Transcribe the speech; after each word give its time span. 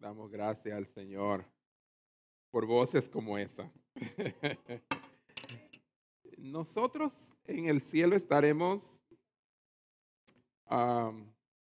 Damos 0.00 0.30
gracias 0.30 0.74
al 0.74 0.86
Señor 0.86 1.44
por 2.50 2.64
voces 2.64 3.06
como 3.06 3.36
esa. 3.36 3.70
Nosotros 6.38 7.34
en 7.44 7.66
el 7.66 7.82
cielo 7.82 8.16
estaremos, 8.16 8.82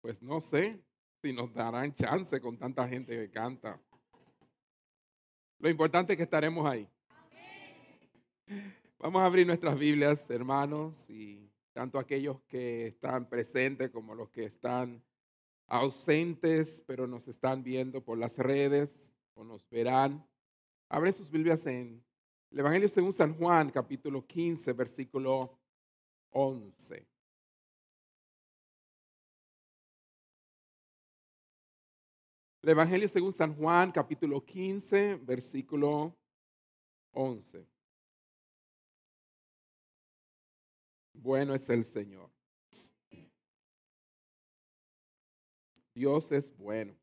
pues 0.01 0.23
no 0.23 0.41
sé 0.41 0.81
si 1.21 1.33
nos 1.33 1.53
darán 1.53 1.93
chance 1.93 2.41
con 2.41 2.57
tanta 2.57 2.87
gente 2.87 3.17
que 3.17 3.29
canta. 3.33 3.83
Lo 5.59 5.69
importante 5.69 6.13
es 6.13 6.17
que 6.17 6.23
estaremos 6.23 6.65
ahí. 6.67 6.89
Vamos 9.01 9.23
a 9.23 9.27
abrir 9.27 9.45
nuestras 9.45 9.77
Biblias, 9.77 10.31
hermanos, 10.31 11.11
y 11.11 11.51
tanto 11.73 11.99
aquellos 11.99 12.41
que 12.43 12.87
están 12.87 13.29
presentes 13.29 13.91
como 13.91 14.15
los 14.15 14.31
que 14.31 14.45
están 14.45 15.03
ausentes, 15.71 16.83
pero 16.87 17.07
nos 17.07 17.29
están 17.29 17.63
viendo 17.63 18.05
por 18.05 18.19
las 18.19 18.37
redes 18.37 19.15
o 19.35 19.45
nos 19.45 19.67
verán. 19.71 20.27
Abren 20.89 21.15
sus 21.15 21.31
Biblias 21.31 21.65
en 21.67 22.05
el 22.51 22.59
Evangelio 22.59 22.89
según 22.89 23.13
San 23.13 23.35
Juan, 23.35 23.71
capítulo 23.71 24.27
15, 24.27 24.73
versículo 24.73 25.59
11. 26.31 27.07
El 32.63 32.69
Evangelio 32.69 33.09
según 33.09 33.33
San 33.33 33.55
Juan, 33.55 33.93
capítulo 33.93 34.45
15, 34.45 35.21
versículo 35.23 36.15
11. 37.13 37.67
Bueno 41.15 41.55
es 41.55 41.69
el 41.71 41.85
Señor. 41.85 42.30
Dios 46.01 46.33
es 46.33 46.57
bueno 46.57 46.97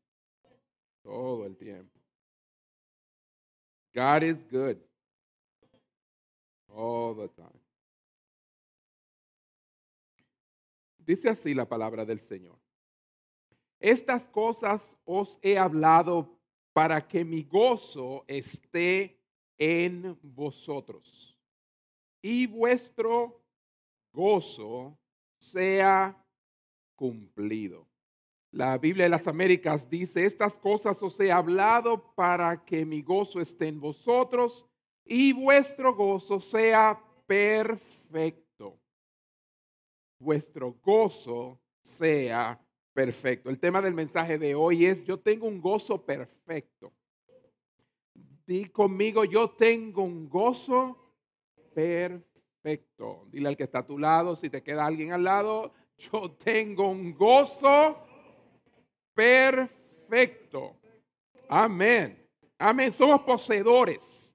todo 1.04 1.46
el 1.46 1.56
tiempo. 1.56 1.96
God 3.94 4.24
is 4.24 4.44
good 4.50 4.76
all 6.66 7.14
the 7.14 7.28
time. 7.28 7.62
Dice 10.98 11.28
así 11.28 11.54
la 11.54 11.64
palabra 11.64 12.04
del 12.04 12.18
Señor. 12.18 12.58
Estas 13.78 14.26
cosas 14.26 14.96
os 15.04 15.38
he 15.42 15.56
hablado 15.56 16.36
para 16.72 17.06
que 17.06 17.24
mi 17.24 17.44
gozo 17.44 18.24
esté 18.26 19.16
en 19.58 20.18
vosotros 20.22 21.38
y 22.20 22.48
vuestro 22.48 23.40
gozo 24.12 24.98
sea 25.36 26.20
cumplido. 26.96 27.87
La 28.58 28.76
Biblia 28.76 29.04
de 29.04 29.10
las 29.10 29.28
Américas 29.28 29.88
dice, 29.88 30.24
estas 30.24 30.58
cosas 30.58 31.00
os 31.00 31.20
he 31.20 31.30
hablado 31.30 32.12
para 32.16 32.64
que 32.64 32.84
mi 32.84 33.02
gozo 33.02 33.40
esté 33.40 33.68
en 33.68 33.78
vosotros 33.78 34.66
y 35.04 35.32
vuestro 35.32 35.94
gozo 35.94 36.40
sea 36.40 37.00
perfecto. 37.24 38.76
Vuestro 40.18 40.72
gozo 40.82 41.60
sea 41.80 42.60
perfecto. 42.92 43.48
El 43.48 43.60
tema 43.60 43.80
del 43.80 43.94
mensaje 43.94 44.38
de 44.38 44.56
hoy 44.56 44.86
es, 44.86 45.04
yo 45.04 45.20
tengo 45.20 45.46
un 45.46 45.60
gozo 45.60 46.04
perfecto. 46.04 46.92
Di 48.44 48.64
conmigo, 48.70 49.24
yo 49.24 49.50
tengo 49.50 50.02
un 50.02 50.28
gozo 50.28 51.14
perfecto. 51.72 53.24
Dile 53.30 53.50
al 53.50 53.56
que 53.56 53.62
está 53.62 53.78
a 53.78 53.86
tu 53.86 53.98
lado, 53.98 54.34
si 54.34 54.50
te 54.50 54.64
queda 54.64 54.84
alguien 54.84 55.12
al 55.12 55.22
lado, 55.22 55.72
yo 55.96 56.32
tengo 56.32 56.88
un 56.88 57.14
gozo 57.14 58.07
perfecto. 59.18 60.76
Amén. 61.48 62.24
Amén. 62.56 62.92
Somos 62.92 63.22
poseedores 63.22 64.32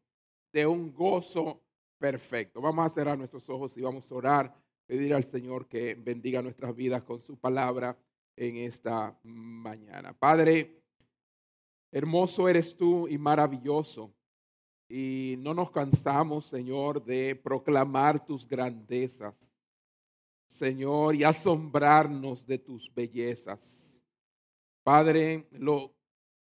de 0.51 0.67
un 0.67 0.93
gozo 0.93 1.61
perfecto. 1.97 2.59
Vamos 2.59 2.85
a 2.85 2.89
cerrar 2.89 3.17
nuestros 3.17 3.49
ojos 3.49 3.77
y 3.77 3.81
vamos 3.81 4.11
a 4.11 4.15
orar, 4.15 4.53
pedir 4.85 5.13
al 5.13 5.23
Señor 5.23 5.69
que 5.69 5.95
bendiga 5.95 6.41
nuestras 6.41 6.75
vidas 6.75 7.01
con 7.03 7.21
su 7.21 7.37
palabra 7.37 7.97
en 8.35 8.57
esta 8.57 9.17
mañana. 9.23 10.11
Padre, 10.11 10.81
hermoso 11.89 12.49
eres 12.49 12.75
tú 12.75 13.07
y 13.07 13.17
maravilloso. 13.17 14.13
Y 14.89 15.35
no 15.39 15.53
nos 15.53 15.71
cansamos, 15.71 16.47
Señor, 16.47 17.01
de 17.05 17.37
proclamar 17.37 18.25
tus 18.25 18.45
grandezas, 18.45 19.49
Señor, 20.45 21.15
y 21.15 21.23
asombrarnos 21.23 22.45
de 22.45 22.57
tus 22.57 22.93
bellezas. 22.93 23.92
Padre, 24.83 25.47
lo 25.51 25.93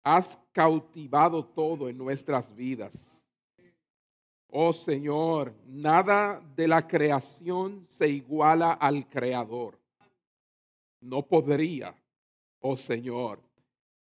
has 0.01 0.39
cautivado 0.53 1.45
todo 1.45 1.89
en 1.89 1.97
nuestras 1.97 2.55
vidas. 2.55 2.93
Oh 4.47 4.73
Señor, 4.73 5.53
nada 5.67 6.41
de 6.55 6.67
la 6.67 6.87
creación 6.87 7.85
se 7.89 8.07
iguala 8.07 8.73
al 8.73 9.07
Creador. 9.07 9.77
No 11.01 11.21
podría, 11.21 11.93
oh 12.59 12.75
Señor. 12.75 13.39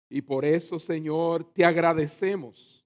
Y 0.08 0.22
por 0.22 0.44
eso, 0.44 0.78
Señor, 0.78 1.44
te 1.52 1.64
agradecemos 1.64 2.84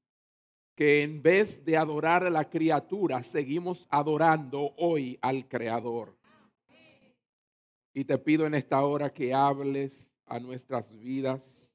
que 0.76 1.02
en 1.02 1.22
vez 1.22 1.64
de 1.64 1.76
adorar 1.76 2.24
a 2.24 2.30
la 2.30 2.48
criatura, 2.48 3.22
seguimos 3.22 3.86
adorando 3.88 4.74
hoy 4.76 5.18
al 5.22 5.48
Creador. 5.48 6.14
Y 7.94 8.04
te 8.04 8.18
pido 8.18 8.46
en 8.46 8.54
esta 8.54 8.84
hora 8.84 9.10
que 9.10 9.32
hables 9.32 10.10
a 10.26 10.38
nuestras 10.38 10.90
vidas 10.98 11.72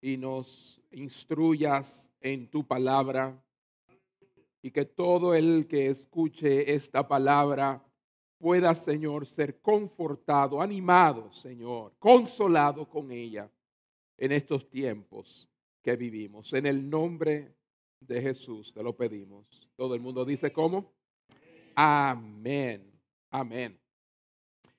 y 0.00 0.16
nos 0.16 0.80
instruyas 0.90 2.10
en 2.20 2.48
tu 2.48 2.66
palabra 2.66 3.42
y 4.62 4.70
que 4.70 4.84
todo 4.84 5.34
el 5.34 5.66
que 5.68 5.88
escuche 5.88 6.72
esta 6.72 7.06
palabra 7.06 7.84
pueda, 8.38 8.74
Señor, 8.74 9.26
ser 9.26 9.60
confortado, 9.60 10.62
animado, 10.62 11.32
Señor, 11.32 11.94
consolado 11.98 12.88
con 12.88 13.10
ella 13.10 13.50
en 14.16 14.32
estos 14.32 14.68
tiempos 14.68 15.48
que 15.82 15.96
vivimos. 15.96 16.52
En 16.52 16.66
el 16.66 16.88
nombre 16.88 17.54
de 18.00 18.20
Jesús 18.20 18.72
te 18.72 18.82
lo 18.82 18.96
pedimos. 18.96 19.68
Todo 19.76 19.94
el 19.94 20.00
mundo 20.00 20.24
dice 20.24 20.52
cómo. 20.52 20.92
Amén. 21.74 22.92
Amén. 23.30 23.78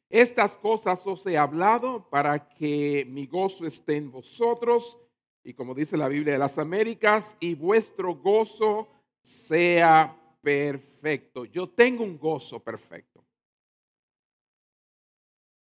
Estas 0.09 0.57
cosas 0.57 1.05
os 1.05 1.25
he 1.25 1.37
hablado 1.37 2.09
para 2.09 2.49
que 2.49 3.05
mi 3.07 3.27
gozo 3.27 3.65
esté 3.65 3.97
en 3.97 4.11
vosotros 4.11 4.97
y 5.43 5.53
como 5.53 5.73
dice 5.73 5.97
la 5.97 6.07
Biblia 6.07 6.33
de 6.33 6.39
las 6.39 6.57
Américas, 6.57 7.35
y 7.39 7.55
vuestro 7.55 8.15
gozo 8.15 8.87
sea 9.21 10.15
perfecto. 10.41 11.45
Yo 11.45 11.69
tengo 11.69 12.03
un 12.03 12.17
gozo 12.17 12.59
perfecto. 12.59 13.23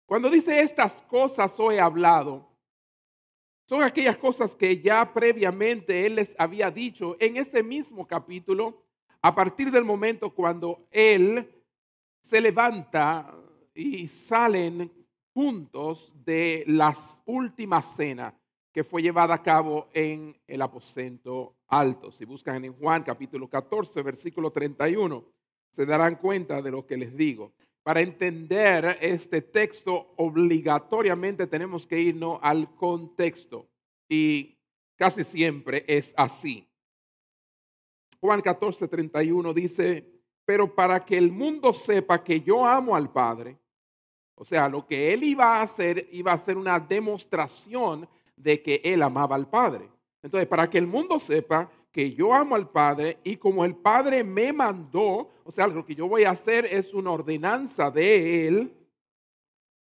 Cuando 0.05 0.29
dice 0.29 0.59
estas 0.59 1.01
cosas 1.03 1.59
os 1.59 1.73
he 1.73 1.79
hablado, 1.79 2.47
son 3.67 3.81
aquellas 3.81 4.17
cosas 4.17 4.55
que 4.55 4.81
ya 4.81 5.13
previamente 5.13 6.05
Él 6.05 6.15
les 6.15 6.35
había 6.37 6.69
dicho 6.69 7.15
en 7.19 7.37
ese 7.37 7.63
mismo 7.63 8.07
capítulo, 8.07 8.83
a 9.21 9.33
partir 9.33 9.71
del 9.71 9.85
momento 9.85 10.33
cuando 10.33 10.87
Él 10.91 11.63
se 12.21 12.41
levanta 12.41 13.33
y 13.73 14.07
salen 14.07 14.91
juntos 15.33 16.11
de 16.23 16.63
las 16.67 17.21
últimas 17.25 17.95
cenas 17.95 18.33
que 18.71 18.83
fue 18.83 19.01
llevada 19.01 19.35
a 19.35 19.43
cabo 19.43 19.87
en 19.93 20.35
el 20.47 20.61
aposento 20.61 21.55
alto. 21.67 22.11
Si 22.11 22.25
buscan 22.25 22.65
en 22.65 22.73
Juan 22.73 23.03
capítulo 23.03 23.47
14, 23.47 24.01
versículo 24.01 24.51
31, 24.51 25.23
se 25.69 25.85
darán 25.85 26.15
cuenta 26.15 26.61
de 26.61 26.71
lo 26.71 26.85
que 26.85 26.97
les 26.97 27.15
digo. 27.15 27.53
Para 27.83 28.01
entender 28.01 28.97
este 29.01 29.41
texto, 29.41 30.13
obligatoriamente 30.17 31.47
tenemos 31.47 31.85
que 31.85 31.99
irnos 31.99 32.39
al 32.41 32.73
contexto. 32.75 33.67
Y 34.09 34.57
casi 34.95 35.23
siempre 35.23 35.83
es 35.87 36.13
así. 36.15 36.67
Juan 38.21 38.41
14, 38.41 38.87
31 38.87 39.53
dice, 39.53 40.09
pero 40.45 40.73
para 40.73 41.03
que 41.03 41.17
el 41.17 41.31
mundo 41.31 41.73
sepa 41.73 42.23
que 42.23 42.41
yo 42.41 42.65
amo 42.65 42.95
al 42.95 43.11
Padre, 43.11 43.57
o 44.35 44.45
sea, 44.45 44.67
lo 44.67 44.85
que 44.85 45.13
él 45.13 45.23
iba 45.23 45.57
a 45.57 45.61
hacer 45.61 46.07
iba 46.11 46.31
a 46.31 46.37
ser 46.37 46.57
una 46.57 46.79
demostración 46.79 48.07
de 48.35 48.61
que 48.61 48.81
él 48.83 49.01
amaba 49.01 49.35
al 49.35 49.49
Padre. 49.49 49.89
Entonces, 50.21 50.47
para 50.47 50.69
que 50.69 50.77
el 50.77 50.87
mundo 50.87 51.19
sepa 51.19 51.69
que 51.91 52.11
yo 52.11 52.33
amo 52.33 52.55
al 52.55 52.69
Padre 52.69 53.19
y 53.23 53.37
como 53.37 53.63
el 53.63 53.75
Padre 53.75 54.23
me 54.23 54.51
mandó, 54.51 55.29
o 55.43 55.51
sea, 55.51 55.67
lo 55.67 55.85
que 55.85 55.93
yo 55.93 56.07
voy 56.07 56.23
a 56.23 56.31
hacer 56.31 56.65
es 56.65 56.93
una 56.93 57.11
ordenanza 57.11 57.91
de 57.91 58.47
él, 58.47 58.73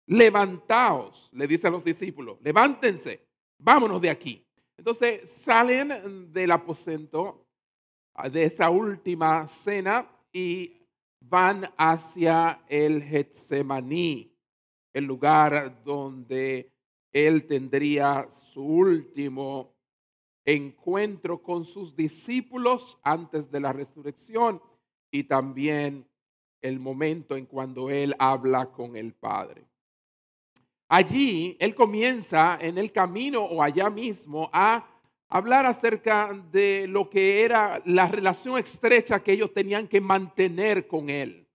levantaos, 0.06 1.28
le 1.32 1.48
dice 1.48 1.66
a 1.66 1.70
los 1.70 1.82
discípulos, 1.82 2.38
levántense, 2.42 3.26
vámonos 3.58 4.00
de 4.00 4.10
aquí. 4.10 4.46
Entonces 4.76 5.28
salen 5.28 6.32
del 6.32 6.52
aposento 6.52 7.46
de 8.30 8.44
esa 8.44 8.70
última 8.70 9.48
cena 9.48 10.08
y 10.32 10.76
van 11.20 11.68
hacia 11.76 12.62
el 12.68 13.02
Getsemaní 13.02 14.35
el 14.96 15.04
lugar 15.04 15.84
donde 15.84 16.72
él 17.12 17.46
tendría 17.46 18.26
su 18.54 18.62
último 18.62 19.74
encuentro 20.42 21.42
con 21.42 21.66
sus 21.66 21.94
discípulos 21.94 22.96
antes 23.02 23.50
de 23.50 23.60
la 23.60 23.74
resurrección 23.74 24.62
y 25.10 25.24
también 25.24 26.08
el 26.62 26.80
momento 26.80 27.36
en 27.36 27.44
cuando 27.44 27.90
él 27.90 28.14
habla 28.18 28.72
con 28.72 28.96
el 28.96 29.12
Padre. 29.12 29.66
Allí 30.88 31.58
él 31.60 31.74
comienza 31.74 32.56
en 32.58 32.78
el 32.78 32.90
camino 32.90 33.44
o 33.44 33.62
allá 33.62 33.90
mismo 33.90 34.48
a 34.50 34.88
hablar 35.28 35.66
acerca 35.66 36.32
de 36.50 36.86
lo 36.88 37.10
que 37.10 37.44
era 37.44 37.82
la 37.84 38.08
relación 38.08 38.56
estrecha 38.56 39.22
que 39.22 39.32
ellos 39.32 39.52
tenían 39.52 39.88
que 39.88 40.00
mantener 40.00 40.86
con 40.86 41.10
él. 41.10 41.45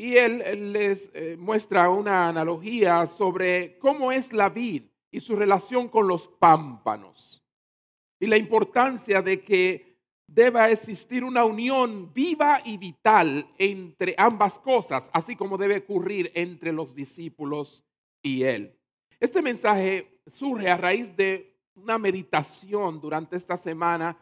Y 0.00 0.16
él, 0.16 0.72
les 0.72 1.10
eh, 1.12 1.36
muestra 1.38 1.90
una 1.90 2.26
analogía 2.26 3.06
sobre 3.06 3.76
cómo 3.78 4.10
es 4.12 4.32
la 4.32 4.48
vid 4.48 4.84
y 5.10 5.20
su 5.20 5.36
relación 5.36 5.88
con 5.88 6.08
los 6.08 6.26
pámpanos. 6.26 7.44
Y 8.18 8.26
la 8.26 8.38
importancia 8.38 9.20
de 9.20 9.42
que 9.42 9.98
deba 10.26 10.70
existir 10.70 11.22
una 11.22 11.44
unión 11.44 12.14
viva 12.14 12.62
y 12.64 12.78
vital 12.78 13.46
entre 13.58 14.14
ambas 14.16 14.58
cosas, 14.58 15.10
así 15.12 15.36
como 15.36 15.58
debe 15.58 15.76
ocurrir 15.76 16.32
entre 16.34 16.72
los 16.72 16.94
discípulos 16.94 17.84
y 18.22 18.44
él. 18.44 18.74
Este 19.18 19.42
mensaje 19.42 20.22
surge 20.28 20.70
a 20.70 20.78
raíz 20.78 21.14
de 21.14 21.58
una 21.74 21.98
meditación 21.98 23.02
durante 23.02 23.36
esta 23.36 23.58
semana 23.58 24.16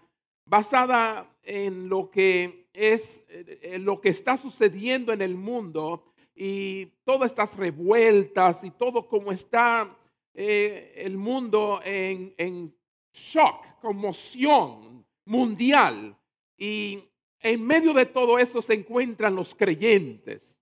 basada 0.44 1.32
en 1.44 1.88
lo 1.88 2.10
que 2.10 2.67
es 2.78 3.24
eh, 3.28 3.76
lo 3.80 4.00
que 4.00 4.10
está 4.10 4.36
sucediendo 4.36 5.12
en 5.12 5.20
el 5.20 5.34
mundo 5.34 6.04
y 6.32 6.86
todas 7.04 7.32
estas 7.32 7.56
revueltas 7.56 8.62
y 8.62 8.70
todo 8.70 9.08
como 9.08 9.32
está 9.32 9.98
eh, 10.32 10.92
el 10.96 11.18
mundo 11.18 11.80
en, 11.84 12.32
en 12.38 12.72
shock, 13.12 13.80
conmoción 13.80 15.04
mundial. 15.24 16.16
Y 16.56 17.02
en 17.40 17.66
medio 17.66 17.92
de 17.92 18.06
todo 18.06 18.38
eso 18.38 18.62
se 18.62 18.74
encuentran 18.74 19.34
los 19.34 19.56
creyentes 19.56 20.56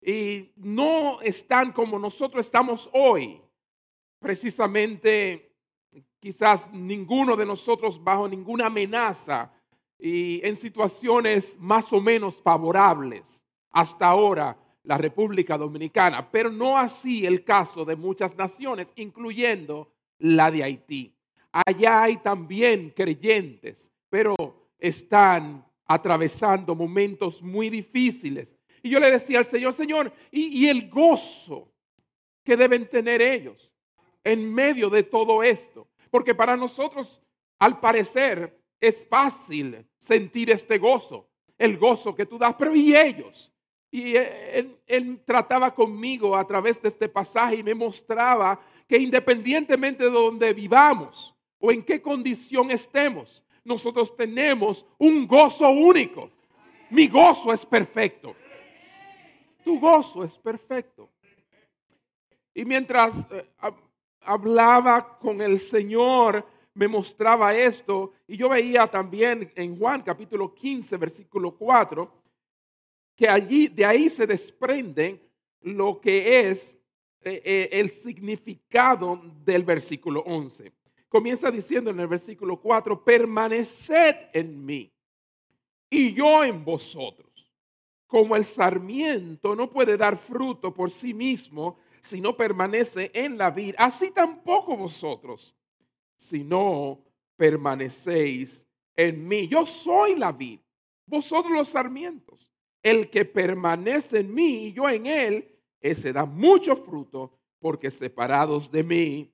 y 0.00 0.52
no 0.56 1.20
están 1.20 1.72
como 1.72 1.98
nosotros 1.98 2.46
estamos 2.46 2.88
hoy. 2.94 3.42
Precisamente, 4.18 5.54
quizás 6.18 6.72
ninguno 6.72 7.36
de 7.36 7.44
nosotros 7.44 8.02
bajo 8.02 8.26
ninguna 8.26 8.66
amenaza 8.66 9.52
y 9.98 10.40
en 10.46 10.56
situaciones 10.56 11.56
más 11.58 11.92
o 11.92 12.00
menos 12.00 12.36
favorables 12.36 13.42
hasta 13.70 14.06
ahora 14.06 14.56
la 14.84 14.96
República 14.96 15.58
Dominicana, 15.58 16.30
pero 16.30 16.50
no 16.50 16.78
así 16.78 17.26
el 17.26 17.44
caso 17.44 17.84
de 17.84 17.96
muchas 17.96 18.36
naciones, 18.36 18.92
incluyendo 18.96 19.92
la 20.18 20.50
de 20.50 20.64
Haití. 20.64 21.14
Allá 21.52 22.02
hay 22.02 22.16
también 22.18 22.90
creyentes, 22.90 23.90
pero 24.08 24.34
están 24.78 25.66
atravesando 25.86 26.74
momentos 26.74 27.42
muy 27.42 27.70
difíciles. 27.70 28.56
Y 28.82 28.90
yo 28.90 29.00
le 29.00 29.10
decía 29.10 29.38
al 29.38 29.44
Señor, 29.44 29.74
Señor, 29.74 30.12
y, 30.30 30.68
el 30.68 30.88
gozo 30.88 31.72
que 32.44 32.56
deben 32.56 32.88
tener 32.88 33.20
ellos 33.20 33.70
en 34.22 34.54
medio 34.54 34.88
de 34.88 35.02
todo 35.02 35.42
esto. 35.42 35.88
Porque 36.10 36.34
para 36.34 36.56
nosotros, 36.56 37.20
al 37.58 37.80
parecer, 37.80 38.57
es 38.80 39.06
fácil 39.08 39.86
sentir 39.98 40.50
este 40.50 40.78
gozo, 40.78 41.28
el 41.56 41.76
gozo 41.78 42.14
que 42.14 42.26
tú 42.26 42.38
das, 42.38 42.54
pero 42.58 42.74
¿y 42.74 42.94
ellos? 42.96 43.52
Y 43.90 44.16
él, 44.16 44.76
él, 44.86 45.20
trataba 45.24 45.74
conmigo 45.74 46.36
a 46.36 46.46
través 46.46 46.80
de 46.80 46.88
este 46.88 47.08
pasaje 47.08 47.56
y 47.56 47.62
me 47.62 47.74
mostraba 47.74 48.60
que 48.86 48.98
independientemente 48.98 50.04
de 50.04 50.10
donde 50.10 50.52
vivamos 50.52 51.34
o 51.58 51.72
en 51.72 51.82
qué 51.82 52.00
condición 52.00 52.70
estemos, 52.70 53.42
nosotros 53.64 54.14
tenemos 54.14 54.84
un 54.98 55.26
gozo 55.26 55.68
único. 55.68 56.30
Mi 56.90 57.06
gozo 57.06 57.52
es 57.52 57.66
perfecto. 57.66 58.34
Tu 59.62 59.78
gozo 59.78 60.24
es 60.24 60.38
perfecto. 60.38 61.10
Y 62.54 62.64
mientras 62.64 63.26
eh, 63.30 63.46
hablaba 64.22 65.18
con 65.18 65.40
el 65.40 65.58
Señor, 65.58 66.46
me 66.78 66.86
mostraba 66.88 67.54
esto. 67.54 68.12
Y 68.26 68.36
yo 68.36 68.48
veía 68.48 68.86
también 68.86 69.52
en 69.54 69.76
Juan 69.78 70.02
capítulo 70.02 70.54
15, 70.54 70.96
versículo 70.96 71.56
4, 71.56 72.10
que 73.16 73.28
allí, 73.28 73.68
de 73.68 73.84
ahí 73.84 74.08
se 74.08 74.26
desprende 74.26 75.20
lo 75.60 76.00
que 76.00 76.48
es 76.48 76.78
eh, 77.22 77.42
eh, 77.44 77.68
el 77.72 77.90
significado 77.90 79.20
del 79.44 79.64
versículo 79.64 80.20
11 80.20 80.72
comienza 81.08 81.50
diciendo 81.50 81.90
en 81.90 82.00
el 82.00 82.06
versículo 82.06 82.60
4, 82.60 83.02
permaneced 83.04 84.16
en 84.32 84.64
mí 84.64 84.92
y 85.90 86.14
yo 86.14 86.44
en 86.44 86.64
vosotros. 86.64 87.26
Como 88.06 88.36
el 88.36 88.44
sarmiento 88.44 89.54
no 89.54 89.70
puede 89.70 89.96
dar 89.96 90.16
fruto 90.16 90.72
por 90.72 90.90
sí 90.90 91.12
mismo 91.12 91.78
si 92.00 92.20
no 92.20 92.36
permanece 92.36 93.10
en 93.12 93.36
la 93.36 93.50
vid, 93.50 93.74
así 93.76 94.10
tampoco 94.10 94.76
vosotros, 94.76 95.54
si 96.18 96.44
no 96.44 97.00
permanecéis 97.36 98.66
en 98.96 99.26
mí. 99.26 99.48
Yo 99.48 99.64
soy 99.64 100.16
la 100.16 100.32
vid, 100.32 100.58
vosotros 101.06 101.52
los 101.52 101.68
sarmientos. 101.68 102.52
El 102.82 103.08
que 103.08 103.24
permanece 103.24 104.20
en 104.20 104.34
mí 104.34 104.66
y 104.66 104.72
yo 104.72 104.88
en 104.88 105.06
él, 105.06 105.48
ese 105.80 106.12
da 106.12 106.26
mucho 106.26 106.76
fruto, 106.76 107.32
porque 107.60 107.90
separados 107.90 108.70
de 108.70 108.82
mí 108.82 109.32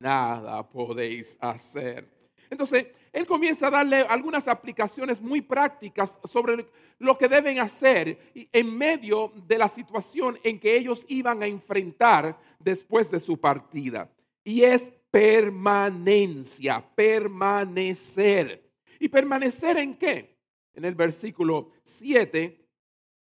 nada 0.00 0.68
podéis 0.68 1.36
hacer. 1.40 2.08
Entonces, 2.50 2.86
él 3.12 3.26
comienza 3.26 3.68
a 3.68 3.70
darle 3.70 4.00
algunas 4.00 4.46
aplicaciones 4.48 5.20
muy 5.20 5.40
prácticas 5.40 6.18
sobre 6.24 6.68
lo 6.98 7.16
que 7.16 7.28
deben 7.28 7.58
hacer 7.58 8.18
en 8.34 8.76
medio 8.76 9.32
de 9.46 9.58
la 9.58 9.68
situación 9.68 10.38
en 10.42 10.58
que 10.58 10.76
ellos 10.76 11.04
iban 11.08 11.42
a 11.42 11.46
enfrentar 11.46 12.38
después 12.58 13.10
de 13.10 13.20
su 13.20 13.38
partida. 13.38 14.10
Y 14.44 14.62
es 14.62 14.92
permanencia, 15.14 16.84
permanecer. 16.96 18.68
¿Y 18.98 19.08
permanecer 19.08 19.76
en 19.76 19.94
qué? 19.94 20.36
En 20.74 20.84
el 20.84 20.96
versículo 20.96 21.70
7, 21.84 22.66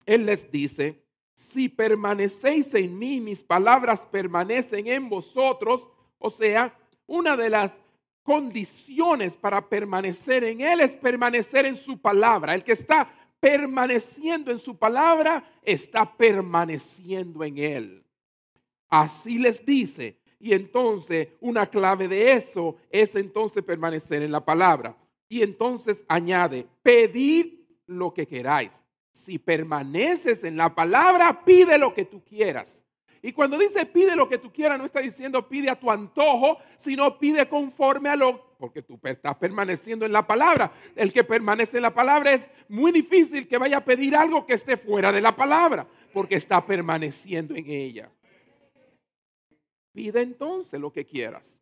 él 0.04 0.26
les 0.26 0.50
dice, 0.50 1.02
si 1.34 1.70
permanecéis 1.70 2.74
en 2.74 2.98
mí, 2.98 3.22
mis 3.22 3.42
palabras 3.42 4.04
permanecen 4.04 4.86
en 4.86 5.08
vosotros, 5.08 5.88
o 6.18 6.28
sea, 6.28 6.78
una 7.06 7.38
de 7.38 7.48
las 7.48 7.80
condiciones 8.22 9.38
para 9.38 9.66
permanecer 9.66 10.44
en 10.44 10.60
Él 10.60 10.82
es 10.82 10.94
permanecer 10.94 11.64
en 11.64 11.76
su 11.76 11.98
palabra. 11.98 12.54
El 12.54 12.64
que 12.64 12.72
está 12.72 13.10
permaneciendo 13.40 14.50
en 14.50 14.58
su 14.58 14.76
palabra 14.76 15.42
está 15.62 16.18
permaneciendo 16.18 17.42
en 17.44 17.56
Él. 17.56 18.04
Así 18.90 19.38
les 19.38 19.64
dice. 19.64 20.18
Y 20.40 20.54
entonces 20.54 21.28
una 21.40 21.66
clave 21.66 22.08
de 22.08 22.32
eso 22.32 22.76
es 22.90 23.14
entonces 23.14 23.62
permanecer 23.64 24.22
en 24.22 24.32
la 24.32 24.44
palabra. 24.44 24.96
Y 25.28 25.42
entonces 25.42 26.04
añade, 26.08 26.66
pedir 26.82 27.66
lo 27.86 28.14
que 28.14 28.26
queráis. 28.26 28.80
Si 29.10 29.38
permaneces 29.38 30.44
en 30.44 30.56
la 30.56 30.74
palabra, 30.74 31.44
pide 31.44 31.76
lo 31.76 31.92
que 31.92 32.04
tú 32.04 32.22
quieras. 32.24 32.84
Y 33.20 33.32
cuando 33.32 33.58
dice 33.58 33.84
pide 33.84 34.14
lo 34.14 34.28
que 34.28 34.38
tú 34.38 34.52
quieras, 34.52 34.78
no 34.78 34.84
está 34.84 35.00
diciendo 35.00 35.48
pide 35.48 35.70
a 35.70 35.78
tu 35.78 35.90
antojo, 35.90 36.58
sino 36.76 37.18
pide 37.18 37.48
conforme 37.48 38.08
a 38.08 38.16
lo, 38.16 38.56
porque 38.58 38.82
tú 38.82 38.98
estás 39.02 39.34
permaneciendo 39.36 40.06
en 40.06 40.12
la 40.12 40.26
palabra. 40.26 40.72
El 40.94 41.12
que 41.12 41.24
permanece 41.24 41.78
en 41.78 41.82
la 41.82 41.94
palabra 41.94 42.32
es 42.32 42.48
muy 42.68 42.92
difícil 42.92 43.48
que 43.48 43.58
vaya 43.58 43.78
a 43.78 43.84
pedir 43.84 44.14
algo 44.14 44.46
que 44.46 44.54
esté 44.54 44.76
fuera 44.76 45.12
de 45.12 45.20
la 45.20 45.34
palabra, 45.34 45.86
porque 46.12 46.36
está 46.36 46.64
permaneciendo 46.64 47.56
en 47.56 47.68
ella. 47.68 48.10
Pide 49.98 50.22
entonces 50.22 50.80
lo 50.80 50.92
que 50.92 51.04
quieras. 51.04 51.60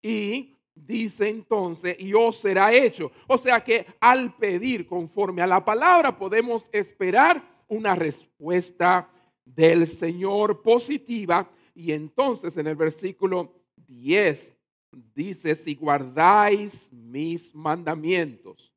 Y 0.00 0.56
dice 0.72 1.28
entonces, 1.28 1.96
y 1.98 2.12
será 2.32 2.72
hecho. 2.72 3.10
O 3.26 3.36
sea 3.36 3.58
que 3.58 3.84
al 3.98 4.36
pedir 4.36 4.86
conforme 4.86 5.42
a 5.42 5.46
la 5.48 5.64
palabra 5.64 6.16
podemos 6.16 6.68
esperar 6.70 7.42
una 7.66 7.96
respuesta 7.96 9.10
del 9.44 9.88
Señor 9.88 10.62
positiva. 10.62 11.50
Y 11.74 11.90
entonces 11.90 12.56
en 12.56 12.68
el 12.68 12.76
versículo 12.76 13.52
10 13.78 14.54
dice, 15.12 15.56
si 15.56 15.74
guardáis 15.74 16.88
mis 16.92 17.52
mandamientos, 17.52 18.72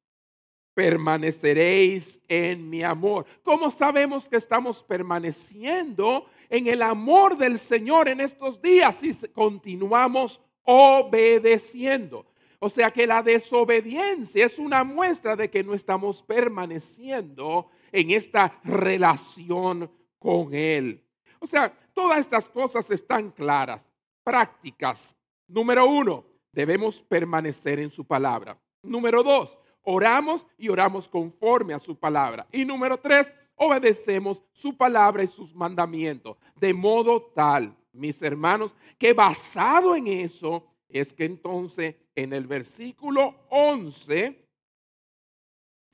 permaneceréis 0.74 2.20
en 2.28 2.68
mi 2.68 2.82
amor. 2.82 3.28
¿Cómo 3.44 3.70
sabemos 3.70 4.28
que 4.28 4.38
estamos 4.38 4.82
permaneciendo 4.82 6.28
en 6.50 6.68
el 6.68 6.82
amor 6.82 7.38
del 7.38 7.60
Señor 7.60 8.10
en 8.10 8.22
estos 8.22 8.62
días 8.62 8.96
si 8.96 9.14
continuamos 9.30 10.40
obedeciendo? 10.64 12.26
O 12.60 12.70
sea 12.70 12.92
que 12.92 13.06
la 13.06 13.22
desobediencia 13.22 14.46
es 14.46 14.58
una 14.58 14.84
muestra 14.84 15.36
de 15.36 15.50
que 15.50 15.64
no 15.64 15.74
estamos 15.74 16.24
permaneciendo 16.24 17.70
en 17.92 18.12
esta 18.12 18.60
relación 18.64 19.92
con 20.18 20.54
Él. 20.54 21.04
O 21.40 21.46
sea, 21.46 21.72
todas 21.94 22.20
estas 22.20 22.50
cosas 22.50 22.90
están 22.90 23.32
claras, 23.32 23.86
prácticas. 24.24 25.16
Número 25.48 25.86
uno, 25.86 26.26
debemos 26.52 27.02
permanecer 27.04 27.80
en 27.80 27.92
su 27.92 28.06
palabra. 28.06 28.58
Número 28.82 29.22
dos, 29.22 29.58
oramos 29.84 30.48
y 30.58 30.70
oramos 30.70 31.08
conforme 31.08 31.74
a 31.74 31.80
su 31.80 31.96
palabra. 31.96 32.48
Y 32.52 32.66
número 32.66 33.00
tres, 33.00 33.32
obedecemos 33.58 34.42
su 34.54 34.78
palabra 34.78 35.24
y 35.24 35.28
sus 35.28 35.54
mandamientos. 35.54 36.38
De 36.56 36.74
modo 36.74 37.22
tal, 37.36 37.76
mis 37.92 38.22
hermanos, 38.22 38.74
que 38.98 39.14
basado 39.14 39.96
en 39.96 40.08
eso 40.08 40.66
es 40.88 41.12
que 41.12 41.26
entonces 41.26 41.96
en 42.16 42.34
el 42.34 42.48
versículo 42.48 43.36
11, 43.50 44.48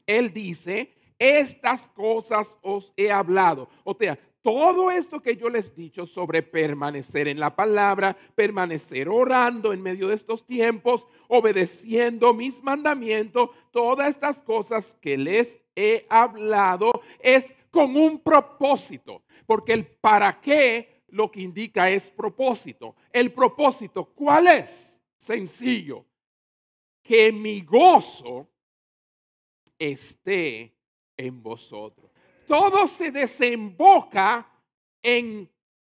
él 0.05 0.33
dice, 0.33 0.93
estas 1.17 1.87
cosas 1.87 2.57
os 2.61 2.93
he 2.95 3.11
hablado. 3.11 3.69
O 3.83 3.95
sea, 3.95 4.19
todo 4.41 4.91
esto 4.91 5.21
que 5.21 5.37
yo 5.37 5.49
les 5.49 5.71
he 5.71 5.75
dicho 5.75 6.05
sobre 6.05 6.43
permanecer 6.43 7.29
en 7.29 7.39
la 7.39 7.55
palabra, 7.55 8.15
permanecer 8.35 9.07
orando 9.07 9.71
en 9.71 9.81
medio 9.81 10.09
de 10.09 10.15
estos 10.15 10.45
tiempos, 10.45 11.07
obedeciendo 11.29 12.33
mis 12.33 12.61
mandamientos, 12.61 13.49
todas 13.71 14.09
estas 14.09 14.41
cosas 14.41 14.97
que 14.99 15.17
les 15.17 15.62
he 15.75 16.05
hablado 16.09 17.01
es 17.19 17.53
con 17.71 17.95
un 17.95 18.19
propósito, 18.19 19.23
porque 19.45 19.73
el 19.73 19.85
para 19.85 20.39
qué 20.39 21.03
lo 21.09 21.31
que 21.31 21.41
indica 21.41 21.89
es 21.89 22.09
propósito. 22.09 22.95
El 23.11 23.31
propósito, 23.33 24.05
¿cuál 24.05 24.47
es? 24.47 25.01
Sencillo, 25.17 26.05
que 27.01 27.31
mi 27.31 27.61
gozo 27.61 28.47
esté 29.77 30.75
en 31.17 31.41
vosotros 31.41 32.13
todo 32.47 32.87
se 32.87 33.11
desemboca 33.11 34.47
en 35.01 35.49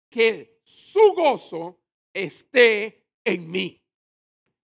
que 0.10 0.60
su 0.64 1.14
gozo 1.14 1.80
esté 2.14 3.06
en 3.24 3.50
mí. 3.50 3.82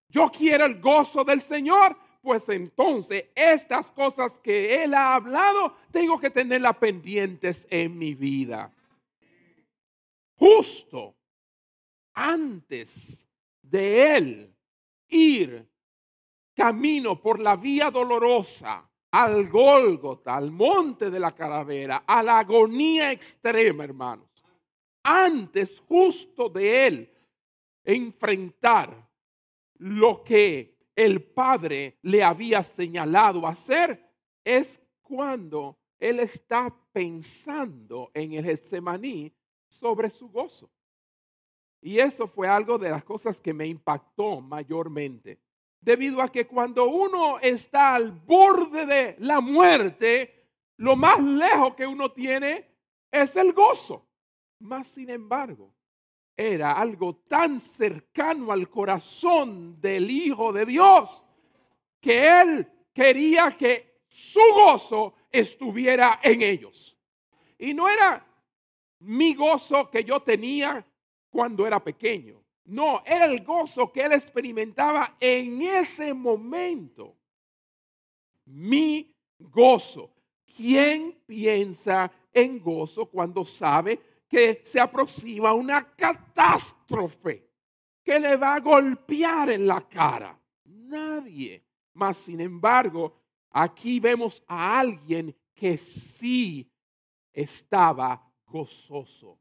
Yo 0.09 0.29
quiero 0.29 0.65
el 0.65 0.79
gozo 0.79 1.23
del 1.23 1.41
Señor, 1.41 1.97
pues 2.23 2.47
entonces 2.49 3.25
estas 3.35 3.91
cosas 3.91 4.39
que 4.39 4.81
Él 4.81 4.93
ha 4.93 5.13
hablado, 5.13 5.75
tengo 5.91 6.17
que 6.19 6.29
tenerlas 6.29 6.77
pendientes 6.77 7.67
en 7.69 7.97
mi 7.97 8.15
vida. 8.15 8.73
Justo 10.35 11.15
antes 12.13 13.27
de 13.61 14.15
Él 14.15 14.55
ir 15.09 15.67
camino 16.55 17.21
por 17.21 17.39
la 17.39 17.57
vía 17.57 17.91
dolorosa, 17.91 18.89
al 19.11 19.49
Gólgota, 19.49 20.35
al 20.35 20.49
monte 20.49 21.11
de 21.11 21.19
la 21.19 21.33
calavera, 21.33 22.03
a 22.07 22.23
la 22.23 22.39
agonía 22.39 23.11
extrema, 23.11 23.83
hermanos. 23.83 24.27
Antes 25.03 25.81
justo 25.87 26.49
de 26.49 26.87
él 26.87 27.13
enfrentar 27.83 29.07
lo 29.77 30.23
que 30.23 30.72
el 30.95 31.23
Padre 31.23 31.97
le 32.01 32.23
había 32.23 32.61
señalado 32.63 33.47
hacer, 33.47 34.09
es 34.43 34.81
cuando 35.01 35.77
él 35.99 36.19
está 36.19 36.75
pensando 36.91 38.11
en 38.13 38.33
el 38.33 38.45
Getsemaní 38.45 39.33
sobre 39.67 40.09
su 40.09 40.29
gozo. 40.29 40.69
Y 41.81 41.99
eso 41.99 42.27
fue 42.27 42.47
algo 42.47 42.77
de 42.77 42.89
las 42.89 43.03
cosas 43.03 43.41
que 43.41 43.53
me 43.53 43.67
impactó 43.67 44.39
mayormente 44.39 45.39
debido 45.83 46.21
a 46.21 46.31
que 46.31 46.47
cuando 46.47 46.85
uno 46.85 47.39
está 47.39 47.95
al 47.95 48.11
borde 48.11 48.85
de 48.85 49.15
la 49.19 49.41
muerte, 49.41 50.47
lo 50.77 50.95
más 50.95 51.21
lejos 51.21 51.75
que 51.75 51.85
uno 51.85 52.11
tiene 52.11 52.65
es 53.11 53.35
el 53.35 53.51
gozo. 53.51 54.07
Más 54.59 54.87
sin 54.87 55.09
embargo, 55.09 55.73
era 56.35 56.73
algo 56.73 57.15
tan 57.27 57.59
cercano 57.59 58.51
al 58.51 58.69
corazón 58.69 59.79
del 59.79 60.09
Hijo 60.09 60.51
de 60.51 60.65
Dios 60.65 61.23
que 61.99 62.41
él 62.41 62.67
quería 62.93 63.51
que 63.51 64.01
su 64.07 64.41
gozo 64.53 65.13
estuviera 65.31 66.19
en 66.21 66.41
ellos. 66.41 66.97
Y 67.57 67.73
no 67.73 67.87
era 67.87 68.25
mi 68.99 69.33
gozo 69.33 69.89
que 69.89 70.03
yo 70.03 70.21
tenía 70.21 70.85
cuando 71.29 71.65
era 71.65 71.83
pequeño. 71.83 72.41
No, 72.65 73.01
era 73.05 73.25
el 73.25 73.43
gozo 73.43 73.91
que 73.91 74.01
él 74.01 74.13
experimentaba 74.13 75.17
en 75.19 75.61
ese 75.61 76.13
momento. 76.13 77.15
Mi 78.45 79.13
gozo. 79.39 80.11
¿Quién 80.55 81.19
piensa 81.25 82.11
en 82.31 82.59
gozo 82.59 83.05
cuando 83.07 83.45
sabe 83.45 83.99
que 84.33 84.61
se 84.63 84.79
aproxima 84.79 85.53
una 85.53 85.93
catástrofe 85.95 87.51
que 88.03 88.19
le 88.19 88.35
va 88.35 88.55
a 88.55 88.59
golpear 88.61 89.51
en 89.51 89.67
la 89.67 89.79
cara? 89.87 90.35
Nadie. 90.65 91.63
Mas, 91.93 92.17
sin 92.17 92.41
embargo, 92.41 93.15
aquí 93.51 93.99
vemos 93.99 94.41
a 94.47 94.79
alguien 94.79 95.37
que 95.53 95.77
sí 95.77 96.67
estaba 97.31 98.27
gozoso. 98.47 99.39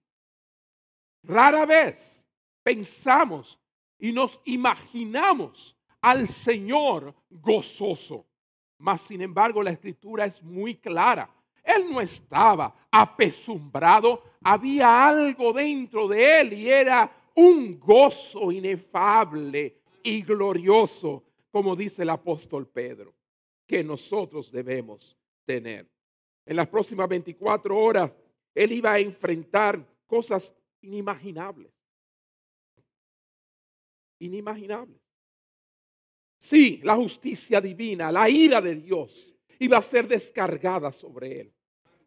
Rara 1.22 1.64
vez 1.64 2.28
pensamos 2.62 3.58
y 3.98 4.12
nos 4.12 4.42
imaginamos 4.44 5.74
al 6.02 6.28
Señor 6.28 7.14
gozoso. 7.30 8.26
Mas, 8.76 9.00
sin 9.00 9.22
embargo, 9.22 9.62
la 9.62 9.70
escritura 9.70 10.26
es 10.26 10.42
muy 10.42 10.74
clara. 10.74 11.34
Él 11.62 11.90
no 11.90 12.00
estaba 12.00 12.74
apesumbrado, 12.90 14.22
había 14.42 15.08
algo 15.08 15.52
dentro 15.52 16.08
de 16.08 16.40
él 16.40 16.52
y 16.54 16.68
era 16.68 17.30
un 17.34 17.78
gozo 17.78 18.50
inefable 18.50 19.80
y 20.02 20.22
glorioso, 20.22 21.22
como 21.50 21.76
dice 21.76 22.02
el 22.02 22.10
apóstol 22.10 22.66
Pedro, 22.66 23.14
que 23.66 23.84
nosotros 23.84 24.50
debemos 24.50 25.16
tener. 25.44 25.88
En 26.44 26.56
las 26.56 26.66
próximas 26.66 27.08
24 27.08 27.78
horas, 27.78 28.10
él 28.54 28.72
iba 28.72 28.92
a 28.92 28.98
enfrentar 28.98 29.84
cosas 30.06 30.54
inimaginables 30.80 31.72
inimaginables. 34.22 35.00
Sí, 36.38 36.80
la 36.82 36.96
justicia 36.96 37.60
divina, 37.60 38.10
la 38.10 38.28
ira 38.28 38.60
de 38.60 38.76
Dios 38.76 39.31
iba 39.64 39.78
a 39.78 39.82
ser 39.82 40.06
descargada 40.08 40.92
sobre 40.92 41.40
él. 41.40 41.52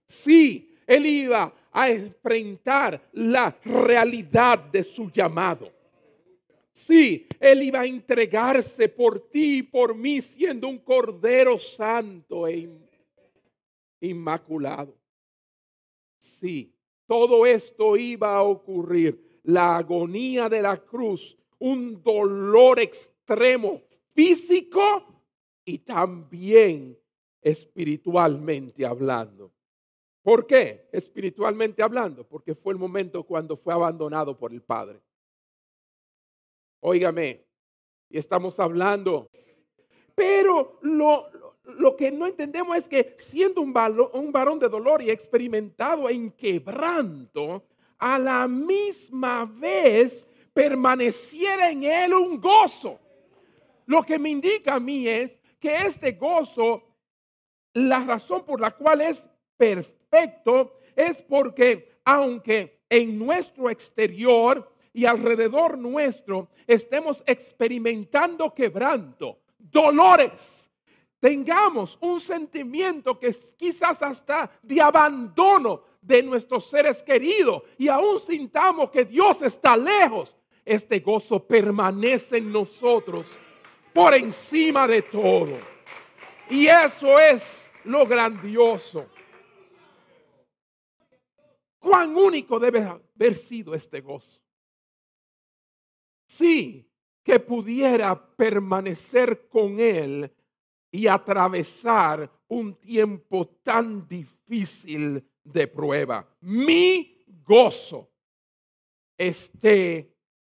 Sí, 0.05 0.75
él 0.85 1.05
iba 1.05 1.53
a 1.71 1.89
enfrentar 1.89 3.09
la 3.13 3.57
realidad 3.63 4.59
de 4.59 4.83
su 4.83 5.09
llamado. 5.11 5.71
Sí, 6.71 7.25
Él 7.39 7.63
iba 7.63 7.81
a 7.81 7.85
entregarse 7.85 8.89
por 8.89 9.29
ti 9.29 9.59
y 9.59 9.63
por 9.63 9.95
mí 9.95 10.21
siendo 10.21 10.67
un 10.67 10.79
cordero 10.79 11.57
santo 11.57 12.45
e 12.47 12.69
inmaculado. 14.01 14.93
Sí, 16.17 16.75
todo 17.07 17.45
esto 17.45 17.95
iba 17.95 18.35
a 18.35 18.43
ocurrir. 18.43 19.39
La 19.43 19.77
agonía 19.77 20.49
de 20.49 20.61
la 20.61 20.75
cruz 20.75 21.37
un 21.59 22.03
dolor 22.03 22.79
extremo 22.79 23.81
físico 24.13 25.23
y 25.63 25.79
también 25.79 26.97
espiritualmente 27.45 28.83
hablando. 28.87 29.51
¿Por 30.23 30.47
qué? 30.47 30.89
Espiritualmente 30.91 31.83
hablando, 31.83 32.27
porque 32.27 32.55
fue 32.55 32.73
el 32.73 32.79
momento 32.79 33.21
cuando 33.23 33.55
fue 33.55 33.71
abandonado 33.71 34.35
por 34.35 34.51
el 34.51 34.63
Padre. 34.63 34.99
Óigame, 36.79 37.45
y 38.09 38.17
estamos 38.17 38.59
hablando. 38.59 39.29
Pero 40.15 40.79
lo, 40.81 41.29
lo 41.65 41.95
que 41.95 42.11
no 42.11 42.25
entendemos 42.25 42.75
es 42.77 42.89
que 42.89 43.13
siendo 43.15 43.61
un, 43.61 43.71
un 44.13 44.31
varón 44.31 44.57
de 44.57 44.67
dolor 44.67 45.03
y 45.03 45.11
experimentado 45.11 46.09
en 46.09 46.31
quebranto, 46.31 47.63
a 47.99 48.17
la 48.17 48.47
misma 48.47 49.45
vez 49.45 50.27
permaneciera 50.51 51.69
en 51.69 51.83
él 51.83 52.15
un 52.15 52.41
gozo. 52.41 52.99
Lo 53.85 54.01
que 54.01 54.17
me 54.17 54.31
indica 54.31 54.73
a 54.73 54.79
mí 54.79 55.07
es 55.07 55.39
que 55.59 55.75
este 55.75 56.13
gozo, 56.13 56.94
la 57.75 57.99
razón 57.99 58.43
por 58.45 58.59
la 58.59 58.71
cual 58.71 59.01
es 59.01 59.29
perfecto 59.57 60.79
es 60.95 61.21
porque 61.21 61.99
aunque 62.05 62.79
en 62.89 63.19
nuestro 63.19 63.69
exterior 63.69 64.71
y 64.93 65.05
alrededor 65.05 65.77
nuestro 65.77 66.49
estemos 66.65 67.21
experimentando 67.27 68.53
quebranto, 68.53 69.39
dolores, 69.57 70.69
tengamos 71.19 71.97
un 71.99 72.21
sentimiento 72.21 73.19
que 73.19 73.35
quizás 73.57 74.01
hasta 74.01 74.49
de 74.61 74.81
abandono 74.81 75.83
de 76.01 76.23
nuestros 76.23 76.69
seres 76.69 77.03
queridos 77.03 77.63
y 77.77 77.89
aún 77.89 78.21
sintamos 78.21 78.89
que 78.89 79.03
Dios 79.03 79.41
está 79.41 79.75
lejos, 79.75 80.33
este 80.63 81.01
gozo 81.01 81.45
permanece 81.45 82.37
en 82.37 82.53
nosotros 82.53 83.27
por 83.93 84.13
encima 84.13 84.87
de 84.87 85.01
todo. 85.01 85.57
Y 86.49 86.67
eso 86.67 87.19
es 87.19 87.64
lo 87.85 88.05
grandioso. 88.05 89.07
Cuán 91.79 92.15
único 92.15 92.59
debe 92.59 92.81
haber 92.81 93.35
sido 93.35 93.73
este 93.73 94.01
gozo. 94.01 94.41
Sí, 96.27 96.89
que 97.23 97.39
pudiera 97.39 98.35
permanecer 98.35 99.47
con 99.47 99.79
Él 99.79 100.31
y 100.91 101.07
atravesar 101.07 102.31
un 102.47 102.75
tiempo 102.79 103.47
tan 103.63 104.07
difícil 104.07 105.27
de 105.43 105.67
prueba. 105.67 106.27
Mi 106.41 107.23
gozo 107.43 108.11
esté 109.17 110.15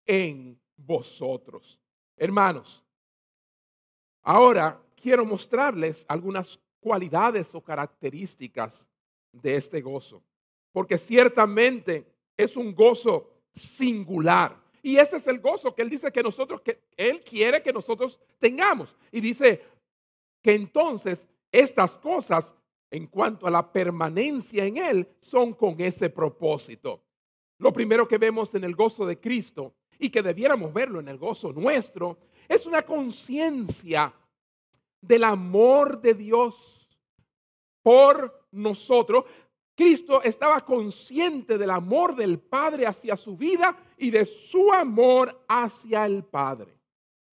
en 0.06 0.60
vosotros. 0.76 1.80
Hermanos, 2.18 2.84
ahora 4.22 4.82
quiero 4.96 5.26
mostrarles 5.26 6.06
algunas 6.08 6.60
cualidades 6.86 7.50
o 7.56 7.62
características 7.62 8.88
de 9.32 9.56
este 9.56 9.82
gozo, 9.82 10.22
porque 10.72 11.00
ciertamente 11.00 12.06
es 12.38 12.56
un 12.56 12.76
gozo 12.76 13.28
singular. 13.52 14.56
Y 14.84 14.98
ese 14.98 15.18
es 15.18 15.26
el 15.26 15.40
gozo 15.40 15.74
que 15.74 15.82
Él 15.82 15.90
dice 15.90 16.12
que 16.12 16.22
nosotros, 16.22 16.62
que 16.62 16.84
Él 16.96 17.24
quiere 17.24 17.64
que 17.64 17.74
nosotros 17.74 18.20
tengamos. 18.38 18.96
Y 19.12 19.20
dice 19.20 19.64
que 20.44 20.54
entonces 20.54 21.28
estas 21.52 21.98
cosas, 21.98 22.54
en 22.92 23.08
cuanto 23.08 23.48
a 23.48 23.52
la 23.52 23.74
permanencia 23.74 24.64
en 24.64 24.78
Él, 24.78 25.10
son 25.22 25.54
con 25.54 25.82
ese 25.82 26.12
propósito. 26.12 27.02
Lo 27.58 27.74
primero 27.74 28.08
que 28.08 28.20
vemos 28.20 28.54
en 28.54 28.64
el 28.64 28.76
gozo 28.76 29.08
de 29.08 29.20
Cristo 29.20 29.74
y 29.98 30.10
que 30.10 30.22
debiéramos 30.22 30.72
verlo 30.72 31.00
en 31.00 31.08
el 31.08 31.18
gozo 31.18 31.52
nuestro, 31.52 32.20
es 32.48 32.68
una 32.68 32.84
conciencia 32.84 34.14
del 35.02 35.24
amor 35.24 36.00
de 36.00 36.14
Dios 36.14 36.75
por 37.86 38.48
nosotros, 38.50 39.26
Cristo 39.76 40.24
estaba 40.24 40.66
consciente 40.66 41.56
del 41.56 41.70
amor 41.70 42.16
del 42.16 42.40
Padre 42.40 42.88
hacia 42.88 43.16
su 43.16 43.38
vida 43.38 43.78
y 43.96 44.10
de 44.10 44.26
su 44.26 44.74
amor 44.74 45.46
hacia 45.48 46.08
el 46.08 46.24
Padre. 46.24 46.80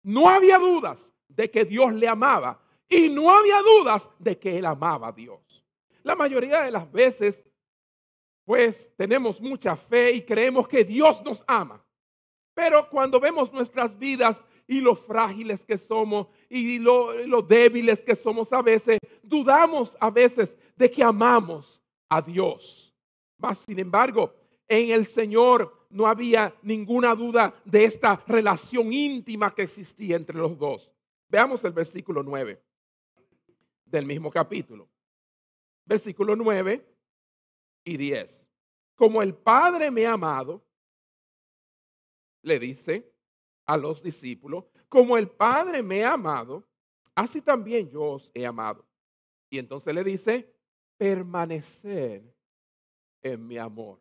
No 0.03 0.29
había 0.29 0.57
dudas 0.57 1.13
de 1.27 1.51
que 1.51 1.65
Dios 1.65 1.93
le 1.95 2.07
amaba 2.07 2.61
y 2.87 3.09
no 3.09 3.29
había 3.29 3.61
dudas 3.61 4.09
de 4.19 4.39
que 4.39 4.57
él 4.57 4.65
amaba 4.65 5.09
a 5.09 5.11
Dios. 5.11 5.41
La 6.03 6.15
mayoría 6.15 6.61
de 6.61 6.71
las 6.71 6.89
veces, 6.89 7.43
pues 8.45 8.89
tenemos 8.95 9.41
mucha 9.41 9.75
fe 9.75 10.13
y 10.13 10.21
creemos 10.21 10.65
que 10.69 10.85
Dios 10.85 11.21
nos 11.25 11.43
ama. 11.45 11.85
Pero 12.53 12.87
cuando 12.89 13.19
vemos 13.19 13.51
nuestras 13.51 13.99
vidas 13.99 14.45
y 14.67 14.81
lo 14.81 14.95
frágiles 14.95 15.63
que 15.63 15.77
somos 15.77 16.27
y 16.49 16.79
lo, 16.79 17.41
débiles 17.41 18.03
que 18.03 18.15
somos 18.15 18.51
a 18.51 18.61
veces, 18.61 18.99
dudamos 19.23 19.97
a 19.99 20.11
veces 20.11 20.57
de 20.75 20.91
que 20.91 21.03
amamos 21.03 21.81
a 22.09 22.21
Dios. 22.21 22.93
Mas, 23.37 23.59
sin 23.59 23.79
embargo, 23.79 24.33
en 24.67 24.91
el 24.91 25.05
Señor 25.05 25.87
no 25.89 26.05
había 26.05 26.53
ninguna 26.61 27.15
duda 27.15 27.55
de 27.63 27.85
esta 27.85 28.21
relación 28.27 28.91
íntima 28.91 29.55
que 29.55 29.63
existía 29.63 30.17
entre 30.17 30.37
los 30.37 30.57
dos. 30.57 30.91
Veamos 31.29 31.63
el 31.63 31.71
versículo 31.71 32.23
9 32.23 32.61
del 33.85 34.05
mismo 34.05 34.29
capítulo. 34.29 34.89
Versículo 35.85 36.35
9 36.35 36.85
y 37.85 37.97
10. 37.97 38.47
Como 38.95 39.21
el 39.21 39.33
Padre 39.33 39.91
me 39.91 40.05
ha 40.05 40.13
amado, 40.13 40.61
le 42.41 42.59
dice 42.59 43.16
a 43.67 43.77
los 43.77 44.01
discípulos, 44.01 44.65
como 44.89 45.17
el 45.17 45.29
Padre 45.29 45.83
me 45.83 46.03
ha 46.03 46.13
amado, 46.13 46.65
así 47.13 47.41
también 47.41 47.89
yo 47.89 48.01
os 48.03 48.31
he 48.33 48.45
amado. 48.45 48.85
Y 49.49 49.59
entonces 49.59 49.93
le 49.93 50.03
dice, 50.03 50.53
permanecer 50.97 52.23
en 53.21 53.45
mi 53.45 53.57
amor. 53.57 53.99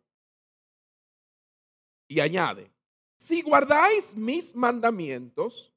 Y 2.08 2.20
añade, 2.20 2.70
si 3.18 3.42
guardáis 3.42 4.14
mis 4.14 4.54
mandamientos, 4.54 5.72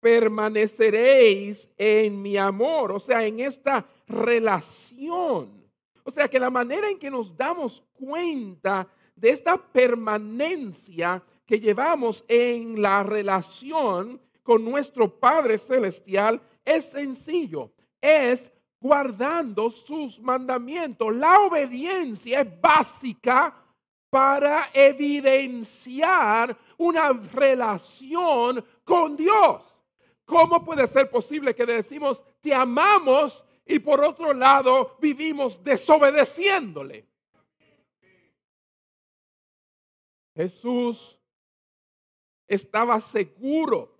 permaneceréis 0.00 1.68
en 1.76 2.20
mi 2.20 2.36
amor, 2.36 2.92
o 2.92 3.00
sea, 3.00 3.24
en 3.24 3.40
esta 3.40 3.88
relación. 4.06 5.64
O 6.02 6.10
sea, 6.10 6.28
que 6.28 6.38
la 6.38 6.50
manera 6.50 6.88
en 6.88 6.98
que 6.98 7.10
nos 7.10 7.36
damos 7.36 7.82
cuenta 7.92 8.88
de 9.14 9.30
esta 9.30 9.56
permanencia 9.56 11.22
que 11.46 11.60
llevamos 11.60 12.24
en 12.28 12.82
la 12.82 13.02
relación 13.02 14.20
con 14.42 14.64
nuestro 14.64 15.08
Padre 15.18 15.58
Celestial 15.58 16.40
es 16.64 16.86
sencillo, 16.86 17.70
es 18.00 18.50
guardando 18.80 19.70
sus 19.70 20.20
mandamientos. 20.20 21.14
La 21.14 21.40
obediencia 21.40 22.40
es 22.40 22.60
básica 22.60 23.54
para 24.10 24.70
evidenciar 24.72 26.56
una 26.78 27.12
relación 27.12 28.64
con 28.84 29.16
Dios. 29.16 29.62
¿Cómo 30.24 30.64
puede 30.64 30.86
ser 30.86 31.08
posible 31.08 31.54
que 31.54 31.66
decimos 31.66 32.24
te 32.40 32.52
amamos 32.52 33.44
y 33.64 33.78
por 33.78 34.02
otro 34.02 34.32
lado 34.32 34.96
vivimos 35.00 35.62
desobedeciéndole? 35.62 37.06
Jesús 40.34 41.15
estaba 42.46 43.00
seguro 43.00 43.96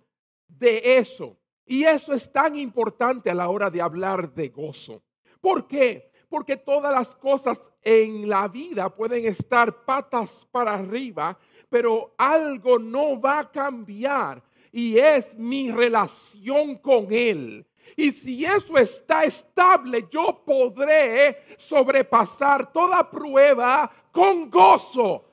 de 0.47 0.97
eso. 0.97 1.37
Y 1.65 1.83
eso 1.83 2.13
es 2.13 2.31
tan 2.31 2.55
importante 2.55 3.29
a 3.29 3.35
la 3.35 3.49
hora 3.49 3.69
de 3.69 3.81
hablar 3.81 4.33
de 4.33 4.49
gozo. 4.49 5.03
¿Por 5.41 5.67
qué? 5.67 6.11
Porque 6.29 6.57
todas 6.57 6.93
las 6.93 7.15
cosas 7.15 7.69
en 7.81 8.27
la 8.27 8.47
vida 8.47 8.89
pueden 8.89 9.25
estar 9.25 9.85
patas 9.85 10.47
para 10.51 10.73
arriba, 10.73 11.37
pero 11.69 12.13
algo 12.17 12.79
no 12.79 13.19
va 13.19 13.39
a 13.39 13.51
cambiar 13.51 14.43
y 14.71 14.97
es 14.97 15.35
mi 15.35 15.71
relación 15.71 16.75
con 16.75 17.07
Él. 17.11 17.65
Y 17.95 18.11
si 18.11 18.45
eso 18.45 18.77
está 18.77 19.23
estable, 19.23 20.07
yo 20.11 20.43
podré 20.45 21.37
sobrepasar 21.57 22.71
toda 22.71 23.09
prueba 23.09 23.91
con 24.11 24.49
gozo. 24.49 25.25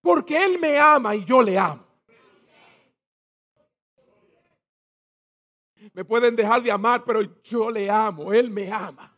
Porque 0.00 0.42
Él 0.42 0.58
me 0.58 0.78
ama 0.78 1.14
y 1.14 1.24
yo 1.24 1.42
le 1.42 1.58
amo. 1.58 1.86
Me 5.92 6.04
pueden 6.04 6.36
dejar 6.36 6.62
de 6.62 6.70
amar, 6.70 7.04
pero 7.04 7.20
yo 7.42 7.70
le 7.70 7.90
amo, 7.90 8.32
Él 8.32 8.50
me 8.50 8.70
ama. 8.70 9.16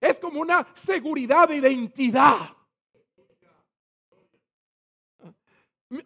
Es 0.00 0.18
como 0.18 0.40
una 0.40 0.66
seguridad 0.74 1.48
de 1.48 1.56
identidad. 1.56 2.50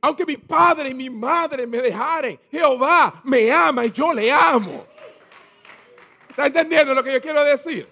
Aunque 0.00 0.26
mi 0.26 0.36
padre 0.36 0.90
y 0.90 0.94
mi 0.94 1.08
madre 1.08 1.66
me 1.66 1.78
dejaren, 1.78 2.38
Jehová 2.50 3.20
me 3.24 3.50
ama 3.50 3.86
y 3.86 3.92
yo 3.92 4.12
le 4.12 4.30
amo. 4.30 4.86
¿Está 6.28 6.46
entendiendo 6.46 6.94
lo 6.94 7.02
que 7.02 7.12
yo 7.12 7.20
quiero 7.20 7.42
decir? 7.44 7.88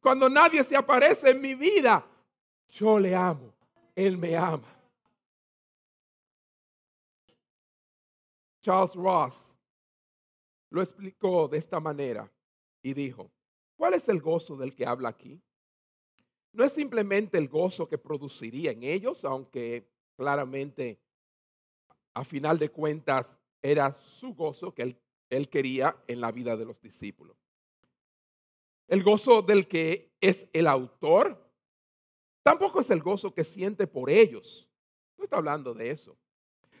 Cuando 0.00 0.28
nadie 0.28 0.62
se 0.62 0.76
aparece 0.76 1.30
en 1.30 1.40
mi 1.40 1.54
vida, 1.54 2.06
yo 2.68 2.98
le 2.98 3.14
amo, 3.14 3.53
Él 3.94 4.18
me 4.18 4.36
ama. 4.36 4.74
Charles 8.62 8.94
Ross 8.94 9.54
lo 10.70 10.82
explicó 10.82 11.46
de 11.48 11.58
esta 11.58 11.78
manera 11.80 12.30
y 12.82 12.94
dijo, 12.94 13.30
¿cuál 13.76 13.94
es 13.94 14.08
el 14.08 14.20
gozo 14.20 14.56
del 14.56 14.74
que 14.74 14.86
habla 14.86 15.10
aquí? 15.10 15.40
No 16.52 16.64
es 16.64 16.72
simplemente 16.72 17.36
el 17.36 17.48
gozo 17.48 17.88
que 17.88 17.98
produciría 17.98 18.70
en 18.70 18.82
ellos, 18.82 19.24
aunque 19.24 19.90
claramente 20.16 20.98
a 22.14 22.24
final 22.24 22.58
de 22.58 22.70
cuentas 22.70 23.36
era 23.60 23.92
su 23.92 24.34
gozo 24.34 24.72
que 24.72 24.82
él, 24.82 25.00
él 25.30 25.48
quería 25.48 25.96
en 26.06 26.20
la 26.20 26.32
vida 26.32 26.56
de 26.56 26.64
los 26.64 26.80
discípulos. 26.80 27.36
El 28.86 29.02
gozo 29.02 29.42
del 29.42 29.66
que 29.68 30.16
es 30.20 30.46
el 30.52 30.66
autor 30.66 31.43
tampoco 32.44 32.80
es 32.80 32.90
el 32.90 33.02
gozo 33.02 33.34
que 33.34 33.42
siente 33.42 33.88
por 33.88 34.08
ellos. 34.08 34.68
No 35.18 35.24
está 35.24 35.38
hablando 35.38 35.74
de 35.74 35.90
eso. 35.90 36.16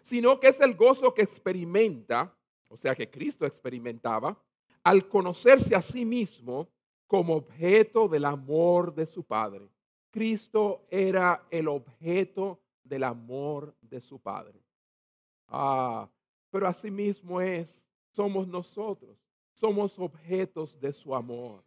Sino 0.02 0.38
que 0.38 0.46
es 0.46 0.60
el 0.60 0.76
gozo 0.76 1.12
que 1.12 1.22
experimenta 1.22 2.32
o 2.74 2.76
sea 2.76 2.96
que 2.96 3.08
Cristo 3.08 3.46
experimentaba, 3.46 4.36
al 4.82 5.08
conocerse 5.08 5.76
a 5.76 5.80
sí 5.80 6.04
mismo 6.04 6.68
como 7.06 7.36
objeto 7.36 8.08
del 8.08 8.24
amor 8.24 8.92
de 8.92 9.06
su 9.06 9.22
Padre. 9.22 9.70
Cristo 10.10 10.84
era 10.90 11.46
el 11.50 11.68
objeto 11.68 12.60
del 12.82 13.04
amor 13.04 13.76
de 13.80 14.00
su 14.00 14.18
Padre. 14.18 14.60
Ah, 15.46 16.10
pero 16.50 16.68
mismo 16.90 17.40
es, 17.40 17.86
somos 18.10 18.48
nosotros, 18.48 19.16
somos 19.52 19.96
objetos 20.00 20.80
de 20.80 20.92
su 20.92 21.14
amor. 21.14 21.62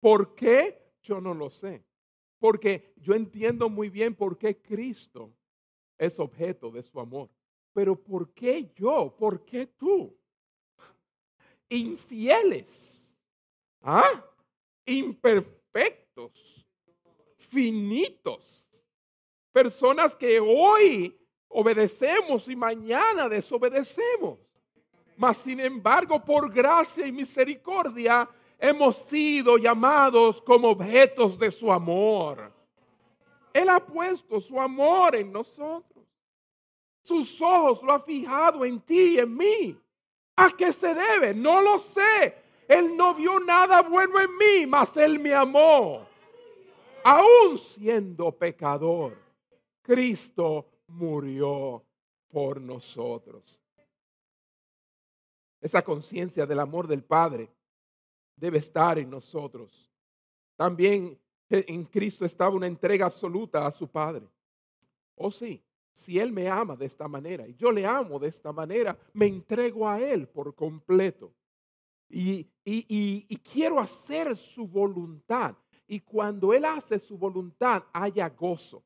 ¿Por 0.00 0.34
qué? 0.34 0.94
Yo 1.00 1.20
no 1.20 1.32
lo 1.32 1.48
sé. 1.48 1.84
Porque 2.38 2.92
yo 2.96 3.14
entiendo 3.14 3.68
muy 3.68 3.88
bien 3.88 4.14
por 4.14 4.36
qué 4.36 4.56
Cristo 4.56 5.32
es 5.98 6.18
objeto 6.18 6.70
de 6.70 6.82
su 6.82 7.00
amor. 7.00 7.30
Pero 7.72 7.94
¿por 7.94 8.32
qué 8.32 8.70
yo? 8.74 9.14
¿Por 9.18 9.44
qué 9.44 9.66
tú? 9.66 10.16
Infieles, 11.68 13.18
¿ah? 13.82 14.24
imperfectos, 14.86 16.32
finitos, 17.36 18.64
personas 19.52 20.14
que 20.14 20.38
hoy, 20.38 21.18
obedecemos 21.48 22.48
y 22.48 22.56
mañana 22.56 23.28
desobedecemos. 23.28 24.38
Mas 25.16 25.38
sin 25.38 25.60
embargo, 25.60 26.22
por 26.24 26.52
gracia 26.52 27.06
y 27.06 27.12
misericordia, 27.12 28.28
hemos 28.58 28.96
sido 28.96 29.56
llamados 29.58 30.40
como 30.42 30.70
objetos 30.70 31.38
de 31.38 31.50
su 31.50 31.72
amor. 31.72 32.52
Él 33.52 33.68
ha 33.68 33.80
puesto 33.80 34.40
su 34.40 34.60
amor 34.60 35.16
en 35.16 35.32
nosotros. 35.32 36.04
Sus 37.02 37.40
ojos 37.40 37.82
lo 37.82 37.92
ha 37.92 38.00
fijado 38.00 38.64
en 38.64 38.80
ti 38.80 39.14
y 39.14 39.18
en 39.18 39.36
mí. 39.36 39.80
¿A 40.36 40.50
qué 40.50 40.72
se 40.72 40.92
debe? 40.92 41.32
No 41.32 41.60
lo 41.60 41.78
sé. 41.78 42.34
Él 42.68 42.96
no 42.96 43.14
vio 43.14 43.38
nada 43.40 43.82
bueno 43.82 44.20
en 44.20 44.36
mí, 44.36 44.66
mas 44.66 44.96
Él 44.96 45.18
me 45.18 45.32
amó. 45.32 46.06
Aún 47.04 47.58
siendo 47.58 48.32
pecador, 48.32 49.16
Cristo 49.80 50.66
murió 50.88 51.84
por 52.28 52.60
nosotros. 52.60 53.58
Esa 55.60 55.82
conciencia 55.82 56.44
del 56.44 56.60
amor 56.60 56.86
del 56.86 57.04
Padre 57.04 57.48
debe 58.36 58.58
estar 58.58 58.98
en 58.98 59.10
nosotros. 59.10 59.90
También 60.56 61.18
en 61.48 61.84
Cristo 61.84 62.24
estaba 62.24 62.54
una 62.54 62.66
entrega 62.66 63.06
absoluta 63.06 63.66
a 63.66 63.70
su 63.70 63.88
Padre. 63.88 64.26
Oh 65.14 65.30
sí, 65.30 65.62
si 65.92 66.18
Él 66.18 66.30
me 66.30 66.48
ama 66.48 66.76
de 66.76 66.86
esta 66.86 67.08
manera 67.08 67.48
y 67.48 67.54
yo 67.54 67.72
le 67.72 67.86
amo 67.86 68.18
de 68.18 68.28
esta 68.28 68.52
manera, 68.52 68.98
me 69.14 69.26
entrego 69.26 69.88
a 69.88 70.00
Él 70.00 70.28
por 70.28 70.54
completo. 70.54 71.32
Y, 72.08 72.46
y, 72.64 73.36
quiero 73.38 73.80
hacer 73.80 74.36
su 74.36 74.68
voluntad. 74.68 75.56
Y 75.88 76.00
cuando 76.00 76.52
Él 76.52 76.64
hace 76.64 76.98
su 76.98 77.18
voluntad, 77.18 77.84
haya 77.92 78.28
gozo. 78.28 78.84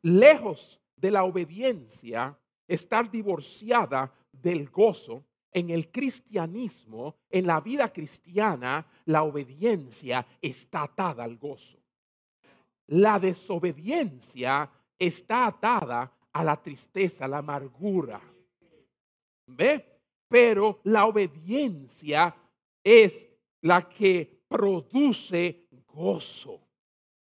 Lejos 0.00 0.80
de 0.96 1.10
la 1.10 1.24
obediencia, 1.24 2.38
estar 2.66 3.10
divorciada 3.10 4.14
del 4.32 4.70
gozo, 4.70 5.24
en 5.54 5.70
el 5.70 5.90
cristianismo, 5.90 7.14
en 7.30 7.46
la 7.46 7.60
vida 7.60 7.90
cristiana, 7.92 8.84
la 9.06 9.22
obediencia 9.22 10.26
está 10.42 10.82
atada 10.82 11.22
al 11.22 11.38
gozo. 11.38 11.78
La 12.88 13.20
desobediencia 13.20 14.68
está 14.98 15.46
atada 15.46 16.12
a 16.32 16.44
la 16.44 16.60
tristeza, 16.60 17.24
a 17.24 17.28
la 17.28 17.38
amargura. 17.38 18.20
¿Ve? 19.46 20.00
Pero 20.28 20.80
la 20.82 21.06
obediencia 21.06 22.34
es 22.82 23.28
la 23.62 23.88
que 23.88 24.42
produce 24.48 25.68
gozo. 25.86 26.60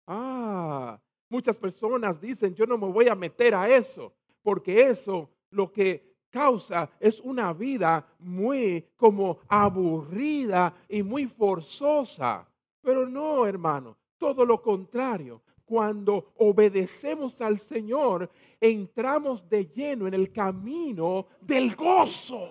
Ah, 0.07 1.01
muchas 1.31 1.57
personas 1.57 2.21
dicen, 2.21 2.55
yo 2.55 2.67
no 2.67 2.77
me 2.77 2.89
voy 2.89 3.09
a 3.09 3.15
meter 3.15 3.55
a 3.55 3.75
eso, 3.75 4.13
porque 4.43 4.83
eso 4.83 5.31
lo 5.51 5.73
que 5.73 6.10
causa 6.31 6.91
es 6.99 7.21
una 7.21 7.53
vida 7.53 8.07
muy 8.21 8.87
como 8.97 9.41
aburrida 9.49 10.75
y 10.89 11.03
muy 11.03 11.27
forzosa. 11.27 12.49
Pero 12.81 13.07
no, 13.07 13.47
hermano, 13.47 13.97
todo 14.17 14.45
lo 14.45 14.63
contrario. 14.63 15.43
Cuando 15.65 16.33
obedecemos 16.39 17.41
al 17.41 17.59
Señor, 17.59 18.31
entramos 18.61 19.49
de 19.49 19.67
lleno 19.67 20.07
en 20.09 20.15
el 20.15 20.33
camino 20.33 21.27
del 21.41 21.77
gozo. 21.77 22.49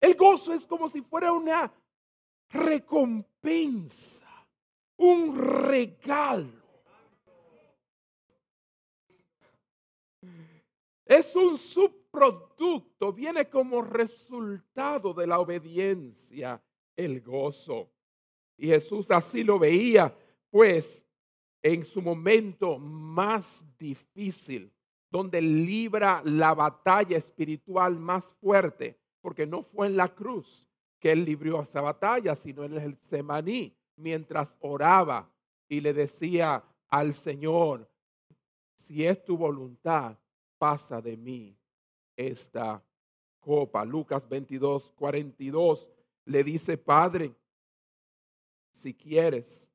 El 0.00 0.14
gozo 0.14 0.54
es 0.54 0.64
como 0.64 0.88
si 0.88 1.02
fuera 1.02 1.32
una 1.32 1.70
recompensa, 2.50 4.26
un 4.96 5.36
regalo 5.36 6.57
Es 11.08 11.34
un 11.34 11.56
subproducto, 11.56 13.14
viene 13.14 13.48
como 13.48 13.80
resultado 13.80 15.14
de 15.14 15.26
la 15.26 15.40
obediencia, 15.40 16.62
el 16.94 17.22
gozo. 17.22 17.90
Y 18.58 18.66
Jesús 18.66 19.10
así 19.10 19.42
lo 19.42 19.58
veía, 19.58 20.14
pues 20.50 21.02
en 21.62 21.86
su 21.86 22.02
momento 22.02 22.78
más 22.78 23.64
difícil, 23.78 24.70
donde 25.10 25.40
libra 25.40 26.20
la 26.26 26.52
batalla 26.52 27.16
espiritual 27.16 27.98
más 27.98 28.26
fuerte, 28.38 29.00
porque 29.22 29.46
no 29.46 29.62
fue 29.62 29.86
en 29.86 29.96
la 29.96 30.14
cruz 30.14 30.68
que 31.00 31.12
él 31.12 31.24
libró 31.24 31.62
esa 31.62 31.80
batalla, 31.80 32.34
sino 32.34 32.64
en 32.64 32.74
el 32.74 32.98
Semaní, 32.98 33.74
mientras 33.96 34.58
oraba 34.60 35.32
y 35.70 35.80
le 35.80 35.94
decía 35.94 36.62
al 36.88 37.14
Señor, 37.14 37.90
si 38.74 39.06
es 39.06 39.24
tu 39.24 39.38
voluntad, 39.38 40.18
pasa 40.58 41.00
de 41.00 41.16
mí 41.16 41.56
esta 42.16 42.82
copa. 43.40 43.84
Lucas 43.84 44.28
22, 44.28 44.92
42 44.92 45.88
le 46.24 46.44
dice, 46.44 46.76
Padre, 46.76 47.34
si 48.70 48.92
quieres, 48.92 49.70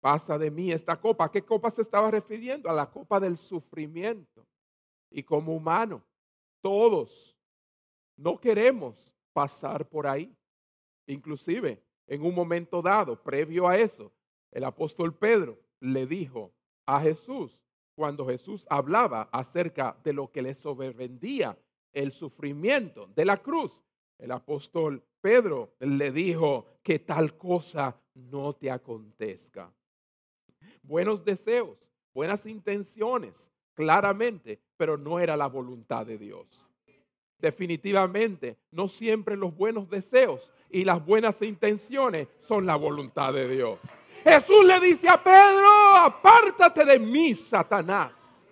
pasa 0.00 0.38
de 0.38 0.50
mí 0.50 0.72
esta 0.72 1.00
copa. 1.00 1.26
¿A 1.26 1.30
qué 1.30 1.44
copa 1.44 1.70
se 1.70 1.82
estaba 1.82 2.10
refiriendo? 2.10 2.68
A 2.68 2.72
la 2.72 2.90
copa 2.90 3.20
del 3.20 3.36
sufrimiento. 3.36 4.46
Y 5.10 5.22
como 5.22 5.54
humano, 5.54 6.02
todos 6.60 7.36
no 8.16 8.38
queremos 8.38 8.96
pasar 9.32 9.88
por 9.88 10.06
ahí. 10.06 10.34
Inclusive, 11.06 11.82
en 12.06 12.22
un 12.24 12.34
momento 12.34 12.82
dado, 12.82 13.22
previo 13.22 13.68
a 13.68 13.78
eso, 13.78 14.12
el 14.50 14.64
apóstol 14.64 15.14
Pedro 15.14 15.58
le 15.80 16.06
dijo 16.06 16.52
a 16.84 17.00
Jesús, 17.00 17.62
cuando 17.98 18.24
Jesús 18.26 18.64
hablaba 18.70 19.28
acerca 19.32 19.96
de 20.04 20.12
lo 20.12 20.30
que 20.30 20.40
le 20.40 20.54
sobrevendía 20.54 21.58
el 21.92 22.12
sufrimiento 22.12 23.08
de 23.08 23.24
la 23.24 23.38
cruz, 23.38 23.72
el 24.18 24.30
apóstol 24.30 25.02
Pedro 25.20 25.74
le 25.80 26.12
dijo 26.12 26.66
que 26.80 27.00
tal 27.00 27.36
cosa 27.36 28.00
no 28.14 28.54
te 28.54 28.70
acontezca. 28.70 29.74
Buenos 30.80 31.24
deseos, 31.24 31.76
buenas 32.14 32.46
intenciones, 32.46 33.50
claramente, 33.74 34.60
pero 34.76 34.96
no 34.96 35.18
era 35.18 35.36
la 35.36 35.48
voluntad 35.48 36.06
de 36.06 36.18
Dios. 36.18 36.46
Definitivamente, 37.40 38.58
no 38.70 38.86
siempre 38.86 39.36
los 39.36 39.56
buenos 39.56 39.90
deseos 39.90 40.52
y 40.70 40.84
las 40.84 41.04
buenas 41.04 41.42
intenciones 41.42 42.28
son 42.38 42.64
la 42.64 42.76
voluntad 42.76 43.32
de 43.32 43.48
Dios. 43.48 43.80
Jesús 44.28 44.62
le 44.66 44.78
dice 44.80 45.08
a 45.08 45.22
Pedro, 45.22 45.96
apártate 45.96 46.84
de 46.84 46.98
mí, 46.98 47.32
Satanás. 47.32 48.46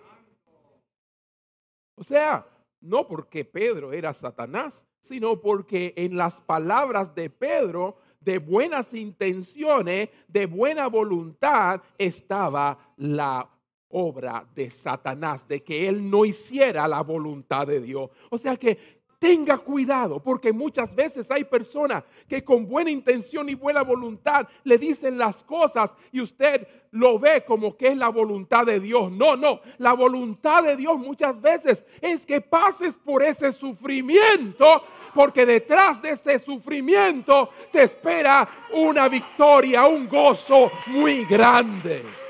O 1.95 2.03
sea, 2.03 2.47
no 2.81 3.07
porque 3.07 3.45
Pedro 3.45 3.93
era 3.93 4.11
Satanás, 4.11 4.85
sino 4.99 5.39
porque 5.39 5.93
en 5.95 6.17
las 6.17 6.41
palabras 6.41 7.13
de 7.13 7.29
Pedro, 7.29 7.97
de 8.19 8.39
buenas 8.39 8.91
intenciones, 8.93 10.09
de 10.27 10.45
buena 10.47 10.87
voluntad, 10.87 11.81
estaba 11.97 12.77
la 12.97 13.47
obra 13.89 14.47
de 14.55 14.69
Satanás, 14.71 15.47
de 15.47 15.63
que 15.63 15.87
él 15.87 16.09
no 16.09 16.25
hiciera 16.25 16.87
la 16.87 17.01
voluntad 17.01 17.67
de 17.67 17.81
Dios. 17.81 18.09
O 18.31 18.37
sea 18.37 18.57
que 18.57 18.96
tenga 19.19 19.57
cuidado, 19.57 20.21
porque 20.21 20.53
muchas 20.53 20.93
veces 20.93 21.29
hay 21.31 21.43
personas 21.43 22.03
que 22.27 22.43
con 22.43 22.67
buena 22.67 22.91
intención 22.91 23.49
y 23.49 23.55
buena 23.55 23.81
voluntad 23.81 24.47
le 24.63 24.77
dicen 24.77 25.17
las 25.17 25.37
cosas 25.43 25.95
y 26.11 26.21
usted 26.21 26.67
lo 26.91 27.19
ve 27.19 27.43
como 27.45 27.75
que 27.75 27.89
es 27.89 27.97
la 27.97 28.09
voluntad 28.09 28.65
de 28.65 28.79
Dios. 28.79 29.11
No, 29.11 29.35
no, 29.35 29.61
la 29.77 29.93
voluntad 29.93 30.63
de 30.63 30.75
Dios 30.75 30.97
muchas 30.97 31.41
veces 31.41 31.85
es 32.01 32.25
que 32.25 32.41
pases 32.41 32.97
por 32.97 33.23
ese 33.23 33.53
sufrimiento, 33.53 34.83
porque 35.13 35.45
detrás 35.45 36.01
de 36.01 36.11
ese 36.11 36.39
sufrimiento 36.39 37.49
te 37.71 37.83
espera 37.83 38.47
una 38.73 39.07
victoria, 39.07 39.85
un 39.87 40.07
gozo 40.07 40.71
muy 40.87 41.25
grande. 41.25 42.26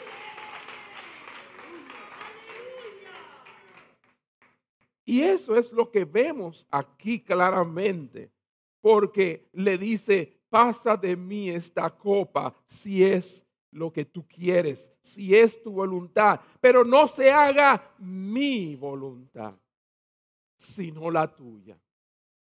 Y 5.08 5.22
eso 5.22 5.56
es 5.56 5.72
lo 5.72 5.90
que 5.90 6.04
vemos 6.04 6.68
aquí 6.70 7.22
claramente, 7.22 8.30
porque 8.82 9.48
le 9.54 9.78
dice, 9.78 10.42
pasa 10.50 10.98
de 10.98 11.16
mí 11.16 11.50
esta 11.50 11.90
copa 11.90 12.54
si 12.66 13.06
es 13.06 13.48
lo 13.72 13.90
que 13.90 14.04
tú 14.04 14.28
quieres, 14.28 14.92
si 15.00 15.34
es 15.34 15.64
tu 15.64 15.72
voluntad, 15.72 16.42
pero 16.60 16.84
no 16.84 17.08
se 17.08 17.32
haga 17.32 17.96
mi 18.00 18.76
voluntad, 18.76 19.54
sino 20.58 21.10
la 21.10 21.34
tuya. 21.34 21.80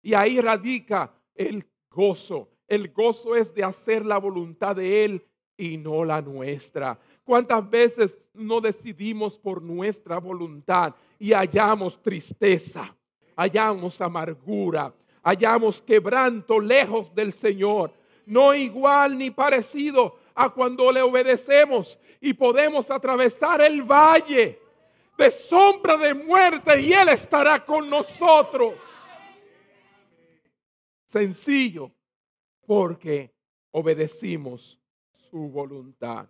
Y 0.02 0.12
ahí 0.12 0.38
radica 0.38 1.10
el 1.34 1.66
gozo. 1.88 2.50
El 2.68 2.92
gozo 2.92 3.34
es 3.34 3.54
de 3.54 3.64
hacer 3.64 4.04
la 4.04 4.18
voluntad 4.18 4.76
de 4.76 5.06
Él 5.06 5.26
y 5.56 5.78
no 5.78 6.04
la 6.04 6.20
nuestra. 6.20 7.00
¿Cuántas 7.24 7.70
veces 7.70 8.18
no 8.34 8.60
decidimos 8.60 9.38
por 9.38 9.62
nuestra 9.62 10.18
voluntad 10.18 10.94
y 11.22 11.32
hallamos 11.34 12.02
tristeza, 12.02 12.92
hallamos 13.36 14.00
amargura, 14.00 14.92
hallamos 15.22 15.80
quebranto 15.80 16.58
lejos 16.58 17.14
del 17.14 17.32
Señor? 17.32 17.92
No 18.26 18.52
igual 18.52 19.16
ni 19.16 19.30
parecido 19.30 20.18
a 20.34 20.50
cuando 20.50 20.90
le 20.90 21.00
obedecemos 21.00 21.96
y 22.20 22.34
podemos 22.34 22.90
atravesar 22.90 23.60
el 23.60 23.84
valle 23.84 24.58
de 25.16 25.30
sombra 25.30 25.96
de 25.96 26.12
muerte 26.12 26.80
y 26.80 26.92
Él 26.92 27.08
estará 27.10 27.64
con 27.64 27.88
nosotros. 27.88 28.74
Sencillo, 31.04 31.92
porque 32.66 33.32
obedecimos 33.70 34.76
su 35.30 35.48
voluntad. 35.48 36.28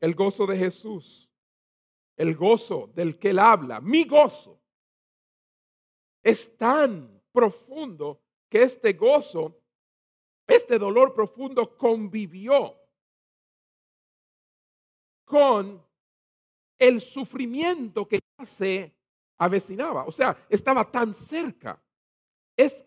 El 0.00 0.16
gozo 0.16 0.48
de 0.48 0.56
Jesús, 0.56 1.29
el 2.20 2.36
gozo 2.36 2.90
del 2.94 3.18
que 3.18 3.30
Él 3.30 3.38
habla, 3.38 3.80
mi 3.80 4.04
gozo, 4.04 4.60
es 6.22 6.54
tan 6.58 7.22
profundo 7.32 8.20
que 8.46 8.62
este 8.62 8.92
gozo, 8.92 9.58
este 10.46 10.78
dolor 10.78 11.14
profundo 11.14 11.78
convivió 11.78 12.76
con 15.24 15.82
el 16.78 17.00
sufrimiento 17.00 18.06
que 18.06 18.18
ya 18.38 18.44
se 18.44 18.94
avecinaba. 19.38 20.04
O 20.04 20.12
sea, 20.12 20.36
estaba 20.50 20.90
tan 20.90 21.14
cerca. 21.14 21.82
Es 22.54 22.84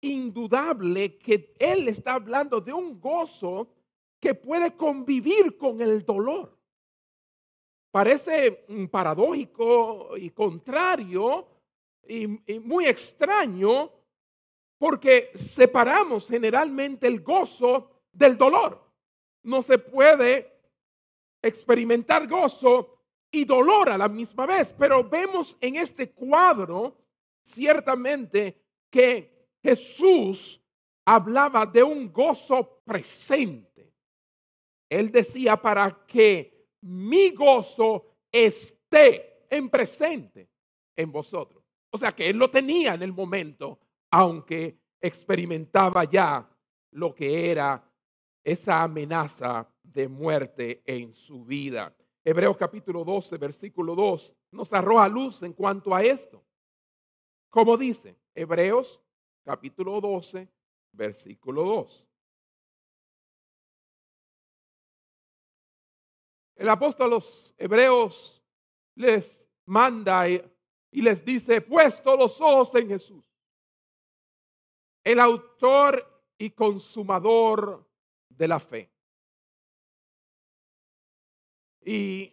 indudable 0.00 1.18
que 1.18 1.54
él 1.60 1.86
está 1.86 2.14
hablando 2.14 2.60
de 2.60 2.72
un 2.72 3.00
gozo 3.00 3.68
que 4.18 4.34
puede 4.34 4.76
convivir 4.76 5.56
con 5.56 5.80
el 5.80 6.04
dolor. 6.04 6.61
Parece 7.92 8.64
paradójico 8.90 10.16
y 10.16 10.30
contrario 10.30 11.46
y, 12.08 12.26
muy 12.26 12.86
extraño 12.86 13.92
porque 14.78 15.30
separamos 15.34 16.26
generalmente 16.26 17.06
el 17.06 17.20
gozo 17.20 18.00
del 18.10 18.38
dolor. 18.38 18.82
No 19.42 19.60
se 19.60 19.76
puede 19.76 20.58
experimentar 21.42 22.26
gozo 22.26 22.98
y 23.30 23.44
dolor 23.44 23.90
a 23.90 23.98
la 23.98 24.08
misma 24.08 24.46
vez, 24.46 24.72
pero 24.72 25.04
vemos 25.04 25.58
en 25.60 25.76
este 25.76 26.12
cuadro 26.12 26.96
ciertamente 27.42 28.58
que 28.88 29.48
Jesús 29.62 30.58
hablaba 31.04 31.66
de 31.66 31.82
un 31.82 32.10
gozo 32.10 32.80
presente. 32.86 33.92
Él 34.88 35.12
decía 35.12 35.60
para 35.60 36.06
que 36.06 36.51
mi 36.82 37.30
gozo 37.30 38.06
esté 38.30 39.46
en 39.50 39.68
presente 39.68 40.48
en 40.96 41.10
vosotros. 41.10 41.64
O 41.90 41.98
sea 41.98 42.12
que 42.12 42.28
él 42.28 42.36
lo 42.36 42.50
tenía 42.50 42.94
en 42.94 43.02
el 43.02 43.12
momento, 43.12 43.78
aunque 44.10 44.78
experimentaba 45.00 46.04
ya 46.04 46.48
lo 46.92 47.14
que 47.14 47.50
era 47.50 47.84
esa 48.44 48.82
amenaza 48.82 49.68
de 49.82 50.08
muerte 50.08 50.82
en 50.86 51.14
su 51.14 51.44
vida. 51.44 51.94
Hebreos 52.24 52.56
capítulo 52.56 53.04
12, 53.04 53.36
versículo 53.36 53.94
2, 53.94 54.32
nos 54.52 54.72
arroja 54.72 55.08
luz 55.08 55.42
en 55.42 55.52
cuanto 55.52 55.94
a 55.94 56.02
esto. 56.02 56.44
Como 57.50 57.76
dice 57.76 58.16
Hebreos 58.34 59.00
capítulo 59.44 60.00
12, 60.00 60.48
versículo 60.92 61.64
2. 61.64 62.06
El 66.62 66.68
apóstol 66.68 67.06
a 67.06 67.16
los 67.16 67.52
hebreos 67.58 68.40
les 68.94 69.44
manda 69.64 70.28
y 70.28 70.40
les 70.92 71.24
dice, 71.24 71.60
puesto 71.60 72.16
los 72.16 72.40
ojos 72.40 72.72
en 72.76 72.86
Jesús, 72.86 73.24
el 75.02 75.18
autor 75.18 76.22
y 76.38 76.50
consumador 76.50 77.84
de 78.28 78.46
la 78.46 78.60
fe. 78.60 78.92
¿Y 81.84 82.32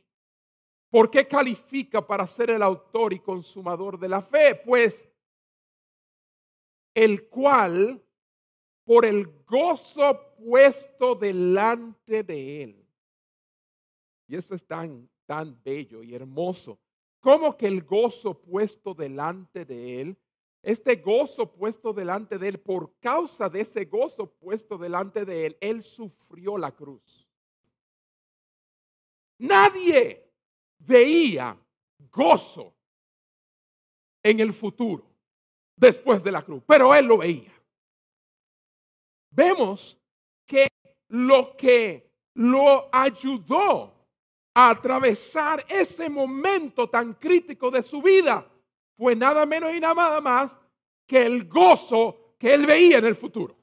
por 0.92 1.10
qué 1.10 1.28
califica 1.28 2.06
para 2.06 2.28
ser 2.28 2.52
el 2.52 2.62
autor 2.62 3.14
y 3.14 3.22
consumador 3.22 3.98
de 3.98 4.10
la 4.10 4.22
fe? 4.22 4.54
Pues 4.64 5.10
el 6.94 7.28
cual, 7.30 8.00
por 8.84 9.08
el 9.08 9.44
gozo 9.44 10.36
puesto 10.38 11.16
delante 11.16 12.22
de 12.22 12.64
él. 12.64 12.79
Y 14.30 14.38
eso 14.38 14.56
es 14.56 14.66
tan, 14.66 15.10
tan 15.26 15.60
bello 15.62 16.04
y 16.04 16.16
hermoso 16.16 16.80
como 17.20 17.58
que 17.58 17.68
el 17.68 17.84
gozo 17.84 18.40
puesto 18.40 18.94
delante 18.94 19.66
de 19.66 20.02
él, 20.02 20.18
este 20.62 20.96
gozo 20.98 21.52
puesto 21.52 21.94
delante 21.94 22.38
de 22.38 22.50
él, 22.50 22.60
por 22.60 22.98
causa 23.00 23.50
de 23.50 23.62
ese 23.62 23.86
gozo 23.86 24.28
puesto 24.28 24.78
delante 24.78 25.26
de 25.26 25.48
él, 25.48 25.58
él 25.60 25.82
sufrió 25.82 26.58
la 26.58 26.72
cruz. 26.72 27.28
Nadie 29.38 30.32
veía 30.78 31.58
gozo 32.12 32.74
en 34.24 34.40
el 34.40 34.54
futuro 34.54 35.06
después 35.76 36.24
de 36.24 36.32
la 36.32 36.44
cruz, 36.44 36.64
pero 36.66 36.94
él 36.94 37.06
lo 37.06 37.18
veía. 37.18 37.54
Vemos 39.32 39.98
que 40.46 40.68
lo 41.08 41.56
que 41.56 42.12
lo 42.34 42.90
ayudó 42.92 43.99
atravesar 44.68 45.66
ese 45.70 46.10
momento 46.10 46.90
tan 46.90 47.14
crítico 47.14 47.72
de 47.72 47.82
su 47.82 48.02
vida 48.02 48.46
fue 48.98 49.16
nada 49.16 49.46
menos 49.46 49.74
y 49.74 49.80
nada 49.80 50.20
más 50.20 50.60
que 51.08 51.26
el 51.26 51.48
gozo 51.48 52.36
que 52.38 52.54
él 52.54 52.66
veía 52.66 52.98
en 52.98 53.06
el 53.06 53.16
futuro. 53.16 53.56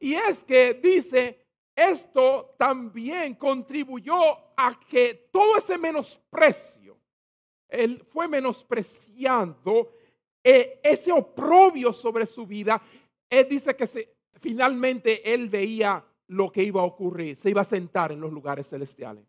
Y 0.00 0.14
es 0.14 0.42
que 0.44 0.74
dice, 0.74 1.46
esto 1.74 2.54
también 2.58 3.34
contribuyó 3.34 4.16
a 4.56 4.78
que 4.88 5.28
todo 5.30 5.58
ese 5.58 5.78
menosprecio, 5.78 6.98
él 7.68 8.04
fue 8.10 8.26
menospreciando 8.26 9.92
eh, 10.42 10.80
ese 10.82 11.12
oprobio 11.12 11.92
sobre 11.92 12.26
su 12.26 12.46
vida. 12.46 12.82
Él 13.28 13.46
dice 13.48 13.76
que 13.76 14.16
finalmente 14.40 15.32
él 15.32 15.48
veía 15.48 16.04
lo 16.28 16.52
que 16.52 16.62
iba 16.62 16.80
a 16.80 16.84
ocurrir, 16.84 17.36
se 17.36 17.50
iba 17.50 17.62
a 17.62 17.64
sentar 17.64 18.12
en 18.12 18.20
los 18.20 18.32
lugares 18.32 18.68
celestiales. 18.68 19.24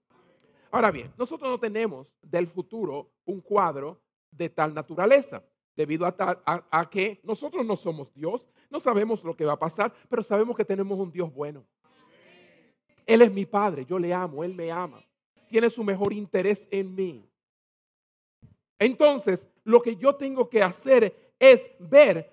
Ahora 0.71 0.91
bien, 0.91 1.11
nosotros 1.17 1.49
no 1.49 1.59
tenemos 1.59 2.13
del 2.21 2.47
futuro 2.47 3.09
un 3.25 3.41
cuadro 3.41 3.99
de 4.29 4.49
tal 4.49 4.73
naturaleza, 4.73 5.43
debido 5.75 6.05
a, 6.05 6.89
que 6.91 7.19
nosotros 7.23 7.65
no 7.65 7.75
somos 7.75 8.13
Dios, 8.13 8.45
no 8.69 8.79
sabemos 8.79 9.23
lo 9.23 9.35
que 9.35 9.45
va 9.45 9.53
a 9.53 9.59
pasar, 9.59 9.93
pero 10.09 10.23
sabemos 10.23 10.55
que 10.55 10.65
tenemos 10.65 10.99
un 10.99 11.11
Dios 11.11 11.33
bueno. 11.33 11.65
Él 13.05 13.21
es 13.21 13.31
mi 13.31 13.45
Padre, 13.45 13.85
yo 13.85 13.97
le 13.97 14.13
amo, 14.13 14.43
Él 14.43 14.53
me 14.53 14.71
ama, 14.71 15.03
tiene 15.47 15.69
su 15.69 15.83
mejor 15.83 16.13
interés 16.13 16.67
en 16.69 16.93
mí. 16.93 17.25
Entonces, 18.77 19.47
lo 19.63 19.81
que 19.81 19.95
yo 19.95 20.15
tengo 20.15 20.49
que 20.49 20.61
hacer 20.61 21.33
es 21.39 21.71
ver 21.79 22.31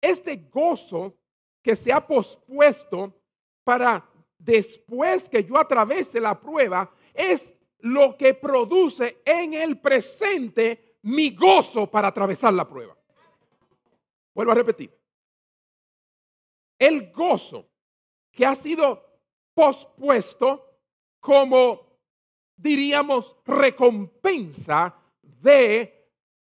este 0.00 0.36
gozo 0.36 1.16
que 1.62 1.76
se 1.76 1.92
ha 1.92 2.04
pospuesto 2.04 3.14
para 3.66 4.08
después 4.38 5.28
que 5.28 5.42
yo 5.42 5.58
atravese 5.58 6.20
la 6.20 6.38
prueba 6.38 6.88
es 7.12 7.52
lo 7.80 8.16
que 8.16 8.32
produce 8.32 9.22
en 9.24 9.54
el 9.54 9.80
presente 9.80 10.98
mi 11.02 11.30
gozo 11.30 11.90
para 11.90 12.06
atravesar 12.06 12.54
la 12.54 12.68
prueba. 12.68 12.96
Vuelvo 14.32 14.52
a 14.52 14.54
repetir. 14.54 14.96
El 16.78 17.10
gozo 17.10 17.68
que 18.30 18.46
ha 18.46 18.54
sido 18.54 19.02
pospuesto 19.52 20.78
como, 21.18 21.98
diríamos, 22.54 23.34
recompensa 23.44 24.94
de 25.22 26.08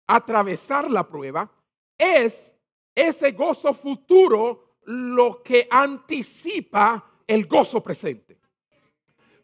atravesar 0.06 0.90
la 0.90 1.08
prueba, 1.08 1.50
es 1.96 2.54
ese 2.94 3.32
gozo 3.32 3.72
futuro 3.72 4.67
lo 4.88 5.42
que 5.42 5.68
anticipa 5.70 7.04
el 7.26 7.46
gozo 7.46 7.82
presente. 7.82 8.38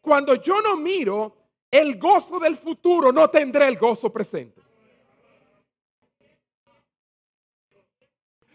Cuando 0.00 0.36
yo 0.36 0.62
no 0.62 0.76
miro 0.76 1.36
el 1.70 1.98
gozo 1.98 2.38
del 2.38 2.56
futuro, 2.56 3.12
no 3.12 3.28
tendré 3.28 3.68
el 3.68 3.76
gozo 3.76 4.10
presente. 4.10 4.62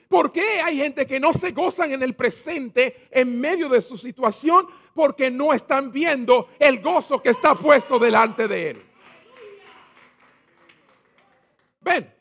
¿Por 0.08 0.32
qué 0.32 0.62
hay 0.62 0.78
gente 0.78 1.06
que 1.06 1.20
no 1.20 1.32
se 1.32 1.52
gozan 1.52 1.92
en 1.92 2.02
el 2.02 2.16
presente 2.16 3.08
en 3.12 3.40
medio 3.40 3.70
de 3.70 3.84
su 3.84 3.96
situación? 3.96 4.68
Porque 4.96 5.30
no 5.30 5.54
están 5.54 5.92
viendo 5.92 6.50
el 6.58 6.82
gozo 6.82 7.22
que 7.22 7.30
está 7.30 7.54
puesto 7.54 8.00
delante 8.00 8.48
de 8.48 8.70
él. 8.72 8.86
Ven, 11.82 12.12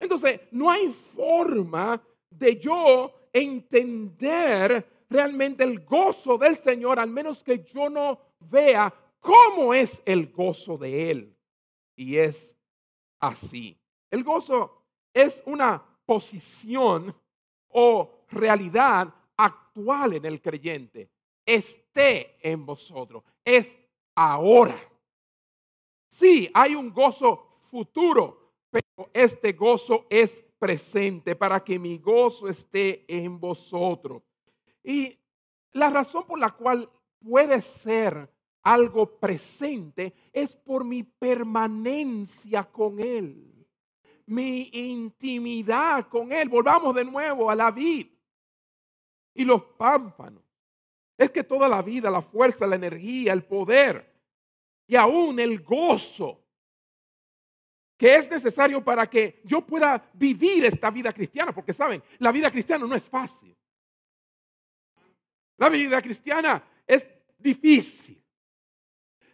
entonces 0.00 0.40
no 0.50 0.70
hay 0.70 0.88
forma 1.14 2.02
de 2.30 2.58
yo 2.58 3.23
entender 3.34 5.04
realmente 5.10 5.64
el 5.64 5.84
gozo 5.84 6.38
del 6.38 6.56
Señor, 6.56 6.98
al 6.98 7.10
menos 7.10 7.42
que 7.42 7.62
yo 7.64 7.90
no 7.90 8.18
vea 8.40 8.94
cómo 9.20 9.74
es 9.74 10.00
el 10.06 10.32
gozo 10.32 10.78
de 10.78 11.10
Él. 11.10 11.36
Y 11.96 12.16
es 12.16 12.56
así. 13.20 13.78
El 14.10 14.24
gozo 14.24 14.82
es 15.12 15.42
una 15.46 15.82
posición 16.06 17.14
o 17.68 18.24
realidad 18.30 19.12
actual 19.36 20.14
en 20.14 20.24
el 20.24 20.40
creyente. 20.40 21.10
Esté 21.44 22.36
en 22.40 22.64
vosotros. 22.64 23.24
Es 23.44 23.78
ahora. 24.14 24.78
Sí, 26.08 26.48
hay 26.54 26.76
un 26.76 26.92
gozo 26.92 27.58
futuro, 27.62 28.43
pero 28.74 29.08
este 29.12 29.52
gozo 29.52 30.04
es 30.10 30.44
presente 30.58 31.36
para 31.36 31.62
que 31.62 31.78
mi 31.78 31.98
gozo 31.98 32.48
esté 32.48 33.04
en 33.06 33.38
vosotros. 33.38 34.24
Y 34.82 35.16
la 35.70 35.90
razón 35.90 36.24
por 36.26 36.40
la 36.40 36.50
cual 36.50 36.90
puede 37.20 37.62
ser 37.62 38.28
algo 38.64 39.20
presente 39.20 40.12
es 40.32 40.56
por 40.56 40.84
mi 40.84 41.04
permanencia 41.04 42.64
con 42.64 42.98
Él, 42.98 43.64
mi 44.26 44.70
intimidad 44.72 46.08
con 46.08 46.32
Él. 46.32 46.48
Volvamos 46.48 46.96
de 46.96 47.04
nuevo 47.04 47.48
a 47.48 47.54
la 47.54 47.70
vid 47.70 48.08
y 49.34 49.44
los 49.44 49.62
pámpanos. 49.62 50.42
Es 51.16 51.30
que 51.30 51.44
toda 51.44 51.68
la 51.68 51.80
vida, 51.80 52.10
la 52.10 52.22
fuerza, 52.22 52.66
la 52.66 52.74
energía, 52.74 53.34
el 53.34 53.44
poder 53.44 54.12
y 54.88 54.96
aún 54.96 55.38
el 55.38 55.62
gozo 55.62 56.43
que 57.96 58.16
es 58.16 58.30
necesario 58.30 58.82
para 58.82 59.08
que 59.08 59.40
yo 59.44 59.60
pueda 59.60 60.10
vivir 60.14 60.64
esta 60.64 60.90
vida 60.90 61.12
cristiana, 61.12 61.52
porque 61.52 61.72
saben, 61.72 62.02
la 62.18 62.32
vida 62.32 62.50
cristiana 62.50 62.86
no 62.86 62.94
es 62.94 63.08
fácil. 63.08 63.56
La 65.56 65.68
vida 65.68 66.02
cristiana 66.02 66.62
es 66.86 67.06
difícil. 67.38 68.20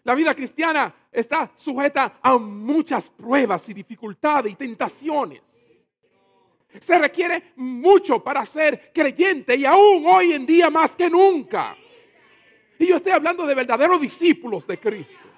La 0.03 0.14
vida 0.14 0.35
cristiana 0.35 0.94
está 1.11 1.53
sujeta 1.57 2.18
a 2.23 2.37
muchas 2.38 3.09
pruebas 3.11 3.68
y 3.68 3.75
dificultades 3.75 4.53
y 4.53 4.57
tentaciones. 4.57 5.88
Se 6.79 6.99
requiere 6.99 7.53
mucho 7.57 8.23
para 8.23 8.44
ser 8.46 8.92
creyente 8.94 9.57
y 9.57 9.64
aún 9.64 10.05
hoy 10.07 10.33
en 10.33 10.46
día 10.46 10.70
más 10.70 10.92
que 10.92 11.11
nunca. 11.11 11.77
Y 12.79 12.87
yo 12.87 12.96
estoy 12.96 13.12
hablando 13.12 13.44
de 13.44 13.55
verdaderos 13.55 14.01
discípulos 14.01 14.66
de 14.66 14.79
Cristo. 14.79 15.30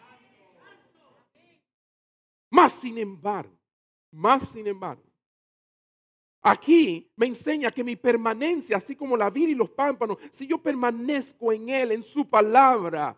Más 2.53 2.75
sin 2.75 2.99
embargo, 2.99 3.59
más 4.11 4.51
sin 4.51 4.67
embargo, 4.67 5.03
aquí 6.43 7.11
me 7.17 7.25
enseña 7.25 7.71
que 7.71 7.83
mi 7.83 7.97
permanencia, 7.97 8.77
así 8.77 8.95
como 8.95 9.17
la 9.17 9.31
vid 9.31 9.49
y 9.49 9.55
los 9.55 9.71
pámpanos, 9.71 10.19
si 10.31 10.47
yo 10.47 10.59
permanezco 10.59 11.51
en 11.51 11.71
Él, 11.71 11.93
en 11.93 12.03
su 12.03 12.29
palabra, 12.29 13.17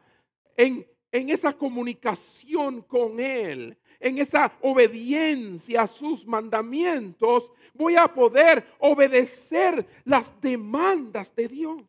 en, 0.57 0.87
en 1.11 1.31
esa 1.31 1.53
comunicación 1.53 2.83
con 2.83 3.19
Él, 3.19 3.77
en 3.99 4.19
esa 4.19 4.57
obediencia 4.61 5.83
a 5.83 5.89
sus 5.89 6.25
mandamientos, 6.25 7.51
voy 7.73 7.97
a 7.97 8.07
poder 8.07 8.65
obedecer 8.79 9.85
las 10.05 10.41
demandas 10.41 11.35
de 11.35 11.49
Dios. 11.49 11.83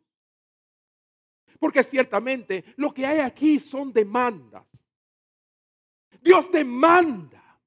Porque 1.60 1.84
ciertamente 1.84 2.66
lo 2.76 2.92
que 2.92 3.06
hay 3.06 3.20
aquí 3.20 3.60
son 3.60 3.94
demandas. 3.94 4.66
Dios 6.26 6.52
demanda. 6.52 7.60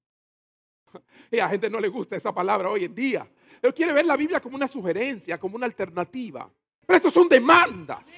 Y 1.30 1.38
a 1.38 1.48
gente 1.48 1.70
no 1.70 1.78
le 1.78 1.86
gusta 1.86 2.16
esa 2.16 2.34
palabra 2.34 2.68
hoy 2.68 2.86
en 2.86 2.94
día. 2.94 3.30
Él 3.62 3.72
quiere 3.72 3.92
ver 3.92 4.04
la 4.04 4.16
Biblia 4.16 4.40
como 4.40 4.56
una 4.56 4.66
sugerencia, 4.66 5.38
como 5.38 5.54
una 5.54 5.66
alternativa. 5.66 6.50
Pero 6.84 6.96
estos 6.96 7.14
son 7.14 7.28
demandas. 7.28 8.12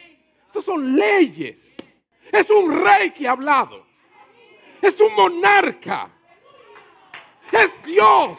Estos 0.46 0.64
son 0.64 0.96
leyes. 0.96 1.76
Es 2.32 2.48
un 2.48 2.82
rey 2.82 3.10
que 3.10 3.28
ha 3.28 3.32
hablado. 3.32 3.84
Es 4.80 4.98
un 4.98 5.14
monarca. 5.14 6.10
Es 7.52 7.74
Dios. 7.84 8.38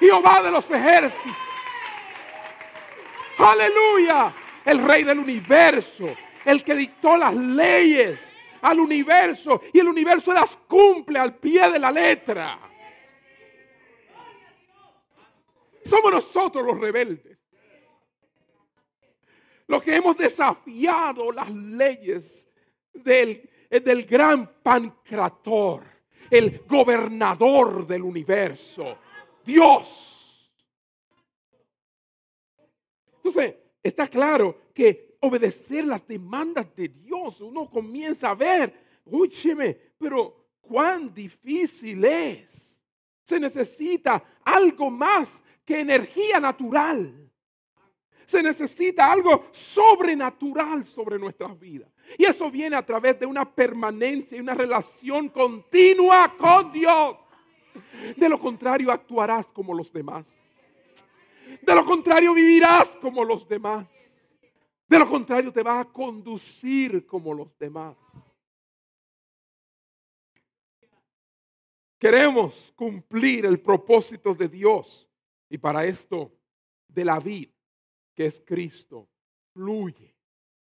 Jehová 0.00 0.42
de 0.42 0.50
los 0.52 0.70
ejércitos. 0.70 1.36
Aleluya. 3.36 4.34
El 4.64 4.82
rey 4.82 5.04
del 5.04 5.18
universo. 5.18 6.06
El 6.46 6.64
que 6.64 6.74
dictó 6.74 7.18
las 7.18 7.34
leyes 7.34 8.31
al 8.62 8.80
universo 8.80 9.60
y 9.72 9.80
el 9.80 9.88
universo 9.88 10.32
las 10.32 10.56
cumple 10.56 11.18
al 11.18 11.36
pie 11.36 11.70
de 11.70 11.78
la 11.78 11.92
letra. 11.92 12.58
Somos 15.84 16.12
nosotros 16.12 16.64
los 16.64 16.78
rebeldes. 16.78 17.38
Los 19.66 19.82
que 19.82 19.96
hemos 19.96 20.16
desafiado 20.16 21.32
las 21.32 21.50
leyes 21.50 22.46
del, 22.92 23.48
del 23.70 24.04
gran 24.04 24.62
pancrator, 24.62 25.84
el 26.30 26.60
gobernador 26.66 27.86
del 27.86 28.02
universo, 28.02 28.98
Dios. 29.44 30.10
Entonces, 33.16 33.54
está 33.82 34.08
claro 34.08 34.62
que 34.74 35.11
obedecer 35.22 35.86
las 35.86 36.06
demandas 36.06 36.74
de 36.74 36.88
Dios, 36.88 37.40
uno 37.40 37.70
comienza 37.70 38.30
a 38.30 38.34
ver, 38.34 38.74
úcheme, 39.04 39.74
pero 39.96 40.48
cuán 40.60 41.14
difícil 41.14 42.04
es. 42.04 42.82
Se 43.22 43.38
necesita 43.38 44.22
algo 44.44 44.90
más 44.90 45.42
que 45.64 45.80
energía 45.80 46.40
natural. 46.40 47.30
Se 48.24 48.42
necesita 48.42 49.12
algo 49.12 49.46
sobrenatural 49.52 50.84
sobre 50.84 51.18
nuestras 51.18 51.58
vidas. 51.58 51.88
Y 52.18 52.24
eso 52.24 52.50
viene 52.50 52.74
a 52.74 52.84
través 52.84 53.20
de 53.20 53.26
una 53.26 53.48
permanencia 53.48 54.36
y 54.36 54.40
una 54.40 54.54
relación 54.54 55.28
continua 55.28 56.34
con 56.36 56.72
Dios. 56.72 57.18
De 58.16 58.28
lo 58.28 58.40
contrario, 58.40 58.90
actuarás 58.90 59.46
como 59.46 59.72
los 59.72 59.92
demás. 59.92 60.50
De 61.62 61.74
lo 61.74 61.84
contrario, 61.84 62.34
vivirás 62.34 62.96
como 63.00 63.24
los 63.24 63.48
demás. 63.48 64.11
De 64.92 64.98
lo 64.98 65.08
contrario, 65.08 65.50
te 65.50 65.62
va 65.62 65.80
a 65.80 65.90
conducir 65.90 67.06
como 67.06 67.32
los 67.32 67.56
demás. 67.56 67.96
Queremos 71.98 72.74
cumplir 72.76 73.46
el 73.46 73.58
propósito 73.58 74.34
de 74.34 74.48
Dios 74.48 75.08
y 75.48 75.56
para 75.56 75.86
esto 75.86 76.30
de 76.88 77.06
la 77.06 77.18
vida 77.18 77.54
que 78.14 78.26
es 78.26 78.38
Cristo, 78.44 79.08
fluye, 79.54 80.14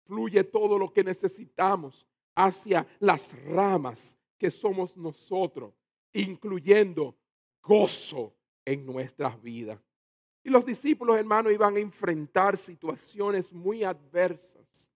fluye 0.05 0.43
todo 0.43 0.77
lo 0.77 0.91
que 0.91 1.01
necesitamos 1.01 2.05
hacia 2.35 2.85
las 2.99 3.41
ramas 3.45 4.17
que 4.37 4.51
somos 4.51 4.97
nosotros, 4.97 5.73
incluyendo 6.11 7.17
gozo 7.63 8.35
en 8.65 8.85
nuestras 8.85 9.41
vidas. 9.41 9.79
Y 10.43 10.49
los 10.49 10.65
discípulos, 10.65 11.17
hermanos, 11.17 11.53
iban 11.53 11.75
a 11.75 11.79
enfrentar 11.79 12.57
situaciones 12.57 13.51
muy 13.51 13.83
adversas 13.83 14.89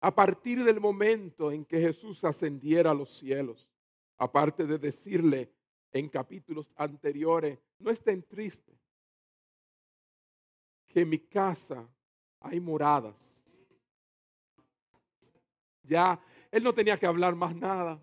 a 0.00 0.14
partir 0.14 0.64
del 0.64 0.80
momento 0.80 1.52
en 1.52 1.64
que 1.64 1.80
Jesús 1.80 2.24
ascendiera 2.24 2.90
a 2.90 2.94
los 2.94 3.18
cielos. 3.18 3.68
Aparte 4.16 4.66
de 4.66 4.78
decirle 4.78 5.52
en 5.92 6.08
capítulos 6.08 6.72
anteriores, 6.76 7.58
no 7.78 7.90
estén 7.90 8.22
tristes, 8.22 8.78
que 10.88 11.00
en 11.00 11.08
mi 11.08 11.18
casa 11.18 11.86
hay 12.40 12.60
moradas. 12.60 13.32
Ya, 15.82 16.20
él 16.50 16.62
no 16.62 16.72
tenía 16.72 16.98
que 16.98 17.06
hablar 17.06 17.34
más 17.34 17.54
nada. 17.54 18.02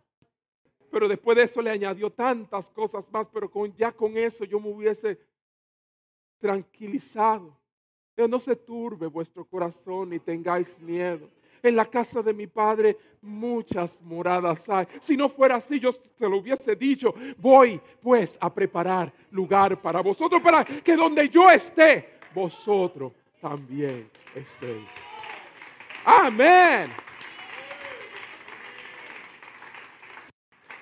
Pero 0.91 1.07
después 1.07 1.37
de 1.37 1.43
eso 1.43 1.61
le 1.61 1.69
añadió 1.69 2.11
tantas 2.11 2.69
cosas 2.69 3.09
más, 3.11 3.27
pero 3.27 3.49
con, 3.49 3.73
ya 3.75 3.91
con 3.91 4.17
eso 4.17 4.45
yo 4.45 4.59
me 4.59 4.69
hubiese 4.69 5.19
tranquilizado. 6.39 7.57
No 8.29 8.39
se 8.39 8.55
turbe 8.55 9.05
vuestro 9.05 9.45
corazón 9.45 10.09
ni 10.09 10.19
tengáis 10.19 10.79
miedo. 10.79 11.29
En 11.61 11.75
la 11.75 11.85
casa 11.85 12.23
de 12.23 12.33
mi 12.33 12.47
padre 12.47 12.97
muchas 13.21 13.99
moradas 14.01 14.67
hay. 14.69 14.87
Si 14.99 15.15
no 15.15 15.29
fuera 15.29 15.55
así, 15.55 15.79
yo 15.79 15.91
se 15.91 16.27
lo 16.27 16.37
hubiese 16.37 16.75
dicho. 16.75 17.13
Voy 17.37 17.79
pues 18.01 18.37
a 18.41 18.51
preparar 18.51 19.13
lugar 19.31 19.79
para 19.79 20.01
vosotros, 20.01 20.41
para 20.41 20.65
que 20.65 20.95
donde 20.95 21.29
yo 21.29 21.49
esté, 21.51 22.17
vosotros 22.33 23.13
también 23.39 24.09
estéis. 24.33 24.89
Amén. 26.05 26.89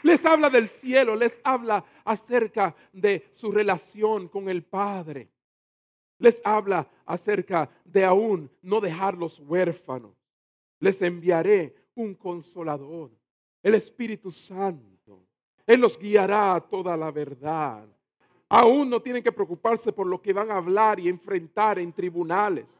Les 0.03 0.23
habla 0.23 0.49
del 0.49 0.67
cielo, 0.67 1.15
les 1.15 1.39
habla 1.43 1.83
acerca 2.05 2.75
de 2.93 3.29
su 3.33 3.51
relación 3.51 4.27
con 4.27 4.47
el 4.47 4.63
Padre 4.63 5.34
les 6.17 6.41
habla 6.43 6.89
acerca 7.05 7.69
de 7.83 8.05
aún 8.05 8.49
no 8.61 8.79
dejarlos 8.81 9.39
huérfanos. 9.39 10.13
Les 10.79 11.01
enviaré 11.01 11.75
un 11.95 12.13
consolador, 12.15 13.11
el 13.63 13.75
Espíritu 13.75 14.31
Santo. 14.31 15.23
Él 15.65 15.81
los 15.81 15.97
guiará 15.97 16.55
a 16.55 16.61
toda 16.61 16.95
la 16.95 17.11
verdad. 17.11 17.87
Aún 18.47 18.89
no 18.89 19.01
tienen 19.01 19.23
que 19.23 19.31
preocuparse 19.31 19.91
por 19.91 20.05
lo 20.05 20.21
que 20.21 20.33
van 20.33 20.51
a 20.51 20.57
hablar 20.57 20.99
y 20.99 21.09
enfrentar 21.09 21.79
en 21.79 21.91
tribunales. 21.91 22.79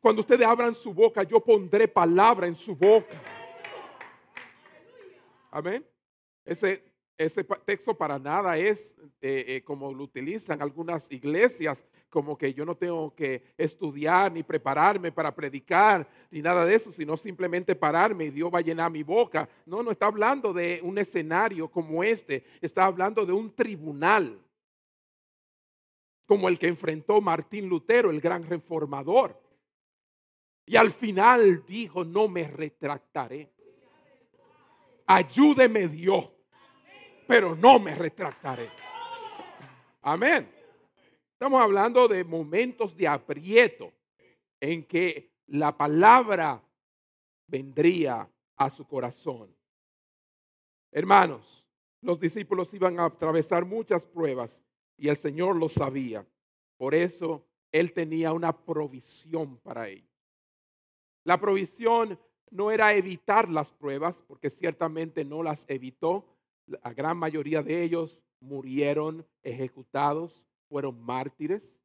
Cuando 0.00 0.20
ustedes 0.20 0.46
abran 0.46 0.74
su 0.74 0.92
boca, 0.92 1.22
yo 1.22 1.40
pondré 1.40 1.88
palabra 1.88 2.46
en 2.46 2.54
su 2.54 2.76
boca. 2.76 3.20
Amén. 5.50 5.84
Ese 6.44 6.85
ese 7.18 7.44
texto 7.44 7.96
para 7.96 8.18
nada 8.18 8.58
es 8.58 8.94
eh, 9.20 9.44
eh, 9.48 9.62
como 9.64 9.92
lo 9.92 10.04
utilizan 10.04 10.60
algunas 10.60 11.10
iglesias, 11.10 11.84
como 12.10 12.36
que 12.36 12.52
yo 12.52 12.64
no 12.64 12.76
tengo 12.76 13.14
que 13.14 13.42
estudiar 13.56 14.32
ni 14.32 14.42
prepararme 14.42 15.10
para 15.12 15.34
predicar 15.34 16.06
ni 16.30 16.42
nada 16.42 16.64
de 16.64 16.74
eso, 16.74 16.92
sino 16.92 17.16
simplemente 17.16 17.74
pararme 17.74 18.26
y 18.26 18.30
Dios 18.30 18.52
va 18.52 18.58
a 18.58 18.62
llenar 18.62 18.90
mi 18.90 19.02
boca. 19.02 19.48
No, 19.64 19.82
no 19.82 19.90
está 19.90 20.06
hablando 20.06 20.52
de 20.52 20.80
un 20.82 20.98
escenario 20.98 21.68
como 21.70 22.04
este, 22.04 22.44
está 22.60 22.84
hablando 22.84 23.24
de 23.24 23.32
un 23.32 23.54
tribunal, 23.54 24.38
como 26.26 26.48
el 26.48 26.58
que 26.58 26.68
enfrentó 26.68 27.20
Martín 27.20 27.68
Lutero, 27.68 28.10
el 28.10 28.20
gran 28.20 28.44
reformador. 28.44 29.40
Y 30.66 30.76
al 30.76 30.90
final 30.90 31.64
dijo, 31.66 32.04
no 32.04 32.28
me 32.28 32.48
retractaré. 32.48 33.52
Ayúdeme 35.06 35.86
Dios 35.86 36.35
pero 37.26 37.54
no 37.54 37.78
me 37.78 37.94
retractaré. 37.94 38.70
Amén. 40.02 40.48
Estamos 41.32 41.60
hablando 41.60 42.08
de 42.08 42.24
momentos 42.24 42.96
de 42.96 43.08
aprieto 43.08 43.92
en 44.60 44.84
que 44.84 45.32
la 45.48 45.76
palabra 45.76 46.62
vendría 47.46 48.28
a 48.56 48.70
su 48.70 48.86
corazón. 48.86 49.54
Hermanos, 50.92 51.66
los 52.00 52.18
discípulos 52.18 52.72
iban 52.72 52.98
a 53.00 53.06
atravesar 53.06 53.64
muchas 53.64 54.06
pruebas 54.06 54.62
y 54.96 55.08
el 55.08 55.16
Señor 55.16 55.56
lo 55.56 55.68
sabía. 55.68 56.26
Por 56.76 56.94
eso 56.94 57.44
Él 57.72 57.92
tenía 57.92 58.32
una 58.32 58.56
provisión 58.56 59.58
para 59.58 59.88
ellos. 59.88 60.08
La 61.24 61.40
provisión 61.40 62.18
no 62.50 62.70
era 62.70 62.94
evitar 62.94 63.48
las 63.48 63.72
pruebas, 63.72 64.22
porque 64.26 64.48
ciertamente 64.48 65.24
no 65.24 65.42
las 65.42 65.68
evitó, 65.68 66.24
la 66.66 66.92
gran 66.92 67.16
mayoría 67.16 67.62
de 67.62 67.82
ellos 67.82 68.20
murieron 68.40 69.26
ejecutados, 69.42 70.44
fueron 70.68 71.00
mártires. 71.00 71.80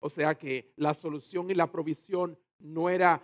O 0.00 0.10
sea 0.10 0.34
que 0.34 0.72
la 0.76 0.94
solución 0.94 1.50
y 1.50 1.54
la 1.54 1.70
provisión 1.70 2.38
no 2.58 2.88
era 2.88 3.22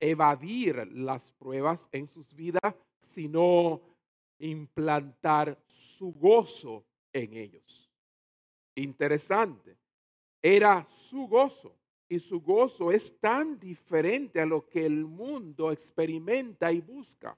evadir 0.00 0.86
las 0.92 1.32
pruebas 1.32 1.88
en 1.92 2.08
sus 2.08 2.34
vidas, 2.34 2.74
sino 2.98 3.80
implantar 4.38 5.58
su 5.66 6.12
gozo 6.12 6.84
en 7.12 7.34
ellos. 7.34 7.90
Interesante. 8.74 9.76
Era 10.42 10.86
su 11.08 11.26
gozo. 11.26 11.74
Y 12.08 12.18
su 12.18 12.40
gozo 12.40 12.92
es 12.92 13.18
tan 13.18 13.58
diferente 13.58 14.40
a 14.40 14.46
lo 14.46 14.68
que 14.68 14.84
el 14.84 15.06
mundo 15.06 15.72
experimenta 15.72 16.70
y 16.70 16.80
busca. 16.80 17.36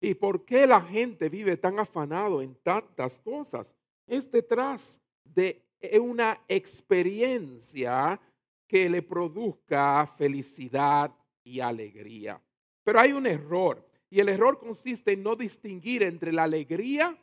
¿Y 0.00 0.14
por 0.14 0.44
qué 0.44 0.66
la 0.66 0.80
gente 0.80 1.28
vive 1.28 1.56
tan 1.56 1.78
afanado 1.78 2.40
en 2.40 2.54
tantas 2.56 3.20
cosas? 3.20 3.74
Es 4.06 4.30
detrás 4.30 5.00
de 5.24 5.62
una 6.00 6.40
experiencia 6.48 8.20
que 8.66 8.88
le 8.88 9.02
produzca 9.02 10.06
felicidad 10.16 11.14
y 11.44 11.60
alegría. 11.60 12.40
Pero 12.82 13.00
hay 13.00 13.12
un 13.12 13.26
error 13.26 13.86
y 14.08 14.20
el 14.20 14.28
error 14.28 14.58
consiste 14.58 15.12
en 15.12 15.22
no 15.22 15.36
distinguir 15.36 16.02
entre 16.02 16.32
la 16.32 16.44
alegría 16.44 17.16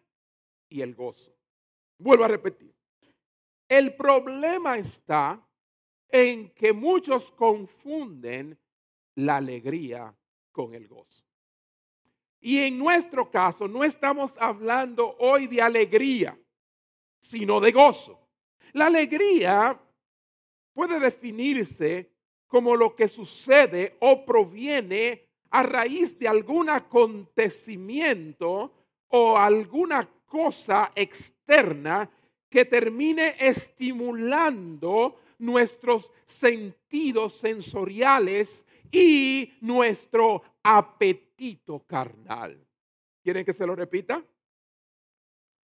y 0.69 0.81
el 0.81 0.93
gozo. 0.93 1.35
Vuelvo 1.97 2.25
a 2.25 2.29
repetir. 2.29 2.73
El 3.67 3.95
problema 3.95 4.77
está 4.77 5.45
en 6.09 6.51
que 6.51 6.71
muchos 6.71 7.31
confunden 7.31 8.57
la 9.15 9.37
alegría 9.37 10.15
con 10.51 10.73
el 10.73 10.87
gozo. 10.87 11.26
Y 12.39 12.59
en 12.59 12.77
nuestro 12.77 13.29
caso 13.29 13.67
no 13.67 13.83
estamos 13.83 14.37
hablando 14.39 15.15
hoy 15.19 15.47
de 15.47 15.61
alegría, 15.61 16.37
sino 17.19 17.59
de 17.59 17.71
gozo. 17.71 18.19
La 18.73 18.87
alegría 18.87 19.79
puede 20.73 20.99
definirse 20.99 22.11
como 22.47 22.75
lo 22.75 22.95
que 22.95 23.09
sucede 23.09 23.97
o 23.99 24.25
proviene 24.25 25.27
a 25.49 25.63
raíz 25.63 26.17
de 26.19 26.27
algún 26.27 26.69
acontecimiento 26.69 28.71
o 29.09 29.37
alguna 29.37 30.09
cosa 30.25 30.91
externa 30.95 32.09
que 32.49 32.65
termine 32.65 33.35
estimulando 33.39 35.19
nuestros 35.39 36.11
sentidos 36.25 37.35
sensoriales 37.35 38.65
y 38.91 39.53
nuestro 39.61 40.43
apetito 40.63 41.79
carnal. 41.85 42.65
¿Quieren 43.23 43.45
que 43.45 43.53
se 43.53 43.67
lo 43.67 43.75
repita? 43.75 44.23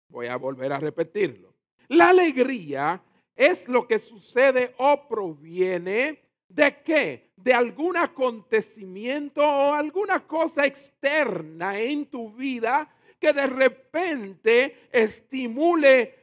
Voy 0.08 0.26
a 0.26 0.36
volver 0.36 0.72
a 0.72 0.78
repetirlo. 0.78 1.54
La 1.88 2.10
alegría 2.10 3.02
es 3.34 3.68
lo 3.68 3.86
que 3.86 3.98
sucede 3.98 4.74
o 4.78 5.08
proviene 5.08 6.22
de 6.48 6.82
qué? 6.82 7.32
De 7.36 7.52
algún 7.52 7.96
acontecimiento 7.96 9.42
o 9.42 9.72
alguna 9.72 10.26
cosa 10.26 10.64
externa 10.64 11.78
en 11.78 12.06
tu 12.06 12.32
vida 12.32 12.88
que 13.18 13.32
de 13.32 13.46
repente 13.46 14.88
estimule 14.92 16.14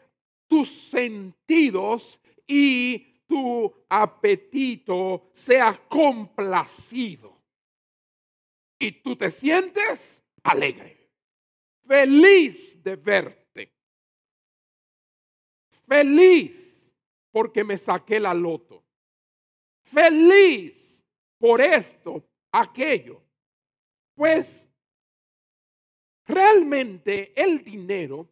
tus 0.47 0.69
sentidos 0.89 2.19
y 2.47 3.12
tu 3.33 3.73
apetito 3.89 5.31
sea 5.33 5.73
complacido. 5.89 7.41
Y 8.77 8.91
tú 8.91 9.15
te 9.15 9.31
sientes 9.31 10.23
alegre, 10.43 11.09
feliz 11.87 12.83
de 12.83 12.95
verte, 12.95 13.73
feliz 15.87 16.93
porque 17.31 17.63
me 17.63 17.75
saqué 17.75 18.19
la 18.19 18.35
loto, 18.35 18.83
feliz 19.81 21.03
por 21.39 21.59
esto, 21.59 22.23
aquello. 22.51 23.19
Pues 24.13 24.69
realmente 26.27 27.33
el 27.41 27.63
dinero 27.63 28.29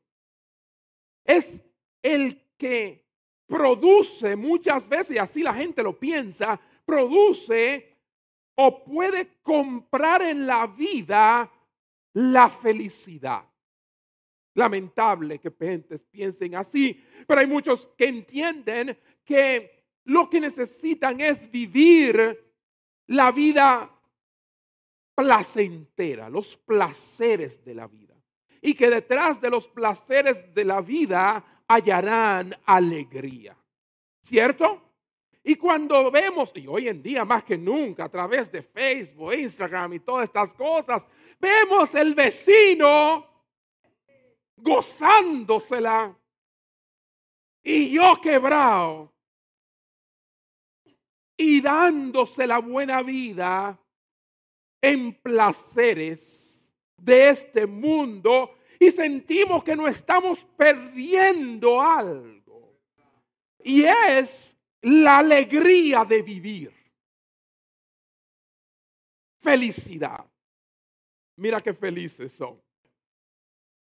es 1.24 1.60
el 2.04 2.45
que 2.56 3.11
produce 3.52 4.38
muchas 4.38 4.88
veces, 4.88 5.12
y 5.12 5.18
así 5.18 5.43
la 5.43 5.54
gente 5.54 5.84
lo 5.84 5.99
piensa, 5.99 6.58
produce 6.86 7.97
o 8.56 8.82
puede 8.82 9.39
comprar 9.43 10.22
en 10.22 10.47
la 10.47 10.68
vida 10.68 11.52
la 12.14 12.49
felicidad. 12.49 13.43
Lamentable 14.54 15.39
que 15.39 15.52
gentes 15.52 16.02
piensen 16.04 16.56
así, 16.56 17.04
pero 17.28 17.41
hay 17.41 17.47
muchos 17.47 17.89
que 17.97 18.08
entienden 18.08 18.97
que 19.26 19.84
lo 20.06 20.30
que 20.30 20.39
necesitan 20.39 21.20
es 21.20 21.52
vivir 21.52 22.54
la 23.08 23.32
vida 23.34 23.91
placentera, 25.14 26.30
los 26.30 26.56
placeres 26.56 27.66
de 27.66 27.76
la 27.76 27.88
vida. 27.88 28.16
Y 28.62 28.76
que 28.76 28.89
detrás 28.89 29.41
de 29.41 29.49
los 29.49 29.68
placeres 29.68 30.54
de 30.54 30.64
la 30.64 30.80
vida 30.80 31.61
hallarán 31.74 32.56
alegría. 32.66 33.56
¿Cierto? 34.22 34.82
Y 35.44 35.56
cuando 35.56 36.12
vemos, 36.12 36.52
y 36.56 36.68
hoy 36.68 36.88
en 36.88 37.02
día 37.02 37.26
más 37.26 37.44
que 37.44 37.58
nunca, 37.58 38.06
a 38.06 38.10
través 38.10 38.52
de 38.52 38.62
Facebook, 38.62 39.34
Instagram 39.34 39.94
y 39.94 40.00
todas 40.00 40.26
estas 40.26 40.54
cosas, 40.54 41.06
vemos 41.40 41.96
el 41.96 42.14
vecino 42.14 43.26
gozándosela 44.58 46.16
y 47.64 47.92
yo 47.92 48.20
quebrado 48.22 49.12
y 51.36 51.60
dándose 51.60 52.46
la 52.46 52.60
buena 52.60 53.02
vida 53.02 53.80
en 54.80 55.14
placeres 55.22 56.72
de 56.98 57.30
este 57.30 57.66
mundo 57.66 58.56
y 58.82 58.90
sentimos 58.90 59.64
que 59.64 59.76
no 59.76 59.88
estamos 59.88 60.40
perdiendo 60.58 61.80
algo. 61.80 62.80
Y 63.60 63.84
es 63.84 64.58
la 64.82 65.20
alegría 65.20 66.04
de 66.04 66.24
vivir. 66.24 66.74
Felicidad. 69.40 70.26
Mira 71.36 71.62
qué 71.62 71.76
felices 71.76 72.34
son. 72.34 72.60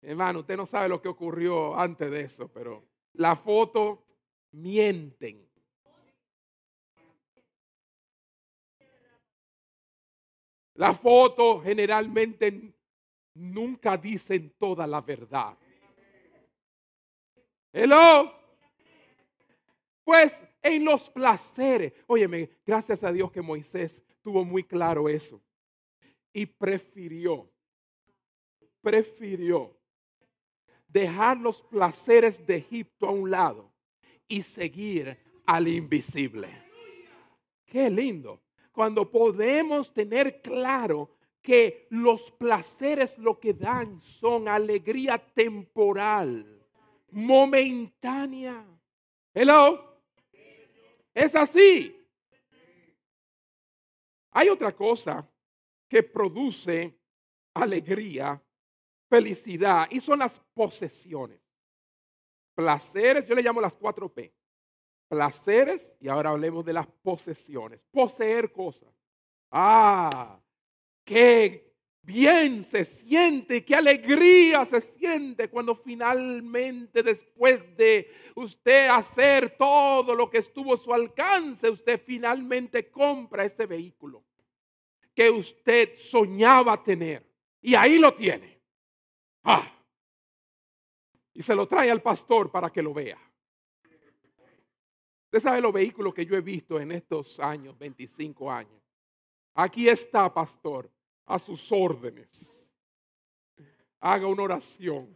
Hermano, 0.01 0.39
usted 0.41 0.57
no 0.57 0.65
sabe 0.65 0.89
lo 0.89 1.01
que 1.01 1.07
ocurrió 1.07 1.79
antes 1.79 2.11
de 2.11 2.19
eso, 2.19 2.51
pero 2.51 2.85
la 3.13 3.37
foto 3.37 4.05
mienten. 4.51 5.49
La 10.73 10.93
foto 10.93 11.61
generalmente 11.61 12.73
nunca 13.39 13.97
dicen 13.97 14.53
toda 14.57 14.85
la 14.85 15.01
verdad. 15.01 15.57
Hello. 17.71 18.33
Pues 20.03 20.41
en 20.61 20.83
los 20.83 21.09
placeres. 21.09 21.93
Óyeme, 22.07 22.49
gracias 22.65 23.03
a 23.03 23.11
Dios 23.11 23.31
que 23.31 23.41
Moisés 23.41 24.03
tuvo 24.21 24.43
muy 24.43 24.63
claro 24.63 25.07
eso. 25.07 25.41
Y 26.33 26.45
prefirió, 26.45 27.49
prefirió 28.81 29.75
dejar 30.87 31.37
los 31.37 31.61
placeres 31.61 32.45
de 32.45 32.57
Egipto 32.57 33.07
a 33.07 33.11
un 33.11 33.29
lado 33.29 33.71
y 34.27 34.41
seguir 34.41 35.17
al 35.45 35.67
invisible. 35.67 36.49
Qué 37.65 37.89
lindo. 37.89 38.41
Cuando 38.71 39.09
podemos 39.09 39.93
tener 39.93 40.41
claro 40.41 41.18
que 41.49 41.87
los 41.89 42.29
placeres 42.29 43.17
lo 43.17 43.39
que 43.39 43.55
dan 43.55 43.99
son 44.03 44.47
alegría 44.47 45.17
temporal, 45.17 46.63
momentánea. 47.09 48.63
Hello. 49.33 49.99
Es 51.11 51.33
así. 51.35 52.07
Hay 54.29 54.49
otra 54.49 54.75
cosa 54.75 55.27
que 55.87 56.03
produce 56.03 56.95
alegría, 57.55 58.39
felicidad, 59.09 59.87
y 59.89 59.99
son 60.01 60.19
las 60.19 60.39
posesiones. 60.53 61.41
Placeres, 62.53 63.25
yo 63.25 63.33
le 63.33 63.41
llamo 63.41 63.59
las 63.59 63.73
cuatro 63.73 64.07
P. 64.07 64.31
Placeres, 65.07 65.95
y 65.99 66.09
ahora 66.09 66.29
hablemos 66.29 66.63
de 66.63 66.73
las 66.73 66.85
posesiones. 67.01 67.81
Poseer 67.89 68.51
cosas. 68.51 68.93
Ah, 69.49 70.38
qué 71.09 71.73
bien 72.03 72.63
se 72.63 72.83
siente, 72.83 73.65
qué 73.65 73.75
alegría 73.75 74.63
se 74.63 74.79
siente 74.79 75.49
cuando 75.49 75.73
finalmente 75.73 77.01
después 77.01 77.65
de 77.75 78.13
usted 78.35 78.89
hacer 78.89 79.57
todo 79.57 80.13
lo 80.13 80.29
que 80.29 80.37
estuvo 80.37 80.75
a 80.75 80.77
su 80.77 80.93
alcance, 80.93 81.67
usted 81.67 81.99
finalmente 81.99 82.91
compra 82.91 83.43
ese 83.43 83.65
vehículo 83.65 84.23
que 85.15 85.31
usted 85.31 85.97
soñaba 85.97 86.81
tener. 86.83 87.27
Y 87.59 87.73
ahí 87.73 87.97
lo 87.97 88.13
tiene. 88.13 88.61
Ah. 89.43 89.67
Y 91.33 91.41
se 91.41 91.55
lo 91.55 91.67
trae 91.67 91.89
al 91.89 92.03
pastor 92.03 92.51
para 92.51 92.69
que 92.69 92.83
lo 92.83 92.93
vea. 92.93 93.19
Usted 95.25 95.39
sabe 95.39 95.59
los 95.59 95.73
vehículos 95.73 96.13
que 96.13 96.25
yo 96.25 96.35
he 96.35 96.41
visto 96.41 96.79
en 96.79 96.91
estos 96.91 97.39
años, 97.39 97.77
25 97.79 98.51
años. 98.51 98.79
Aquí 99.55 99.89
está, 99.89 100.31
pastor 100.31 100.89
a 101.29 101.37
sus 101.37 101.71
órdenes. 101.71 102.67
Haga 103.99 104.27
una 104.27 104.43
oración. 104.43 105.15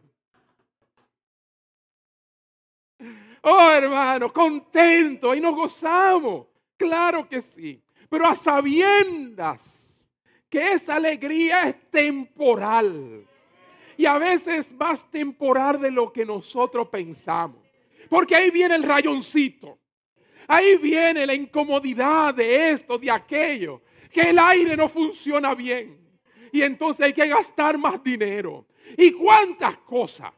Oh, 3.42 3.72
hermano, 3.72 4.32
contento 4.32 5.34
y 5.34 5.42
nos 5.42 5.56
gozamos. 5.56 6.48
Claro 6.78 7.28
que 7.28 7.42
sí. 7.42 7.84
Pero 8.08 8.28
a 8.28 8.36
sabiendas 8.36 10.08
que 10.50 10.74
esa 10.74 10.96
alegría 10.96 11.68
es 11.68 11.90
temporal. 11.90 13.28
Y 13.98 14.06
a 14.06 14.18
veces 14.20 14.72
más 14.74 15.10
temporal 15.10 15.82
de 15.82 15.90
lo 15.90 16.14
que 16.14 16.26
nosotros 16.26 16.90
pensamos. 16.90 17.58
Porque 18.08 18.36
ahí 18.36 18.52
viene 18.52 18.76
el 18.76 18.84
rayoncito. 18.84 19.80
Ahí 20.48 20.78
viene 20.78 21.26
la 21.26 21.34
incomodidad 21.34 22.36
de 22.36 22.70
esto, 22.72 23.00
de 23.00 23.10
aquello. 23.10 23.82
Que 24.12 24.30
el 24.30 24.38
aire 24.38 24.78
no 24.78 24.88
funciona 24.88 25.56
bien 25.56 26.03
y 26.54 26.62
entonces 26.62 27.08
hay 27.08 27.14
que 27.14 27.28
gastar 27.28 27.80
más 27.80 28.02
dinero. 28.04 28.68
¿Y 28.96 29.12
cuántas 29.14 29.76
cosas? 29.80 30.32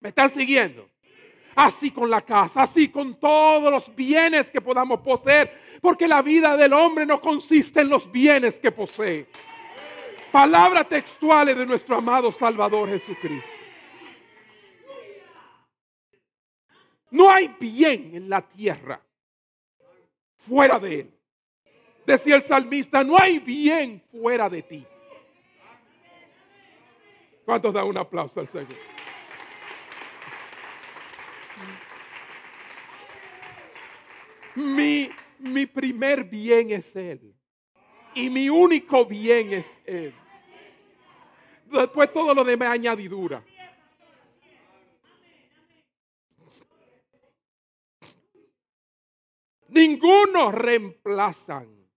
¿Me 0.00 0.08
están 0.08 0.28
siguiendo? 0.28 0.90
Así 1.54 1.92
con 1.92 2.10
la 2.10 2.20
casa, 2.20 2.62
así 2.62 2.88
con 2.88 3.14
todos 3.20 3.70
los 3.70 3.94
bienes 3.94 4.50
que 4.50 4.60
podamos 4.60 5.00
poseer, 5.02 5.78
porque 5.80 6.08
la 6.08 6.20
vida 6.20 6.56
del 6.56 6.72
hombre 6.72 7.06
no 7.06 7.20
consiste 7.20 7.80
en 7.80 7.90
los 7.90 8.10
bienes 8.10 8.58
que 8.58 8.72
posee. 8.72 9.28
Palabras 10.32 10.88
textuales 10.88 11.56
de 11.56 11.64
nuestro 11.64 11.94
amado 11.94 12.32
Salvador 12.32 12.88
Jesucristo. 12.88 13.48
No 17.12 17.30
hay 17.30 17.54
bien 17.60 18.16
en 18.16 18.28
la 18.28 18.42
tierra 18.42 19.00
fuera 20.38 20.80
de 20.80 21.00
él. 21.00 21.14
Decía 22.04 22.34
el 22.34 22.42
salmista, 22.42 23.04
no 23.04 23.16
hay 23.16 23.38
bien 23.38 24.02
fuera 24.10 24.50
de 24.50 24.62
ti. 24.62 24.86
¿Cuántos 27.44 27.74
dan 27.74 27.86
un 27.86 27.98
aplauso 27.98 28.40
al 28.40 28.46
Señor? 28.46 28.68
Mi, 34.54 35.10
mi 35.38 35.66
primer 35.66 36.24
bien 36.24 36.70
es 36.70 36.94
Él. 36.94 37.34
Y 38.14 38.28
mi 38.30 38.48
único 38.48 39.06
bien 39.06 39.52
es 39.52 39.80
Él. 39.84 40.14
Después 41.66 42.12
todo 42.12 42.34
lo 42.34 42.44
demás 42.44 42.68
añadidura. 42.68 43.42
Ninguno 49.68 50.52
reemplazan 50.52 51.88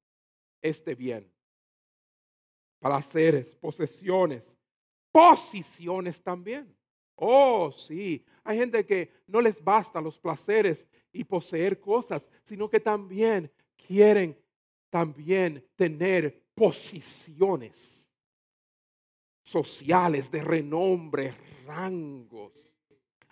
este 0.61 0.95
bien. 0.95 1.29
Placeres, 2.79 3.53
posesiones, 3.55 4.57
posiciones 5.15 6.21
también. 6.21 6.75
Oh, 7.15 7.71
sí. 7.71 8.25
Hay 8.43 8.57
gente 8.57 8.85
que 8.85 9.13
no 9.27 9.39
les 9.39 9.63
basta 9.63 10.01
los 10.01 10.19
placeres 10.19 10.89
y 11.13 11.23
poseer 11.23 11.79
cosas, 11.79 12.29
sino 12.43 12.69
que 12.69 12.81
también 12.81 13.49
quieren 13.87 14.37
también 14.89 15.65
tener 15.77 16.43
posiciones 16.53 18.09
sociales 19.41 20.29
de 20.29 20.43
renombre, 20.43 21.33
rangos, 21.65 22.51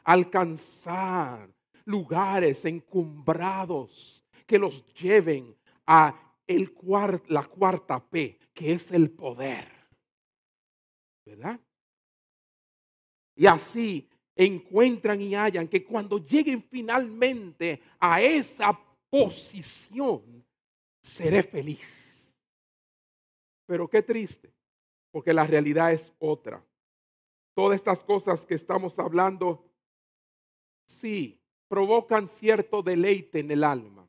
alcanzar 0.05 1.49
lugares 1.83 2.63
encumbrados 2.63 4.23
que 4.47 4.57
los 4.57 4.85
lleven 4.93 5.53
a 5.85 6.33
el 6.47 6.73
la 7.27 7.43
cuarta 7.43 8.01
P, 8.01 8.39
que 8.53 8.71
es 8.71 8.89
el 8.91 9.11
poder. 9.11 9.67
¿Verdad? 11.25 11.59
Y 13.43 13.45
así 13.45 14.09
encuentran 14.37 15.19
y 15.19 15.35
hallan 15.35 15.67
que 15.67 15.83
cuando 15.83 16.17
lleguen 16.17 16.63
finalmente 16.63 17.81
a 17.99 18.21
esa 18.21 18.79
posición, 19.09 20.45
seré 21.01 21.43
feliz. 21.43 22.33
Pero 23.65 23.89
qué 23.89 24.01
triste, 24.01 24.49
porque 25.11 25.33
la 25.33 25.45
realidad 25.45 25.91
es 25.91 26.09
otra. 26.19 26.65
Todas 27.53 27.75
estas 27.75 27.99
cosas 27.99 28.45
que 28.45 28.55
estamos 28.55 28.97
hablando, 28.97 29.69
sí, 30.85 31.37
provocan 31.67 32.29
cierto 32.29 32.81
deleite 32.81 33.41
en 33.41 33.51
el 33.51 33.65
alma, 33.65 34.07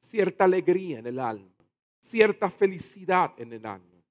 cierta 0.00 0.42
alegría 0.42 0.98
en 0.98 1.06
el 1.06 1.20
alma, 1.20 1.54
cierta 2.00 2.50
felicidad 2.50 3.32
en 3.36 3.52
el 3.52 3.64
alma, 3.64 4.02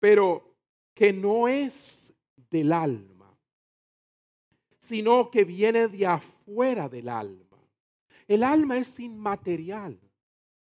pero 0.00 0.56
que 0.92 1.12
no 1.12 1.46
es 1.46 2.12
del 2.50 2.72
alma 2.72 3.13
sino 4.84 5.30
que 5.30 5.44
viene 5.44 5.88
de 5.88 6.06
afuera 6.06 6.90
del 6.90 7.08
alma. 7.08 7.58
El 8.28 8.42
alma 8.42 8.76
es 8.76 9.00
inmaterial. 9.00 9.98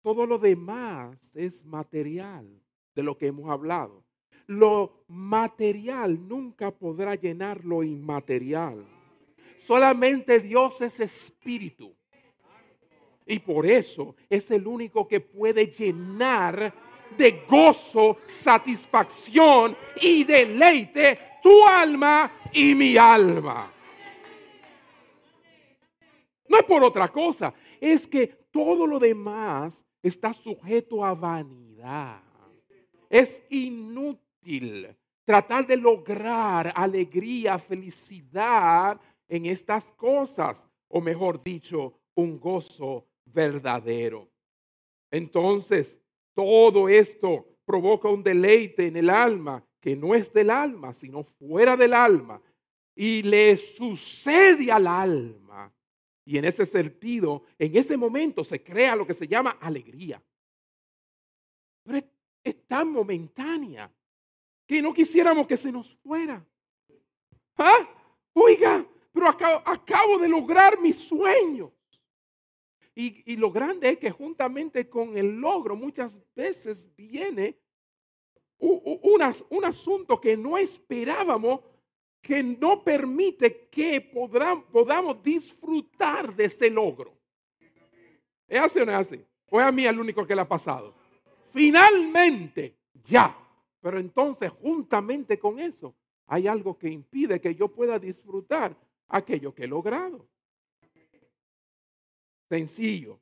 Todo 0.01 0.25
lo 0.25 0.37
demás 0.37 1.35
es 1.35 1.65
material 1.65 2.47
de 2.95 3.03
lo 3.03 3.17
que 3.17 3.27
hemos 3.27 3.49
hablado. 3.49 4.05
Lo 4.45 5.03
material 5.09 6.25
nunca 6.25 6.71
podrá 6.71 7.15
llenar 7.15 7.65
lo 7.65 7.83
inmaterial. 7.83 8.85
Solamente 9.65 10.39
Dios 10.39 10.79
es 10.79 11.01
espíritu. 11.01 11.93
Y 13.25 13.39
por 13.39 13.65
eso 13.65 14.15
es 14.29 14.49
el 14.51 14.67
único 14.67 15.05
que 15.05 15.19
puede 15.19 15.67
llenar 15.67 16.73
de 17.17 17.43
gozo, 17.45 18.19
satisfacción 18.23 19.75
y 20.01 20.23
deleite 20.23 21.19
tu 21.43 21.67
alma 21.67 22.31
y 22.53 22.73
mi 22.73 22.95
alma. 22.95 23.73
Es 26.57 26.63
por 26.63 26.83
otra 26.83 27.07
cosa, 27.07 27.53
es 27.79 28.07
que 28.07 28.27
todo 28.51 28.87
lo 28.87 28.99
demás 28.99 29.83
está 30.01 30.33
sujeto 30.33 31.03
a 31.03 31.13
vanidad. 31.13 32.21
Es 33.09 33.41
inútil 33.49 34.95
tratar 35.23 35.67
de 35.67 35.77
lograr 35.77 36.71
alegría, 36.75 37.59
felicidad 37.59 38.99
en 39.27 39.45
estas 39.45 39.91
cosas, 39.91 40.67
o 40.87 41.01
mejor 41.01 41.43
dicho, 41.43 41.93
un 42.15 42.39
gozo 42.39 43.05
verdadero. 43.25 44.29
Entonces, 45.11 45.99
todo 46.33 46.87
esto 46.87 47.45
provoca 47.65 48.09
un 48.09 48.23
deleite 48.23 48.87
en 48.87 48.95
el 48.95 49.09
alma 49.09 49.63
que 49.81 49.95
no 49.95 50.15
es 50.15 50.31
del 50.31 50.49
alma, 50.49 50.93
sino 50.93 51.23
fuera 51.23 51.75
del 51.75 51.93
alma, 51.93 52.41
y 52.95 53.21
le 53.21 53.57
sucede 53.57 54.71
al 54.71 54.87
alma 54.87 55.73
y 56.27 56.37
en 56.37 56.43
ese 56.43 56.65
sentido, 56.65 57.43
en 57.57 57.77
ese 57.77 57.95
momento 57.95 58.43
se 58.43 58.61
crea 58.61 58.97
lo 58.97 59.07
que 59.07 59.13
se 59.13 59.25
llama 59.25 59.51
alegría. 59.61 60.21
Pero 61.83 61.99
es, 62.43 62.67
tan 62.67 62.91
momentánea 62.91 63.89
que 64.65 64.81
no 64.81 64.93
quisiéramos 64.93 65.47
que 65.47 65.55
se 65.55 65.71
nos 65.71 65.95
fuera. 66.03 66.45
¿Ah? 67.55 67.89
Oiga, 68.33 68.85
pero 69.13 69.29
acabo, 69.29 70.17
de 70.17 70.27
lograr 70.27 70.77
mi 70.81 70.91
sueño. 70.91 71.71
Y, 72.93 73.37
lo 73.37 73.49
grande 73.49 73.91
es 73.91 73.97
que 73.97 74.11
juntamente 74.11 74.89
con 74.89 75.17
el 75.17 75.39
logro 75.39 75.77
muchas 75.77 76.19
veces 76.35 76.93
viene 76.97 77.57
un, 78.57 78.99
un 79.49 79.63
asunto 79.63 80.19
que 80.19 80.35
no 80.35 80.57
esperábamos, 80.57 81.61
que 82.21 82.43
no 82.43 82.83
permite 82.83 83.67
que 83.69 84.01
podamos 84.01 85.23
disfrutar 85.23 86.35
de 86.35 86.45
ese 86.45 86.69
logro. 86.69 87.17
¿Es 88.47 88.61
así 88.61 88.79
o 88.79 88.85
no 88.85 88.91
es 88.91 88.97
así? 88.97 89.25
¿O 89.49 89.59
es 89.59 89.65
a 89.65 89.71
mí 89.71 89.85
el 89.85 89.99
único 89.99 90.25
que 90.25 90.35
le 90.35 90.41
ha 90.41 90.47
pasado? 90.47 90.93
Finalmente, 91.51 92.75
ya. 93.05 93.37
Pero 93.81 93.99
entonces, 93.99 94.51
juntamente 94.51 95.39
con 95.39 95.59
eso, 95.59 95.95
hay 96.25 96.47
algo 96.47 96.77
que 96.77 96.89
impide 96.89 97.39
que 97.39 97.55
yo 97.55 97.69
pueda 97.69 97.99
disfrutar 97.99 98.75
aquello 99.07 99.53
que 99.53 99.63
he 99.63 99.67
logrado. 99.67 100.27
Sencillo. 102.49 103.19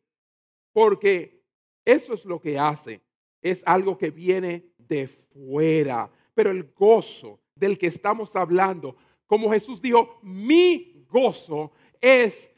Porque 0.71 1.43
eso 1.83 2.13
es 2.13 2.25
lo 2.25 2.39
que 2.39 2.57
hace. 2.57 3.01
Es 3.41 3.63
algo 3.65 3.97
que 3.97 4.09
viene 4.09 4.73
de 4.77 5.07
fuera. 5.07 6.09
Pero 6.33 6.51
el 6.51 6.71
gozo 6.73 7.39
del 7.55 7.77
que 7.77 7.87
estamos 7.87 8.35
hablando, 8.35 8.95
como 9.25 9.49
Jesús 9.51 9.81
dijo, 9.81 10.19
mi 10.21 11.05
gozo 11.09 11.71
es 11.99 12.51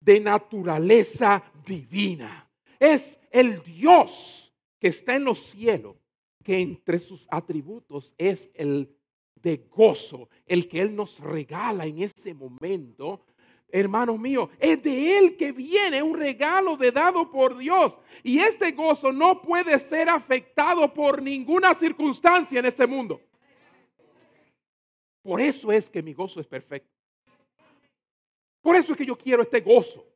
de 0.00 0.20
naturaleza 0.20 1.42
divina. 1.64 2.50
Es 2.78 3.18
el 3.30 3.62
Dios 3.62 4.52
que 4.78 4.88
está 4.88 5.16
en 5.16 5.24
los 5.24 5.40
cielos, 5.50 5.96
que 6.42 6.60
entre 6.60 6.98
sus 6.98 7.26
atributos 7.30 8.12
es 8.18 8.50
el 8.54 8.94
de 9.36 9.68
gozo, 9.70 10.28
el 10.46 10.68
que 10.68 10.80
Él 10.80 10.94
nos 10.94 11.20
regala 11.20 11.86
en 11.86 12.02
ese 12.02 12.34
momento. 12.34 13.24
Hermanos 13.72 14.18
míos, 14.18 14.50
es 14.58 14.82
de 14.82 15.18
Él 15.18 15.36
que 15.36 15.52
viene 15.52 16.02
un 16.02 16.18
regalo 16.18 16.76
de 16.76 16.90
dado 16.90 17.30
por 17.30 17.56
Dios. 17.56 17.96
Y 18.24 18.40
este 18.40 18.72
gozo 18.72 19.12
no 19.12 19.40
puede 19.40 19.78
ser 19.78 20.08
afectado 20.08 20.92
por 20.92 21.22
ninguna 21.22 21.72
circunstancia 21.74 22.58
en 22.58 22.66
este 22.66 22.86
mundo. 22.86 23.20
Por 25.22 25.40
eso 25.40 25.70
es 25.70 25.90
que 25.90 26.02
mi 26.02 26.14
gozo 26.14 26.40
es 26.40 26.46
perfecto. 26.46 26.90
Por 28.62 28.76
eso 28.76 28.92
es 28.92 28.98
que 28.98 29.06
yo 29.06 29.16
quiero 29.16 29.42
este 29.42 29.60
gozo. 29.60 30.06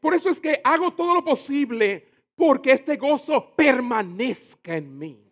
Por 0.00 0.14
eso 0.14 0.28
es 0.28 0.40
que 0.40 0.60
hago 0.64 0.92
todo 0.92 1.14
lo 1.14 1.24
posible 1.24 2.08
porque 2.34 2.72
este 2.72 2.96
gozo 2.96 3.54
permanezca 3.54 4.76
en 4.76 4.98
mí. 4.98 5.24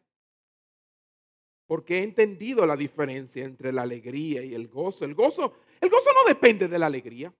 Porque 1.67 1.99
he 1.99 2.03
entendido 2.03 2.67
la 2.67 2.77
diferencia 2.77 3.45
entre 3.45 3.73
la 3.73 3.83
alegría 3.83 4.43
y 4.43 4.55
el 4.55 4.69
gozo. 4.69 5.05
El 5.05 5.15
gozo, 5.15 5.55
el 5.81 5.89
gozo 5.89 6.11
no 6.13 6.29
depende 6.29 6.69
de 6.69 6.79
la 6.79 6.87
alegría. 6.87 7.33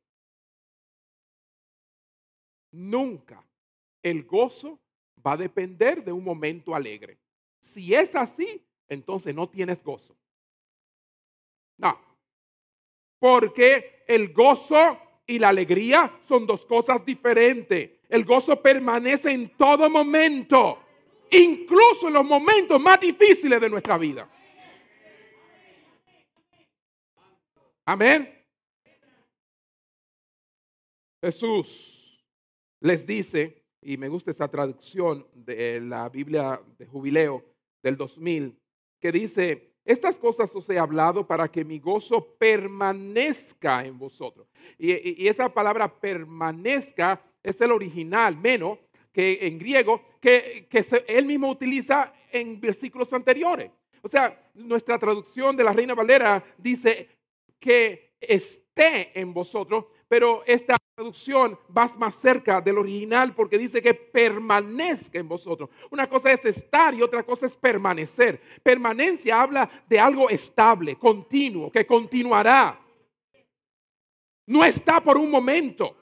Nunca 2.73 3.45
el 4.03 4.25
gozo 4.25 4.79
va 5.25 5.33
a 5.33 5.37
depender 5.37 6.05
de 6.05 6.13
un 6.13 6.23
momento 6.23 6.75
alegre. 6.75 7.19
Si 7.59 7.95
es 7.95 8.15
así, 8.15 8.65
entonces 8.89 9.35
no 9.35 9.49
tienes 9.49 9.83
gozo. 9.83 10.17
No. 11.79 12.01
Porque 13.19 14.05
el 14.07 14.33
gozo 14.33 15.01
y 15.27 15.39
la 15.39 15.49
alegría 15.49 16.21
son 16.29 16.47
dos 16.47 16.65
cosas 16.65 17.05
diferentes. 17.05 17.91
El 18.09 18.25
gozo 18.25 18.61
permanece 18.63 19.33
en 19.33 19.57
todo 19.57 19.91
momento, 19.91 20.79
incluso 21.31 22.09
en 22.09 22.15
los 22.15 22.25
momentos 22.25 22.81
más 22.81 23.01
difíciles 23.01 23.61
de 23.61 23.69
nuestra 23.69 23.99
vida. 23.99 24.31
Amén. 27.85 28.33
Jesús 31.23 32.23
les 32.81 33.07
dice, 33.07 33.65
y 33.81 33.97
me 33.97 34.09
gusta 34.09 34.31
esa 34.31 34.49
traducción 34.49 35.27
de 35.33 35.81
la 35.81 36.09
Biblia 36.09 36.61
de 36.79 36.87
Jubileo 36.87 37.45
del 37.83 37.97
2000, 37.97 38.59
que 39.01 39.13
dice, 39.13 39.76
estas 39.87 40.19
cosas 40.19 40.55
os 40.55 40.69
he 40.69 40.79
hablado 40.79 41.27
para 41.27 41.49
que 41.49 41.65
mi 41.65 41.79
gozo 41.79 42.35
permanezca 42.39 43.85
en 43.85 43.97
vosotros. 43.99 44.49
Y, 44.79 45.27
esa 45.29 45.49
palabra 45.49 45.89
permanezca 45.89 47.23
es 47.43 47.61
el 47.61 47.71
original, 47.71 48.37
menos 48.37 48.79
que 49.13 49.47
en 49.47 49.59
griego, 49.59 50.03
que, 50.21 50.67
que 50.69 50.85
él 51.07 51.27
mismo 51.27 51.49
utiliza 51.49 52.13
en 52.33 52.61
versículos 52.61 53.13
anteriores. 53.13 53.71
O 54.03 54.09
sea, 54.09 54.51
nuestra 54.55 54.99
traducción 54.99 55.57
de 55.57 55.65
la 55.65 55.73
Reina 55.73 55.95
Valera 55.95 56.45
dice 56.59 57.09
que 57.59 58.13
esté 58.21 59.19
en 59.19 59.33
vosotros, 59.33 59.87
pero 60.09 60.43
esta 60.47 60.77
traducción 60.97 61.59
va 61.77 61.87
más 61.99 62.15
cerca 62.15 62.59
del 62.63 62.79
original 62.79 63.35
porque 63.35 63.59
dice 63.59 63.83
que 63.83 63.93
permanezca 63.93 65.19
en 65.19 65.29
vosotros. 65.29 65.69
Una 65.91 66.09
cosa 66.09 66.33
es 66.33 66.43
estar 66.47 66.95
y 66.95 67.03
otra 67.03 67.23
cosa 67.23 67.45
es 67.45 67.55
permanecer. 67.55 68.41
Permanencia 68.63 69.43
habla 69.43 69.71
de 69.87 70.01
algo 70.01 70.31
estable, 70.31 70.97
continuo, 70.97 71.71
que 71.71 71.87
continuará. 71.87 72.81
No 74.47 74.65
está 74.65 75.03
por 75.03 75.19
un 75.19 75.31
momento. 75.31 75.95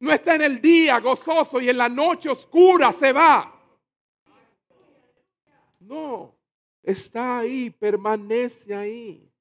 No 0.00 0.10
está 0.10 0.36
en 0.36 0.42
el 0.42 0.62
día 0.62 1.00
gozoso 1.00 1.60
y 1.60 1.68
en 1.68 1.76
la 1.76 1.90
noche 1.90 2.30
oscura 2.30 2.90
se 2.90 3.12
va. 3.12 3.54
No, 5.78 6.34
está 6.82 7.40
ahí, 7.40 7.68
permanece 7.68 8.74
ahí. 8.74 9.33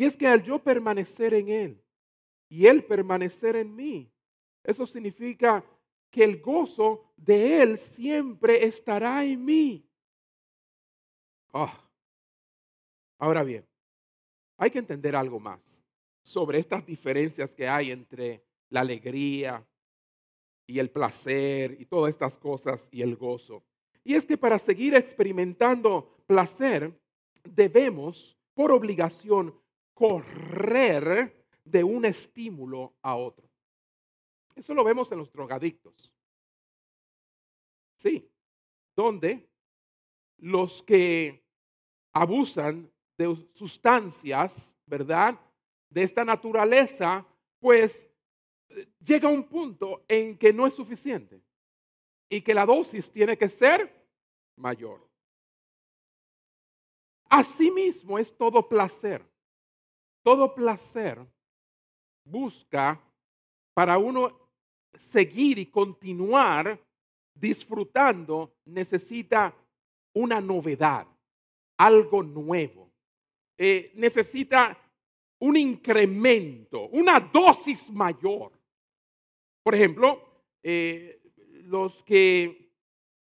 Y 0.00 0.06
es 0.06 0.16
que 0.16 0.26
al 0.26 0.42
yo 0.42 0.58
permanecer 0.58 1.34
en 1.34 1.50
Él 1.50 1.84
y 2.48 2.66
Él 2.66 2.82
permanecer 2.82 3.54
en 3.54 3.76
mí, 3.76 4.10
eso 4.64 4.86
significa 4.86 5.62
que 6.08 6.24
el 6.24 6.40
gozo 6.40 7.12
de 7.18 7.60
Él 7.60 7.76
siempre 7.76 8.64
estará 8.64 9.22
en 9.26 9.44
mí. 9.44 9.86
Ah. 11.52 11.86
Ahora 13.18 13.42
bien, 13.42 13.68
hay 14.56 14.70
que 14.70 14.78
entender 14.78 15.14
algo 15.14 15.38
más 15.38 15.84
sobre 16.22 16.60
estas 16.60 16.86
diferencias 16.86 17.52
que 17.52 17.68
hay 17.68 17.90
entre 17.90 18.42
la 18.70 18.80
alegría 18.80 19.62
y 20.66 20.78
el 20.78 20.88
placer 20.88 21.76
y 21.78 21.84
todas 21.84 22.08
estas 22.08 22.38
cosas 22.38 22.88
y 22.90 23.02
el 23.02 23.16
gozo. 23.16 23.62
Y 24.02 24.14
es 24.14 24.24
que 24.24 24.38
para 24.38 24.58
seguir 24.58 24.94
experimentando 24.94 26.24
placer, 26.26 26.98
debemos, 27.44 28.34
por 28.54 28.72
obligación, 28.72 29.60
correr 30.00 31.44
de 31.62 31.84
un 31.84 32.06
estímulo 32.06 32.94
a 33.02 33.16
otro. 33.16 33.46
Eso 34.56 34.72
lo 34.72 34.82
vemos 34.82 35.12
en 35.12 35.18
los 35.18 35.30
drogadictos. 35.30 36.10
Sí, 37.96 38.26
donde 38.96 39.46
los 40.38 40.82
que 40.84 41.44
abusan 42.14 42.90
de 43.18 43.46
sustancias, 43.52 44.74
¿verdad? 44.86 45.38
De 45.90 46.02
esta 46.02 46.24
naturaleza, 46.24 47.26
pues 47.58 48.10
llega 49.04 49.28
un 49.28 49.46
punto 49.46 50.06
en 50.08 50.38
que 50.38 50.50
no 50.50 50.66
es 50.66 50.72
suficiente 50.72 51.42
y 52.26 52.40
que 52.40 52.54
la 52.54 52.64
dosis 52.64 53.10
tiene 53.10 53.36
que 53.36 53.50
ser 53.50 53.94
mayor. 54.56 55.06
Asimismo 57.28 58.18
es 58.18 58.34
todo 58.34 58.66
placer. 58.66 59.29
Todo 60.22 60.54
placer 60.54 61.18
busca 62.24 63.00
para 63.74 63.98
uno 63.98 64.38
seguir 64.94 65.58
y 65.58 65.66
continuar 65.66 66.78
disfrutando, 67.34 68.54
necesita 68.66 69.54
una 70.12 70.40
novedad, 70.40 71.06
algo 71.78 72.22
nuevo. 72.22 72.90
Eh, 73.56 73.92
necesita 73.94 74.76
un 75.38 75.56
incremento, 75.56 76.88
una 76.88 77.18
dosis 77.18 77.90
mayor. 77.90 78.52
Por 79.62 79.74
ejemplo, 79.74 80.44
eh, 80.62 81.22
los 81.64 82.02
que 82.02 82.70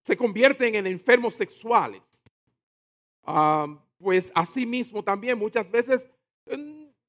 se 0.02 0.16
convierten 0.16 0.74
en 0.74 0.86
enfermos 0.86 1.34
sexuales, 1.34 2.02
ah, 3.24 3.78
pues 3.98 4.32
asimismo 4.34 5.04
también 5.04 5.38
muchas 5.38 5.70
veces 5.70 6.08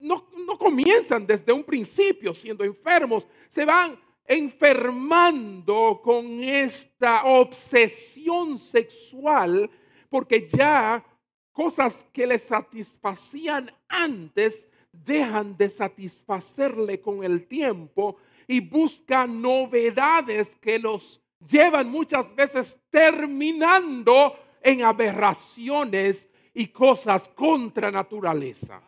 no, 0.01 0.57
comienzan 0.57 1.25
desde 1.25 1.53
un 1.53 1.63
principio 1.63 2.33
siendo 2.33 2.63
enfermos, 2.63 3.25
se 3.47 3.65
van 3.65 3.97
enfermando 4.25 6.01
con 6.03 6.43
esta 6.43 7.23
obsesión 7.25 8.57
sexual 8.57 9.69
porque 10.09 10.49
ya 10.51 11.03
cosas 11.51 12.05
que 12.11 12.27
les 12.27 12.43
satisfacían 12.43 13.71
antes 13.87 14.67
dejan 14.91 15.55
de 15.57 15.69
satisfacerle 15.69 16.99
con 17.01 17.23
el 17.23 17.47
tiempo 17.47 18.17
y 18.47 18.59
buscan 18.59 19.41
novedades 19.41 20.55
que 20.55 20.79
los 20.79 21.21
llevan 21.47 21.89
muchas 21.89 22.35
veces 22.35 22.77
terminando 22.89 24.35
en 24.61 24.83
aberraciones 24.83 26.27
y 26.53 26.67
cosas 26.67 27.29
contra 27.29 27.89
naturaleza. 27.91 28.81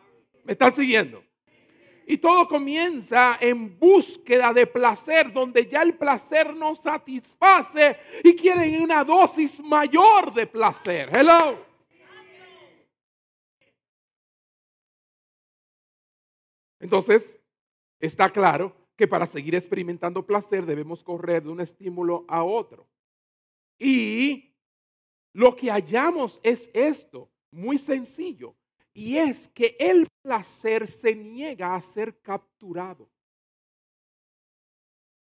¿Me 0.44 0.52
están 0.52 0.72
siguiendo? 0.72 1.24
Y 2.06 2.18
todo 2.18 2.46
comienza 2.46 3.38
en 3.40 3.78
búsqueda 3.78 4.52
de 4.52 4.66
placer, 4.66 5.32
donde 5.32 5.66
ya 5.66 5.82
el 5.82 5.94
placer 5.94 6.54
no 6.54 6.76
satisface 6.76 7.96
y 8.22 8.36
quieren 8.36 8.82
una 8.82 9.02
dosis 9.02 9.58
mayor 9.60 10.32
de 10.34 10.46
placer. 10.46 11.08
Hello. 11.16 11.64
Entonces, 16.78 17.40
está 17.98 18.28
claro 18.28 18.76
que 18.96 19.08
para 19.08 19.24
seguir 19.24 19.54
experimentando 19.54 20.26
placer 20.26 20.66
debemos 20.66 21.02
correr 21.02 21.42
de 21.42 21.48
un 21.48 21.60
estímulo 21.60 22.26
a 22.28 22.44
otro. 22.44 22.86
Y 23.78 24.54
lo 25.32 25.56
que 25.56 25.70
hallamos 25.70 26.38
es 26.42 26.70
esto, 26.74 27.30
muy 27.50 27.78
sencillo, 27.78 28.54
y 28.94 29.18
es 29.18 29.48
que 29.48 29.76
el 29.78 30.06
placer 30.22 30.86
se 30.86 31.14
niega 31.16 31.74
a 31.74 31.82
ser 31.82 32.20
capturado. 32.20 33.10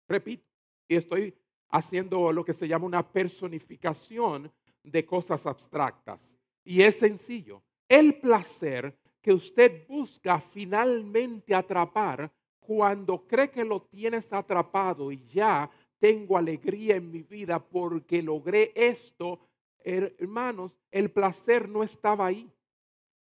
Repito, 0.07 0.45
y 0.87 0.95
estoy 0.95 1.35
haciendo 1.69 2.31
lo 2.31 2.45
que 2.45 2.53
se 2.53 2.67
llama 2.67 2.85
una 2.85 3.11
personificación 3.11 4.51
de 4.83 5.05
cosas 5.05 5.45
abstractas. 5.45 6.37
Y 6.63 6.83
es 6.83 6.99
sencillo. 6.99 7.63
El 7.89 8.19
placer 8.19 8.97
que 9.21 9.33
usted 9.33 9.85
busca 9.87 10.39
finalmente 10.39 11.53
atrapar, 11.53 12.31
cuando 12.59 13.25
cree 13.25 13.49
que 13.49 13.65
lo 13.65 13.81
tienes 13.81 14.31
atrapado 14.31 15.11
y 15.11 15.25
ya 15.27 15.69
tengo 15.99 16.37
alegría 16.37 16.97
en 16.97 17.09
mi 17.09 17.23
vida 17.23 17.59
porque 17.59 18.21
logré 18.21 18.71
esto, 18.75 19.39
hermanos, 19.83 20.73
el 20.91 21.09
placer 21.09 21.67
no 21.67 21.81
estaba 21.81 22.27
ahí 22.27 22.51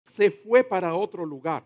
se 0.06 0.32
fue 0.32 0.64
para 0.64 0.94
otro 0.94 1.26
lugar. 1.26 1.64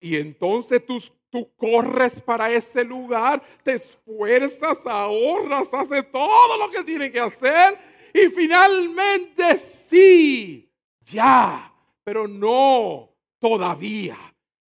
Y 0.00 0.16
entonces 0.16 0.84
tú, 0.84 1.02
tú 1.30 1.50
corres 1.56 2.20
para 2.20 2.50
ese 2.52 2.84
lugar, 2.84 3.42
te 3.62 3.72
esfuerzas, 3.72 4.78
ahorras, 4.84 5.72
haces 5.72 6.10
todo 6.12 6.58
lo 6.58 6.70
que 6.70 6.84
tiene 6.84 7.10
que 7.10 7.20
hacer 7.20 7.78
y 8.12 8.28
finalmente 8.28 9.56
sí, 9.58 10.70
ya, 11.06 11.72
pero 12.04 12.28
no 12.28 13.08
todavía. 13.38 14.16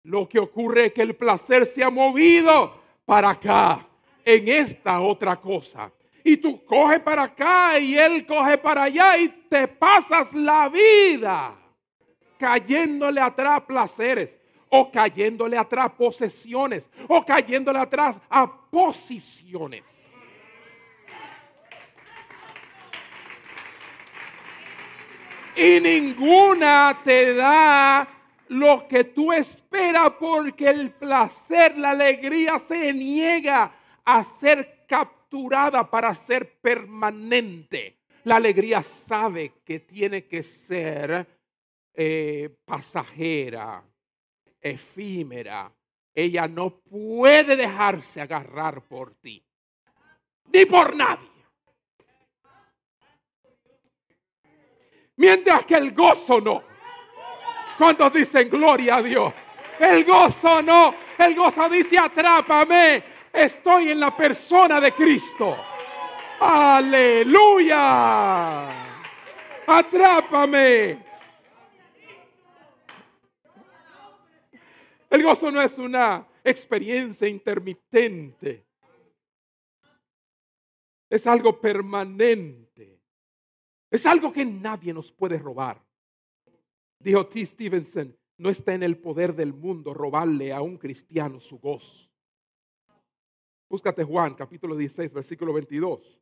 Lo 0.03 0.29
que 0.29 0.37
ocurre 0.37 0.85
es 0.85 0.93
que 0.93 1.01
el 1.01 1.15
placer 1.15 1.65
se 1.65 1.83
ha 1.83 1.89
movido 1.89 2.79
para 3.03 3.31
acá, 3.31 3.87
en 4.23 4.47
esta 4.47 5.01
otra 5.01 5.35
cosa. 5.35 5.91
Y 6.23 6.37
tú 6.37 6.63
coges 6.65 6.99
para 6.99 7.23
acá 7.23 7.77
y 7.79 7.97
él 7.97 8.25
coge 8.25 8.57
para 8.57 8.83
allá 8.83 9.17
y 9.17 9.27
te 9.49 9.67
pasas 9.67 10.33
la 10.33 10.69
vida 10.69 11.64
cayéndole 12.37 13.21
atrás 13.21 13.61
placeres, 13.61 14.39
o 14.69 14.91
cayéndole 14.91 15.57
atrás 15.57 15.91
posesiones, 15.97 16.89
o 17.07 17.23
cayéndole 17.25 17.79
atrás 17.79 18.17
a 18.29 18.51
posiciones. 18.69 19.83
Y 25.55 25.79
ninguna 25.79 26.99
te 27.01 27.33
da 27.33 28.07
lo 28.49 28.87
que 28.87 29.05
tú 29.05 29.31
esperas 29.31 30.11
porque 30.19 30.69
el 30.69 30.91
placer, 30.91 31.77
la 31.77 31.91
alegría 31.91 32.59
se 32.59 32.91
niega 32.91 33.71
a 34.03 34.23
ser 34.23 34.85
capturada 34.87 35.89
para 35.89 36.13
ser 36.13 36.59
permanente. 36.59 37.97
La 38.25 38.35
alegría 38.35 38.81
sabe 38.81 39.53
que 39.63 39.79
tiene 39.79 40.25
que 40.25 40.43
ser 40.43 41.34
eh, 41.95 42.49
pasajera, 42.65 43.83
efímera. 44.59 45.71
Ella 46.13 46.47
no 46.47 46.79
puede 46.79 47.55
dejarse 47.55 48.21
agarrar 48.21 48.81
por 48.81 49.15
ti, 49.15 49.43
ni 50.53 50.65
por 50.65 50.95
nadie. 50.95 51.35
Mientras 55.17 55.65
que 55.65 55.75
el 55.75 55.93
gozo 55.93 56.41
no. 56.41 56.63
¿Cuántos 57.77 58.13
dicen 58.13 58.49
gloria 58.49 58.95
a 58.95 59.03
Dios? 59.03 59.33
El 59.79 60.03
gozo 60.05 60.61
no. 60.61 60.93
El 61.17 61.35
gozo 61.35 61.69
dice 61.69 61.97
atrápame. 61.97 63.03
Estoy 63.31 63.91
en 63.91 63.99
la 63.99 64.15
persona 64.15 64.79
de 64.79 64.93
Cristo. 64.93 65.57
Aleluya. 66.39 67.87
Atrápame. 69.67 71.04
El 75.15 75.23
gozo 75.23 75.49
no 75.49 75.61
es 75.61 75.77
una 75.77 76.27
experiencia 76.43 77.25
intermitente. 77.25 78.65
Es 81.09 81.25
algo 81.25 81.57
permanente. 81.61 82.99
Es 83.89 84.05
algo 84.05 84.33
que 84.33 84.43
nadie 84.43 84.93
nos 84.93 85.13
puede 85.13 85.39
robar. 85.39 85.81
Dijo 86.99 87.25
T. 87.27 87.45
Stevenson, 87.45 88.13
no 88.39 88.49
está 88.49 88.73
en 88.73 88.83
el 88.83 88.97
poder 88.97 89.33
del 89.33 89.53
mundo 89.53 89.93
robarle 89.93 90.51
a 90.51 90.61
un 90.61 90.77
cristiano 90.77 91.39
su 91.39 91.59
gozo. 91.59 92.09
Búscate 93.69 94.03
Juan, 94.03 94.33
capítulo 94.33 94.75
16, 94.75 95.13
versículo 95.13 95.53
22. 95.53 96.19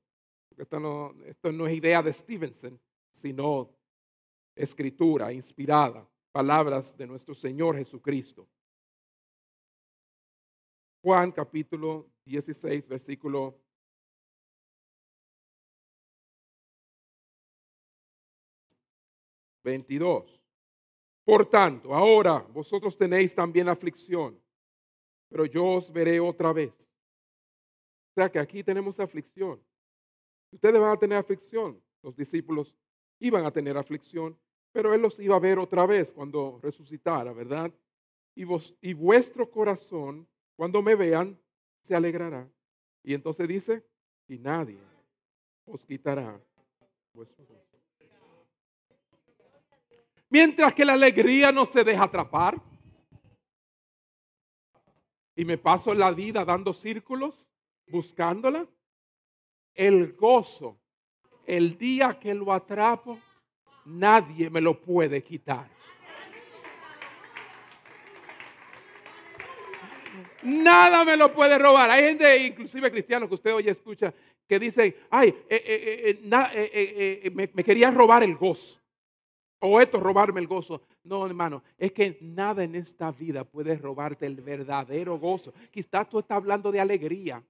Esto 0.55 0.79
no, 0.79 1.15
esto 1.25 1.51
no 1.51 1.65
es 1.65 1.75
idea 1.75 2.03
de 2.03 2.13
Stevenson, 2.13 2.79
sino 3.11 3.75
escritura 4.55 5.33
inspirada, 5.33 6.07
palabras 6.31 6.95
de 6.95 7.07
nuestro 7.07 7.33
Señor 7.33 7.75
Jesucristo. 7.75 8.47
Juan 11.03 11.33
capítulo 11.33 12.09
16, 12.23 12.87
versículo 12.87 13.59
22. 19.65 20.41
Por 21.25 21.49
tanto, 21.49 21.93
ahora 21.93 22.39
vosotros 22.39 22.97
tenéis 22.97 23.35
también 23.35 23.67
aflicción, 23.67 24.41
pero 25.27 25.45
yo 25.45 25.65
os 25.65 25.91
veré 25.91 26.21
otra 26.21 26.53
vez. 26.53 26.73
O 28.11 28.13
sea 28.15 28.31
que 28.31 28.39
aquí 28.39 28.63
tenemos 28.63 28.97
aflicción. 28.97 29.61
Ustedes 30.53 30.79
van 30.79 30.91
a 30.91 30.97
tener 30.97 31.17
aflicción. 31.17 31.83
Los 32.01 32.15
discípulos 32.15 32.73
iban 33.19 33.45
a 33.45 33.51
tener 33.51 33.77
aflicción, 33.77 34.39
pero 34.71 34.93
Él 34.93 35.01
los 35.01 35.19
iba 35.19 35.35
a 35.35 35.39
ver 35.39 35.59
otra 35.59 35.85
vez 35.85 36.13
cuando 36.13 36.61
resucitara, 36.63 37.33
¿verdad? 37.33 37.73
Y, 38.35 38.45
vos, 38.45 38.73
y 38.79 38.93
vuestro 38.93 39.51
corazón 39.51 40.29
cuando 40.55 40.81
me 40.81 40.95
vean, 40.95 41.39
se 41.81 41.95
alegrará. 41.95 42.49
Y 43.03 43.13
entonces 43.13 43.47
dice, 43.47 43.85
y 44.27 44.37
nadie 44.39 44.79
os 45.65 45.83
quitará 45.83 46.39
vuestro 47.13 47.45
Mientras 50.29 50.73
que 50.73 50.83
la 50.83 50.93
alegría 50.93 51.51
no 51.51 51.63
se 51.63 51.83
deja 51.83 52.05
atrapar. 52.05 52.59
Y 55.35 55.45
me 55.45 55.59
paso 55.59 55.93
la 55.93 56.09
vida 56.09 56.43
dando 56.43 56.73
círculos, 56.73 57.47
buscándola. 57.87 58.67
El 59.75 60.13
gozo, 60.13 60.79
el 61.45 61.77
día 61.77 62.17
que 62.19 62.33
lo 62.33 62.51
atrapo, 62.51 63.19
nadie 63.85 64.49
me 64.49 64.59
lo 64.59 64.81
puede 64.81 65.23
quitar. 65.23 65.69
Nada 70.43 71.05
me 71.05 71.17
lo 71.17 71.33
puede 71.33 71.57
robar. 71.57 71.89
Hay 71.89 72.03
gente, 72.03 72.45
inclusive 72.45 72.91
cristianos, 72.91 73.29
que 73.29 73.35
usted 73.35 73.53
hoy 73.53 73.67
escucha, 73.67 74.13
que 74.47 74.59
dicen, 74.59 74.95
ay, 75.09 75.33
me, 77.31 77.49
me 77.53 77.63
querían 77.63 77.95
robar 77.95 78.23
el 78.23 78.35
gozo. 78.35 78.79
O 79.65 79.79
esto, 79.79 79.97
robarme 79.97 80.41
el 80.41 80.47
gozo. 80.47 80.81
No, 81.03 81.25
hermano, 81.25 81.63
es 81.77 81.93
que 81.93 82.17
nada 82.19 82.65
en 82.65 82.75
esta 82.75 83.11
vida 83.11 83.45
puede 83.45 83.77
robarte 83.77 84.25
el 84.25 84.41
verdadero 84.41 85.17
gozo. 85.17 85.53
Quizás 85.71 86.09
tú 86.09 86.19
estás 86.19 86.35
hablando 86.35 86.69
de 86.69 86.81
alegría, 86.81 87.41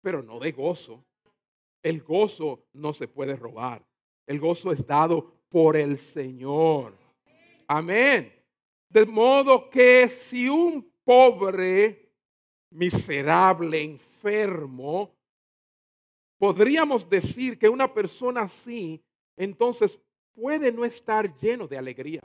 pero 0.00 0.22
no 0.22 0.38
de 0.38 0.52
gozo. 0.52 1.04
El 1.82 2.00
gozo 2.02 2.64
no 2.72 2.94
se 2.94 3.06
puede 3.06 3.36
robar. 3.36 3.82
El 4.26 4.40
gozo 4.40 4.72
es 4.72 4.86
dado 4.86 5.30
por 5.50 5.76
el 5.76 5.98
Señor. 5.98 6.94
Amén. 7.66 8.39
De 8.90 9.06
modo 9.06 9.70
que 9.70 10.08
si 10.08 10.48
un 10.48 10.92
pobre, 11.04 12.12
miserable, 12.70 13.82
enfermo, 13.82 15.16
podríamos 16.38 17.08
decir 17.08 17.58
que 17.58 17.68
una 17.68 17.92
persona 17.92 18.42
así, 18.42 19.02
entonces 19.36 19.98
puede 20.32 20.72
no 20.72 20.84
estar 20.84 21.34
lleno 21.38 21.66
de 21.66 21.78
alegría, 21.78 22.22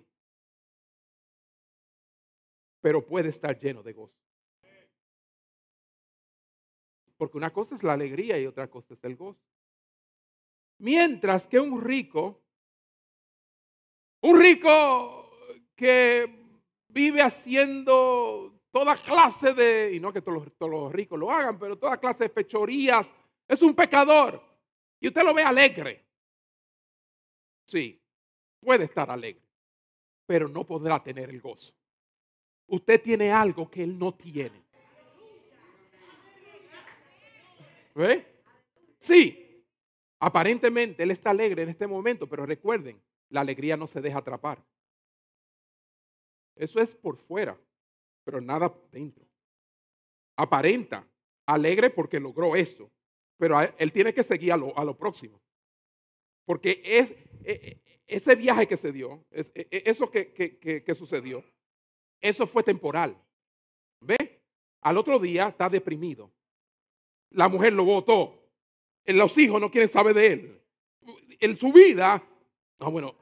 pero 2.82 3.06
puede 3.06 3.30
estar 3.30 3.58
lleno 3.60 3.84
de 3.84 3.94
gozo. 3.94 4.20
Porque 7.16 7.38
una 7.38 7.54
cosa 7.54 7.76
es 7.76 7.84
la 7.84 7.94
alegría 7.94 8.38
y 8.40 8.46
otra 8.46 8.70
cosa 8.70 8.94
es 8.94 9.04
el 9.04 9.16
gozo. 9.16 9.40
Mientras 10.80 11.48
que 11.48 11.60
un 11.60 11.82
rico 11.82 12.42
Un 14.28 14.40
rico 14.40 15.30
que 15.76 16.45
vive 16.96 17.22
haciendo 17.22 18.58
toda 18.72 18.96
clase 18.96 19.54
de, 19.54 19.94
y 19.94 20.00
no 20.00 20.14
que 20.14 20.22
todos 20.22 20.48
los, 20.58 20.92
ricos 20.94 21.20
lo 21.20 21.30
hagan, 21.30 21.60
pero 21.60 21.78
toda 21.78 22.00
clase 22.00 22.24
de 22.24 22.30
fechorías, 22.30 23.14
es 23.48 23.62
un 23.62 23.76
pecador. 23.76 24.42
Y 25.02 25.10
usted 25.10 25.24
lo 25.24 25.34
ve 25.34 25.44
alegre. 25.44 26.06
Sí, 27.68 28.02
puede 28.62 28.86
estar 28.86 29.12
alegre, 29.12 29.44
pero 30.26 30.48
no 30.48 30.66
podrá 30.66 31.04
tener 31.04 31.30
el 31.30 31.42
gozo. 31.42 31.74
Usted 32.68 33.02
tiene 33.02 33.30
algo 33.30 33.70
que 33.70 33.84
él 33.84 34.00
no 34.00 34.14
tiene. 34.14 34.64
¿Ve? 37.94 38.26
Sí, 38.98 39.66
aparentemente 40.20 41.04
él 41.04 41.12
está 41.12 41.32
alegre 41.32 41.64
en 41.64 41.70
este 41.70 41.88
momento, 41.88 42.28
pero 42.28 42.46
recuerden, 42.46 43.02
la 43.30 43.42
alegría 43.42 43.76
no 43.76 43.86
se 43.86 44.02
deja 44.02 44.20
atrapar. 44.20 44.64
Eso 46.56 46.80
es 46.80 46.96
por 46.96 47.18
fuera, 47.18 47.60
pero 48.24 48.42
nada 48.42 48.74
dentro. 48.92 49.26
Aparenta, 50.38 51.08
alegre 51.46 51.90
porque 51.90 52.20
logró 52.20 52.56
esto, 52.56 52.92
pero 53.38 53.58
él 53.78 53.92
tiene 53.92 54.14
que 54.14 54.24
seguir 54.24 54.54
a 54.54 54.58
lo, 54.58 54.98
próximo. 54.98 55.42
Porque 56.46 56.82
e, 56.84 57.42
e, 57.44 57.82
ese 58.08 58.36
viaje 58.36 58.68
que 58.68 58.78
se 58.78 58.92
dio, 58.92 59.26
e, 59.32 59.84
eso 59.86 60.10
que, 60.10 60.34
que 60.34 60.96
sucedió, 60.96 61.44
eso 62.22 62.48
fue 62.48 62.64
temporal. 62.64 63.22
¿Ve? 64.00 64.42
Al 64.82 64.98
otro 64.98 65.20
día 65.20 65.48
está 65.48 65.70
deprimido. 65.70 66.32
La 67.32 67.50
mujer 67.50 67.74
lo 67.74 67.84
votó. 67.84 68.42
Los 69.06 69.38
hijos 69.38 69.60
no 69.60 69.70
quieren 69.70 69.90
saber 69.90 70.14
de 70.14 70.28
él. 70.28 70.62
En 71.40 71.58
su 71.58 71.72
vida, 71.72 72.24
no, 72.80 72.92
bueno, 72.92 73.16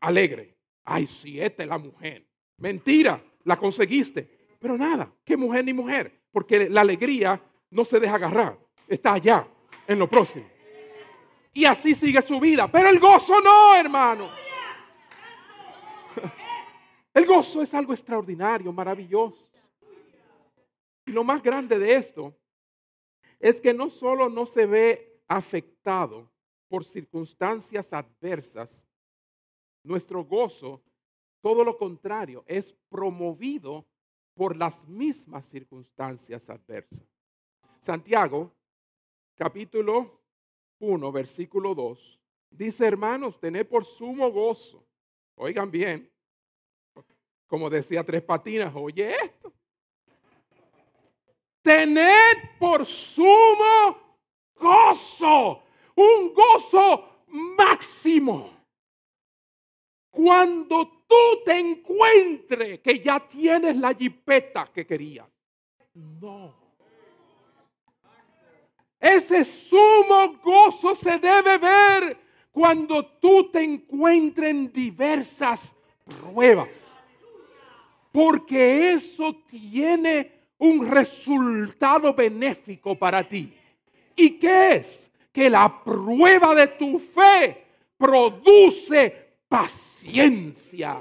alegre. 0.00 0.56
Ay, 0.84 1.06
sí, 1.06 1.40
esta 1.40 1.62
es 1.62 1.68
la 1.68 1.78
mujer. 1.78 2.26
Mentira, 2.58 3.22
la 3.44 3.56
conseguiste. 3.56 4.28
Pero 4.58 4.76
nada, 4.78 5.12
qué 5.24 5.36
mujer 5.36 5.64
ni 5.64 5.72
mujer. 5.72 6.22
Porque 6.30 6.68
la 6.68 6.80
alegría 6.80 7.40
no 7.70 7.84
se 7.84 8.00
deja 8.00 8.14
agarrar. 8.14 8.58
Está 8.88 9.14
allá, 9.14 9.46
en 9.86 9.98
lo 9.98 10.08
próximo. 10.08 10.46
Y 11.52 11.64
así 11.64 11.94
sigue 11.94 12.20
su 12.22 12.40
vida. 12.40 12.70
Pero 12.70 12.88
el 12.88 12.98
gozo 12.98 13.40
no, 13.40 13.76
hermano. 13.76 14.30
El 17.14 17.26
gozo 17.26 17.62
es 17.62 17.72
algo 17.74 17.92
extraordinario, 17.92 18.72
maravilloso. 18.72 19.48
Y 21.06 21.12
lo 21.12 21.22
más 21.22 21.42
grande 21.42 21.78
de 21.78 21.94
esto 21.94 22.36
es 23.38 23.60
que 23.60 23.72
no 23.72 23.90
solo 23.90 24.28
no 24.28 24.46
se 24.46 24.66
ve 24.66 25.20
afectado 25.28 26.30
por 26.68 26.84
circunstancias 26.84 27.92
adversas, 27.92 28.84
nuestro 29.84 30.24
gozo, 30.24 30.82
todo 31.44 31.62
lo 31.62 31.76
contrario, 31.76 32.42
es 32.46 32.74
promovido 32.88 33.84
por 34.32 34.56
las 34.56 34.88
mismas 34.88 35.44
circunstancias 35.44 36.48
adversas. 36.48 37.06
Santiago, 37.78 38.50
capítulo 39.34 40.22
1, 40.78 41.12
versículo 41.12 41.74
2, 41.74 42.18
dice, 42.48 42.86
hermanos, 42.86 43.38
tened 43.38 43.66
por 43.66 43.84
sumo 43.84 44.32
gozo. 44.32 44.86
Oigan 45.34 45.70
bien, 45.70 46.10
como 47.46 47.68
decía 47.68 48.02
Tres 48.02 48.22
Patinas, 48.22 48.72
oye 48.74 49.14
esto. 49.14 49.52
Tened 51.60 52.56
por 52.58 52.86
sumo 52.86 54.16
gozo, 54.54 55.62
un 55.94 56.32
gozo 56.32 57.26
máximo. 57.26 58.50
Cuando 60.08 61.03
tú 61.14 61.44
te 61.44 61.58
encuentres 61.58 62.80
que 62.80 63.00
ya 63.00 63.20
tienes 63.20 63.76
la 63.76 63.94
jipeta 63.94 64.68
que 64.72 64.86
querías. 64.86 65.26
No. 65.94 66.54
Ese 68.98 69.44
sumo 69.44 70.38
gozo 70.42 70.94
se 70.94 71.18
debe 71.18 71.58
ver 71.58 72.16
cuando 72.50 73.04
tú 73.06 73.50
te 73.50 73.62
encuentres 73.62 74.50
en 74.50 74.72
diversas 74.72 75.76
pruebas. 76.04 76.68
Porque 78.10 78.92
eso 78.92 79.42
tiene 79.48 80.32
un 80.58 80.86
resultado 80.86 82.14
benéfico 82.14 82.96
para 82.96 83.26
ti. 83.26 83.52
¿Y 84.16 84.30
qué 84.38 84.76
es? 84.76 85.10
Que 85.32 85.50
la 85.50 85.82
prueba 85.82 86.54
de 86.54 86.68
tu 86.68 86.98
fe 86.98 87.64
produce 87.98 89.23
paciencia, 89.54 91.00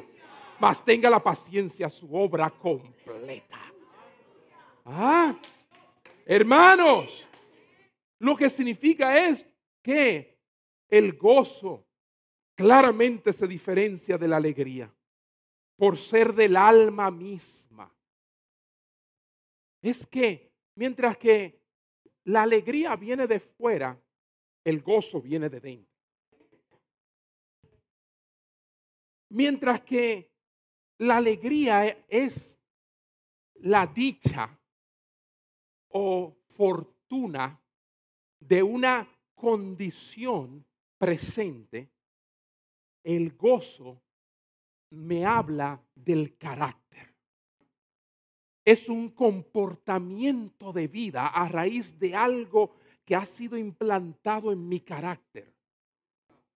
mas 0.59 0.85
tenga 0.85 1.09
la 1.09 1.21
paciencia 1.21 1.89
su 1.89 2.15
obra 2.15 2.51
completa. 2.51 3.59
Ah, 4.85 5.35
hermanos, 6.23 7.25
lo 8.19 8.35
que 8.35 8.49
significa 8.49 9.17
es 9.27 9.43
que 9.81 10.37
el 10.87 11.13
gozo 11.13 11.87
claramente 12.55 13.33
se 13.33 13.47
diferencia 13.47 14.19
de 14.19 14.27
la 14.27 14.37
alegría 14.37 14.93
por 15.75 15.97
ser 15.97 16.33
del 16.33 16.55
alma 16.55 17.09
misma. 17.09 17.91
Es 19.81 20.05
que 20.05 20.53
mientras 20.75 21.17
que 21.17 21.59
la 22.25 22.43
alegría 22.43 22.95
viene 22.95 23.25
de 23.25 23.39
fuera, 23.39 23.99
el 24.63 24.81
gozo 24.81 25.19
viene 25.21 25.49
de 25.49 25.59
dentro. 25.59 25.92
Mientras 29.33 29.81
que 29.81 30.31
la 30.99 31.17
alegría 31.17 32.05
es 32.07 32.55
la 33.55 33.87
dicha 33.87 34.59
o 35.87 36.37
fortuna 36.55 37.59
de 38.39 38.61
una 38.61 39.09
condición 39.33 40.63
presente, 40.99 41.89
el 43.03 43.35
gozo 43.35 44.03
me 44.91 45.25
habla 45.25 45.83
del 45.95 46.37
carácter. 46.37 47.15
Es 48.63 48.87
un 48.87 49.09
comportamiento 49.09 50.71
de 50.71 50.87
vida 50.87 51.25
a 51.25 51.49
raíz 51.49 51.97
de 51.97 52.13
algo 52.13 52.75
que 53.03 53.15
ha 53.15 53.25
sido 53.25 53.57
implantado 53.57 54.51
en 54.51 54.69
mi 54.69 54.79
carácter. 54.81 55.51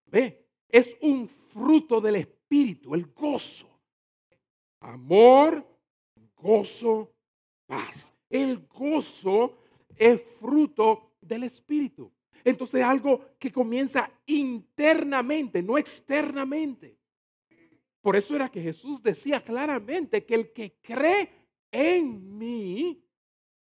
¿Ve? 0.05 0.45
Es 0.69 0.95
un 1.01 1.27
fruto 1.27 1.99
del 1.99 2.17
Espíritu 2.17 2.36
espíritu, 2.47 2.95
el 2.95 3.07
gozo. 3.07 3.67
Amor, 4.79 5.65
gozo, 6.35 7.13
paz. 7.65 8.13
El 8.29 8.67
gozo 8.67 9.57
es 9.95 10.21
fruto 10.39 11.11
del 11.19 11.43
espíritu. 11.43 12.11
Entonces 12.43 12.81
algo 12.83 13.21
que 13.37 13.51
comienza 13.51 14.09
internamente, 14.25 15.61
no 15.61 15.77
externamente. 15.77 16.97
Por 18.01 18.15
eso 18.15 18.35
era 18.35 18.49
que 18.49 18.61
Jesús 18.61 19.03
decía 19.03 19.43
claramente 19.43 20.25
que 20.25 20.35
el 20.35 20.53
que 20.53 20.77
cree 20.81 21.29
en 21.71 22.37
mí, 22.37 23.03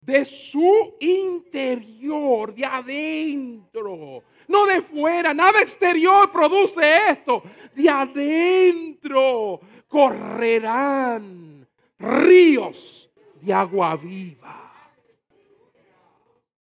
de 0.01 0.25
su 0.25 0.97
interior, 1.01 2.55
de 2.55 2.65
adentro, 2.65 4.23
no 4.49 4.67
de 4.67 4.81
fuera, 4.83 5.33
nada 5.35 5.61
exterior 5.61 6.31
produce 6.31 6.81
esto. 7.11 7.43
De 7.75 7.89
adentro 7.89 9.61
correrán 9.89 11.67
ríos 11.99 13.11
de 13.41 13.53
agua 13.53 13.97
viva. 13.97 14.61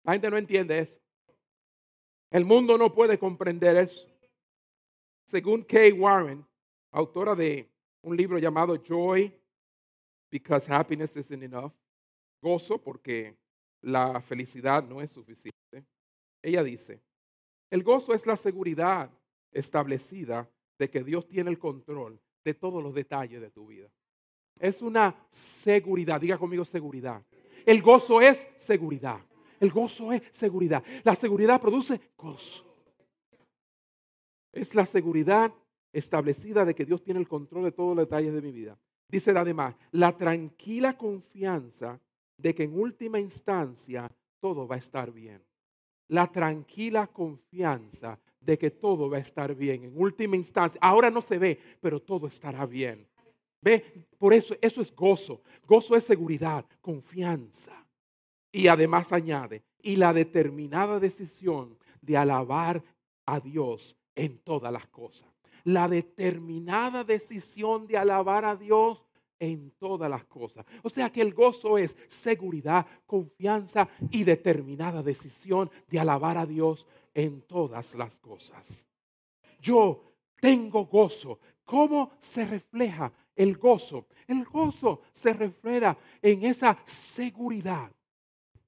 La 0.03 0.13
gente 0.13 0.29
no 0.29 0.37
entiende 0.37 0.79
eso. 0.79 0.95
El 2.31 2.45
mundo 2.45 2.77
no 2.77 2.93
puede 2.93 3.17
comprender 3.17 3.77
eso. 3.77 4.07
Según 5.25 5.63
Kay 5.63 5.91
Warren, 5.91 6.45
autora 6.91 7.35
de 7.35 7.69
un 8.01 8.15
libro 8.15 8.37
llamado 8.37 8.75
Joy, 8.75 9.33
Because 10.31 10.71
Happiness 10.71 11.15
Isn't 11.15 11.43
Enough, 11.43 11.73
gozo 12.41 12.81
porque 12.81 13.35
la 13.81 14.21
felicidad 14.21 14.83
no 14.83 15.01
es 15.01 15.11
suficiente. 15.11 15.85
Ella 16.41 16.63
dice, 16.63 17.01
el 17.69 17.83
gozo 17.83 18.13
es 18.13 18.25
la 18.25 18.35
seguridad 18.35 19.11
establecida 19.51 20.49
de 20.77 20.89
que 20.89 21.03
Dios 21.03 21.27
tiene 21.27 21.49
el 21.49 21.59
control 21.59 22.19
de 22.43 22.53
todos 22.53 22.81
los 22.81 22.93
detalles 22.93 23.41
de 23.41 23.51
tu 23.51 23.67
vida. 23.67 23.89
Es 24.59 24.81
una 24.81 25.15
seguridad, 25.29 26.19
diga 26.19 26.37
conmigo 26.37 26.65
seguridad. 26.65 27.23
El 27.65 27.81
gozo 27.81 28.21
es 28.21 28.47
seguridad. 28.57 29.19
El 29.59 29.71
gozo 29.71 30.11
es 30.11 30.23
seguridad. 30.31 30.83
La 31.03 31.15
seguridad 31.15 31.61
produce 31.61 31.99
gozo. 32.17 32.65
Es 34.51 34.73
la 34.73 34.85
seguridad 34.85 35.53
establecida 35.91 36.65
de 36.65 36.73
que 36.73 36.85
Dios 36.85 37.03
tiene 37.03 37.19
el 37.19 37.27
control 37.27 37.65
de 37.65 37.71
todos 37.71 37.95
los 37.95 38.05
detalles 38.05 38.33
de 38.33 38.41
mi 38.41 38.51
vida. 38.51 38.77
Dice 39.07 39.31
además, 39.31 39.75
la 39.91 40.15
tranquila 40.15 40.97
confianza 40.97 41.99
de 42.37 42.55
que 42.55 42.63
en 42.63 42.79
última 42.79 43.19
instancia 43.19 44.09
todo 44.39 44.67
va 44.67 44.75
a 44.75 44.79
estar 44.79 45.11
bien 45.11 45.41
la 46.09 46.27
tranquila 46.27 47.07
confianza 47.07 48.19
de 48.39 48.57
que 48.57 48.71
todo 48.71 49.09
va 49.09 49.17
a 49.17 49.21
estar 49.21 49.55
bien. 49.55 49.85
En 49.85 49.93
última 49.99 50.35
instancia, 50.35 50.79
ahora 50.81 51.09
no 51.09 51.21
se 51.21 51.37
ve, 51.37 51.59
pero 51.81 52.01
todo 52.01 52.27
estará 52.27 52.65
bien. 52.65 53.07
¿Ve? 53.61 54.07
Por 54.17 54.33
eso, 54.33 54.55
eso 54.61 54.81
es 54.81 54.93
gozo. 54.95 55.41
Gozo 55.65 55.95
es 55.95 56.03
seguridad, 56.03 56.65
confianza. 56.81 57.85
Y 58.51 58.67
además 58.67 59.11
añade, 59.13 59.63
y 59.81 59.95
la 59.95 60.13
determinada 60.13 60.99
decisión 60.99 61.77
de 62.01 62.17
alabar 62.17 62.83
a 63.25 63.39
Dios 63.39 63.95
en 64.15 64.39
todas 64.39 64.73
las 64.73 64.87
cosas. 64.87 65.27
La 65.63 65.87
determinada 65.87 67.03
decisión 67.03 67.85
de 67.85 67.97
alabar 67.97 68.45
a 68.45 68.55
Dios 68.55 69.05
en 69.39 69.71
todas 69.79 70.09
las 70.09 70.25
cosas. 70.25 70.65
O 70.83 70.89
sea 70.89 71.09
que 71.09 71.21
el 71.21 71.33
gozo 71.33 71.77
es 71.77 71.97
seguridad, 72.07 72.85
confianza 73.05 73.87
y 74.11 74.23
determinada 74.23 75.01
decisión 75.01 75.71
de 75.87 75.99
alabar 75.99 76.37
a 76.37 76.45
Dios 76.45 76.85
en 77.13 77.41
todas 77.41 77.95
las 77.95 78.15
cosas. 78.17 78.85
Yo 79.61 80.13
tengo 80.39 80.85
gozo. 80.85 81.39
¿Cómo 81.63 82.11
se 82.19 82.45
refleja 82.45 83.11
el 83.35 83.57
gozo? 83.57 84.07
El 84.27 84.43
gozo 84.45 85.01
se 85.11 85.33
refleja 85.33 85.97
en 86.21 86.43
esa 86.43 86.77
seguridad, 86.85 87.91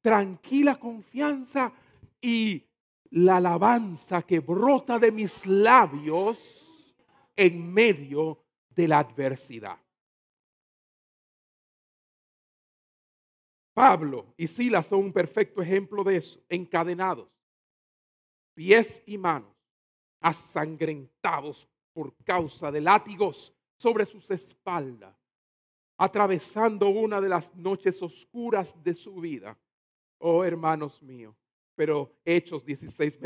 tranquila 0.02 0.80
confianza 0.80 1.74
y 2.22 2.64
la 3.12 3.38
alabanza 3.38 4.22
que 4.22 4.40
brota 4.40 5.00
de 5.00 5.12
mis 5.12 5.46
labios 5.46 6.38
en 7.36 7.74
medio 7.74 8.44
de 8.70 8.88
la 8.88 9.00
adversidad. 9.00 9.78
Pablo 13.74 14.34
y 14.38 14.48
Silas 14.48 14.86
son 14.86 15.00
un 15.00 15.14
perfecto 15.14 15.62
ejemplo 15.62 16.04
de 16.04 16.18
eso, 16.18 16.40
encadenados, 16.50 17.30
pies 18.54 19.02
y 19.06 19.18
manos, 19.18 19.56
asangrentados 20.20 21.68
por 21.94 22.14
causa 22.24 22.72
de 22.72 22.82
látigos 22.82 23.54
sobre 23.78 24.06
sus 24.06 24.30
espaldas, 24.30 25.16
atravesando 25.98 26.90
una 26.90 27.22
de 27.22 27.30
las 27.30 27.56
noches 27.56 28.02
oscuras 28.02 28.82
de 28.84 28.94
su 28.94 29.16
vida. 29.16 29.58
Oh 30.20 30.44
hermanos 30.44 31.02
míos, 31.02 31.36
pero 31.76 32.14
Hechos 32.24 32.64
16, 32.66 33.20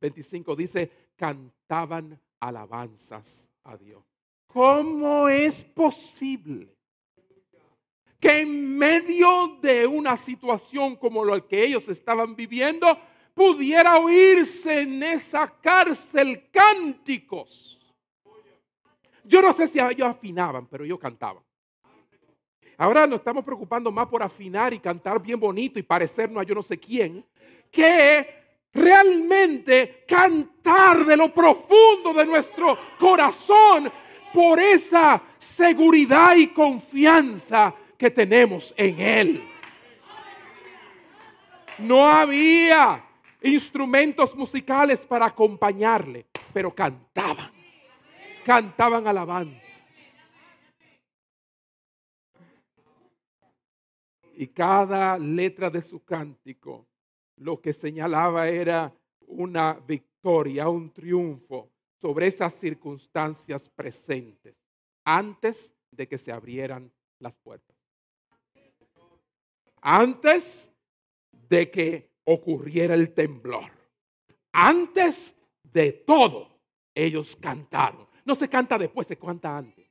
25 0.00 0.56
dice, 0.56 0.90
cantaban 1.16 2.20
alabanzas 2.40 3.48
a 3.64 3.76
Dios. 3.76 4.04
¿Cómo 4.46 5.28
es 5.28 5.64
posible 5.64 6.75
que 8.26 8.40
en 8.40 8.76
medio 8.76 9.56
de 9.62 9.86
una 9.86 10.16
situación 10.16 10.96
como 10.96 11.24
la 11.24 11.38
que 11.38 11.62
ellos 11.62 11.86
estaban 11.86 12.34
viviendo, 12.34 12.98
pudiera 13.32 13.98
oírse 13.98 14.80
en 14.80 15.00
esa 15.00 15.46
cárcel 15.60 16.48
cánticos? 16.50 17.78
Yo 19.22 19.40
no 19.40 19.52
sé 19.52 19.68
si 19.68 19.78
ellos 19.78 20.08
afinaban, 20.08 20.66
pero 20.66 20.84
ellos 20.84 20.98
cantaban. 20.98 21.44
Ahora 22.78 23.06
nos 23.06 23.20
estamos 23.20 23.44
preocupando 23.44 23.92
más 23.92 24.08
por 24.08 24.24
afinar 24.24 24.74
y 24.74 24.80
cantar 24.80 25.22
bien 25.22 25.38
bonito 25.38 25.78
y 25.78 25.84
parecernos 25.84 26.40
a 26.42 26.44
yo 26.44 26.56
no 26.56 26.64
sé 26.64 26.80
quién, 26.80 27.24
que 27.70 28.26
realmente 28.72 30.04
cantar 30.04 31.04
de 31.04 31.16
lo 31.16 31.32
profundo 31.32 32.12
de 32.12 32.26
nuestro 32.26 32.76
corazón 32.98 33.88
por 34.34 34.58
esa 34.58 35.22
seguridad 35.38 36.34
y 36.34 36.48
confianza 36.48 37.72
que 37.96 38.10
tenemos 38.10 38.74
en 38.76 38.98
Él. 38.98 39.48
No 41.78 42.06
había 42.06 43.04
instrumentos 43.42 44.34
musicales 44.34 45.04
para 45.04 45.26
acompañarle, 45.26 46.26
pero 46.52 46.74
cantaban, 46.74 47.52
cantaban 48.44 49.06
alabanzas. 49.06 49.82
Y 54.34 54.48
cada 54.48 55.18
letra 55.18 55.70
de 55.70 55.80
su 55.80 56.04
cántico 56.04 56.86
lo 57.36 57.60
que 57.60 57.72
señalaba 57.72 58.48
era 58.48 58.92
una 59.26 59.74
victoria, 59.74 60.68
un 60.68 60.92
triunfo 60.92 61.70
sobre 62.00 62.26
esas 62.26 62.54
circunstancias 62.54 63.68
presentes 63.70 64.54
antes 65.04 65.74
de 65.90 66.06
que 66.06 66.18
se 66.18 66.32
abrieran 66.32 66.92
las 67.18 67.34
puertas. 67.34 67.65
Antes 69.88 70.72
de 71.30 71.70
que 71.70 72.10
ocurriera 72.24 72.94
el 72.94 73.14
temblor. 73.14 73.70
Antes 74.50 75.32
de 75.62 75.92
todo, 75.92 76.58
ellos 76.92 77.38
cantaron. 77.40 78.08
No 78.24 78.34
se 78.34 78.48
canta 78.48 78.78
después, 78.78 79.06
se 79.06 79.16
canta 79.16 79.56
antes. 79.56 79.86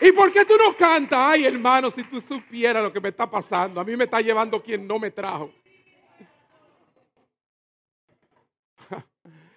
¿Y 0.00 0.12
por 0.12 0.32
qué 0.32 0.44
tú 0.44 0.52
no 0.56 0.76
cantas? 0.76 1.18
Ay, 1.20 1.46
hermano, 1.46 1.90
si 1.90 2.04
tú 2.04 2.20
supieras 2.20 2.84
lo 2.84 2.92
que 2.92 3.00
me 3.00 3.08
está 3.08 3.28
pasando. 3.28 3.80
A 3.80 3.84
mí 3.84 3.96
me 3.96 4.04
está 4.04 4.20
llevando 4.20 4.62
quien 4.62 4.86
no 4.86 5.00
me 5.00 5.10
trajo. 5.10 5.50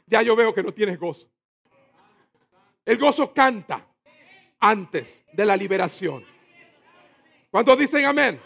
ya 0.08 0.24
yo 0.24 0.36
veo 0.36 0.52
que 0.56 0.64
no 0.64 0.74
tienes 0.74 1.00
gozo. 1.00 1.30
El 2.84 2.98
gozo 2.98 3.32
canta 3.32 3.87
antes 4.60 5.24
de 5.34 5.46
la 5.46 5.56
liberación. 5.56 6.24
¿Cuántos 7.52 7.80
dicen 7.80 8.06
amén? 8.06 8.40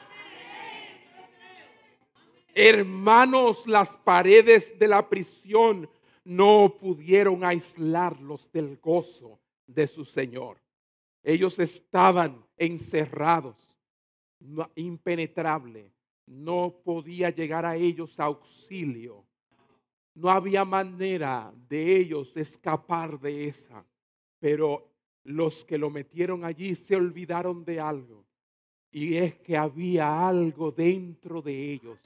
Hermanos, 2.53 3.65
las 3.65 3.95
paredes 3.97 4.77
de 4.77 4.87
la 4.87 5.07
prisión 5.07 5.89
no 6.23 6.75
pudieron 6.79 7.43
aislarlos 7.43 8.51
del 8.51 8.77
gozo 8.77 9.39
de 9.65 9.87
su 9.87 10.05
Señor. 10.05 10.61
Ellos 11.23 11.59
estaban 11.59 12.45
encerrados, 12.57 13.75
impenetrable. 14.75 15.93
No 16.25 16.81
podía 16.83 17.29
llegar 17.29 17.65
a 17.65 17.75
ellos 17.75 18.19
auxilio. 18.19 19.25
No 20.13 20.29
había 20.29 20.65
manera 20.65 21.53
de 21.69 21.97
ellos 21.97 22.35
escapar 22.35 23.19
de 23.19 23.47
esa. 23.47 23.85
Pero 24.39 24.90
los 25.23 25.65
que 25.65 25.77
lo 25.77 25.89
metieron 25.89 26.43
allí 26.43 26.75
se 26.75 26.95
olvidaron 26.95 27.63
de 27.63 27.79
algo. 27.79 28.25
Y 28.91 29.17
es 29.17 29.35
que 29.35 29.55
había 29.55 30.27
algo 30.27 30.71
dentro 30.71 31.41
de 31.41 31.73
ellos 31.73 31.99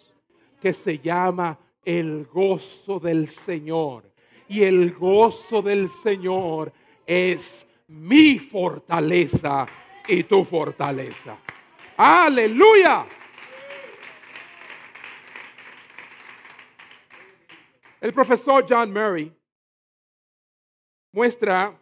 que 0.61 0.74
se 0.74 0.99
llama 0.99 1.57
el 1.84 2.26
gozo 2.26 2.99
del 2.99 3.28
Señor. 3.28 4.11
Y 4.47 4.63
el 4.63 4.93
gozo 4.93 5.61
del 5.61 5.89
Señor 5.89 6.72
es 7.05 7.66
mi 7.88 8.39
fortaleza 8.39 9.66
y 10.07 10.24
tu 10.24 10.43
fortaleza. 10.43 11.38
Aleluya. 11.97 13.05
El 18.01 18.13
profesor 18.13 18.66
John 18.70 18.91
Murray 18.91 19.36
muestra 21.11 21.80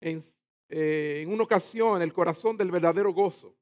en, 0.00 0.22
eh, 0.70 1.22
en, 1.22 1.32
una 1.32 1.42
ocasión 1.42 2.00
el 2.00 2.12
corazón 2.12 2.56
del 2.56 2.70
verdadero 2.70 3.12
gozo, 3.12 3.56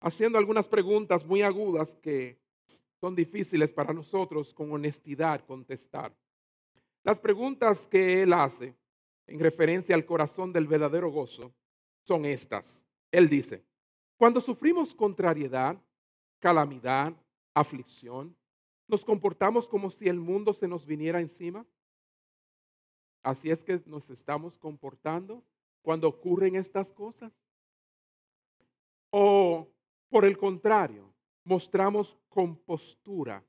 haciendo 0.00 0.38
algunas 0.38 0.68
preguntas 0.68 1.26
muy 1.26 1.42
agudas 1.42 1.96
que 1.96 2.38
son 3.00 3.16
difíciles 3.16 3.72
para 3.72 3.92
nosotros 3.92 4.54
con 4.54 4.70
honestidad 4.70 5.44
contestar. 5.44 6.14
Las 7.02 7.18
preguntas 7.18 7.88
que 7.88 8.22
él 8.22 8.32
hace 8.32 8.76
en 9.26 9.40
referencia 9.40 9.96
al 9.96 10.04
corazón 10.04 10.52
del 10.52 10.68
verdadero 10.68 11.10
gozo 11.10 11.52
son 12.02 12.24
estas. 12.24 12.86
Él 13.10 13.28
dice, 13.28 13.64
cuando 14.16 14.40
sufrimos 14.40 14.94
contrariedad, 14.94 15.76
calamidad, 16.38 17.12
aflicción, 17.52 18.36
nos 18.86 19.04
comportamos 19.04 19.66
como 19.68 19.90
si 19.90 20.08
el 20.08 20.20
mundo 20.20 20.52
se 20.52 20.68
nos 20.68 20.86
viniera 20.86 21.20
encima. 21.20 21.66
Así 23.24 23.50
es 23.50 23.64
que 23.64 23.82
nos 23.86 24.10
estamos 24.10 24.56
comportando 24.58 25.42
cuando 25.82 26.08
ocurren 26.08 26.56
estas 26.56 26.90
cosas. 26.90 27.32
O 29.10 29.68
por 30.08 30.24
el 30.24 30.38
contrario, 30.38 31.12
mostramos 31.44 32.16
compostura, 32.28 33.44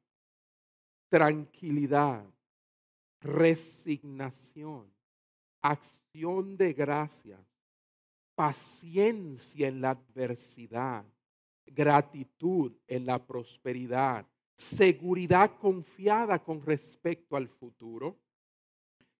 tranquilidad, 1.09 2.25
resignación, 3.21 4.91
acción 5.61 6.57
de 6.57 6.73
gracias, 6.73 7.39
paciencia 8.36 9.67
en 9.67 9.81
la 9.81 9.91
adversidad, 9.91 11.05
gratitud 11.65 12.73
en 12.88 13.05
la 13.05 13.25
prosperidad, 13.25 14.25
seguridad 14.55 15.57
confiada 15.59 16.43
con 16.43 16.61
respecto 16.61 17.36
al 17.36 17.47
futuro. 17.47 18.17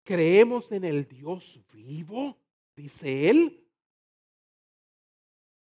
Creemos 0.03 0.72
en 0.72 0.84
el 0.84 1.07
Dios 1.07 1.61
vivo, 1.72 2.38
dice 2.76 3.30
él, 3.30 3.64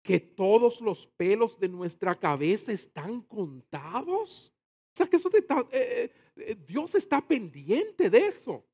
que 0.06 0.20
todos 0.20 0.80
los 0.80 1.06
pelos 1.06 1.58
de 1.58 1.68
nuestra 1.68 2.14
cabeza 2.14 2.72
están 2.72 3.20
contados. 3.22 4.52
O 4.94 4.96
sea 4.96 5.06
que 5.08 5.16
eso 5.16 5.28
está, 5.32 5.66
eh, 5.72 6.12
eh, 6.36 6.56
Dios 6.66 6.94
está 6.94 7.20
pendiente 7.20 8.08
de 8.08 8.18
eso. 8.18 8.64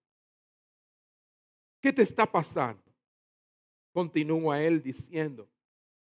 ¿Qué 1.81 1.93
te 1.93 2.03
está 2.03 2.31
pasando? 2.31 2.85
Continúa 3.93 4.63
él 4.63 4.83
diciendo, 4.83 5.49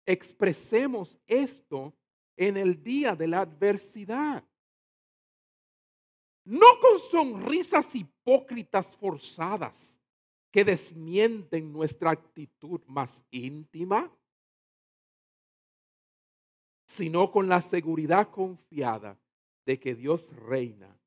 expresemos 0.06 1.18
esto 1.26 1.94
en 2.38 2.56
el 2.58 2.82
día 2.82 3.16
de 3.16 3.28
la 3.28 3.42
adversidad. 3.42 4.48
No 6.46 6.80
con 6.80 7.00
sonrisas 7.00 7.96
hipócritas 7.96 8.96
forzadas 8.96 10.00
que 10.56 10.64
desmienten 10.64 11.74
nuestra 11.74 12.12
actitud 12.12 12.80
más 12.88 13.26
íntima, 13.30 14.10
sino 16.86 17.30
con 17.30 17.50
la 17.50 17.60
seguridad 17.60 18.30
confiada 18.30 19.20
de 19.66 19.78
que 19.78 19.96
Dios 19.96 20.34
reina 20.38 20.98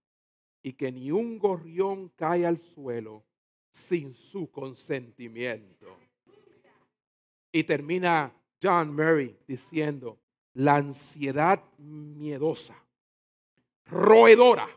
y 0.62 0.74
que 0.74 0.92
ni 0.92 1.10
un 1.10 1.38
gorrión 1.38 2.10
cae 2.10 2.44
al 2.44 2.58
suelo 2.58 3.24
sin 3.72 4.14
su 4.14 4.50
consentimiento. 4.50 5.96
Y 7.50 7.64
termina 7.64 8.30
John 8.62 8.94
Murray 8.94 9.34
diciendo, 9.46 10.20
la 10.52 10.76
ansiedad 10.76 11.64
miedosa, 11.78 12.76
roedora, 13.86 14.68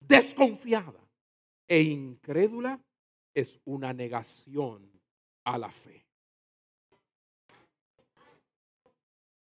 desconfiada 0.00 1.02
e 1.66 1.80
incrédula 1.80 2.78
es 3.36 3.60
una 3.66 3.92
negación 3.92 4.90
a 5.44 5.58
la 5.58 5.70
fe. 5.70 6.02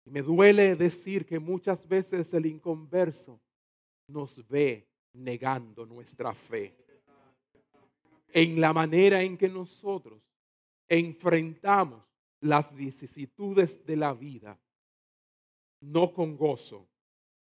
Me 0.06 0.22
duele 0.22 0.74
decir 0.74 1.26
que 1.26 1.38
muchas 1.38 1.86
veces 1.86 2.32
el 2.32 2.46
inconverso 2.46 3.38
nos 4.08 4.46
ve 4.48 4.88
negando 5.12 5.84
nuestra 5.84 6.32
fe 6.32 6.74
en 8.32 8.58
la 8.58 8.72
manera 8.72 9.22
en 9.22 9.36
que 9.36 9.50
nosotros 9.50 10.22
enfrentamos 10.88 12.02
las 12.40 12.74
vicisitudes 12.74 13.84
de 13.84 13.96
la 13.96 14.14
vida, 14.14 14.58
no 15.80 16.10
con 16.10 16.38
gozo, 16.38 16.88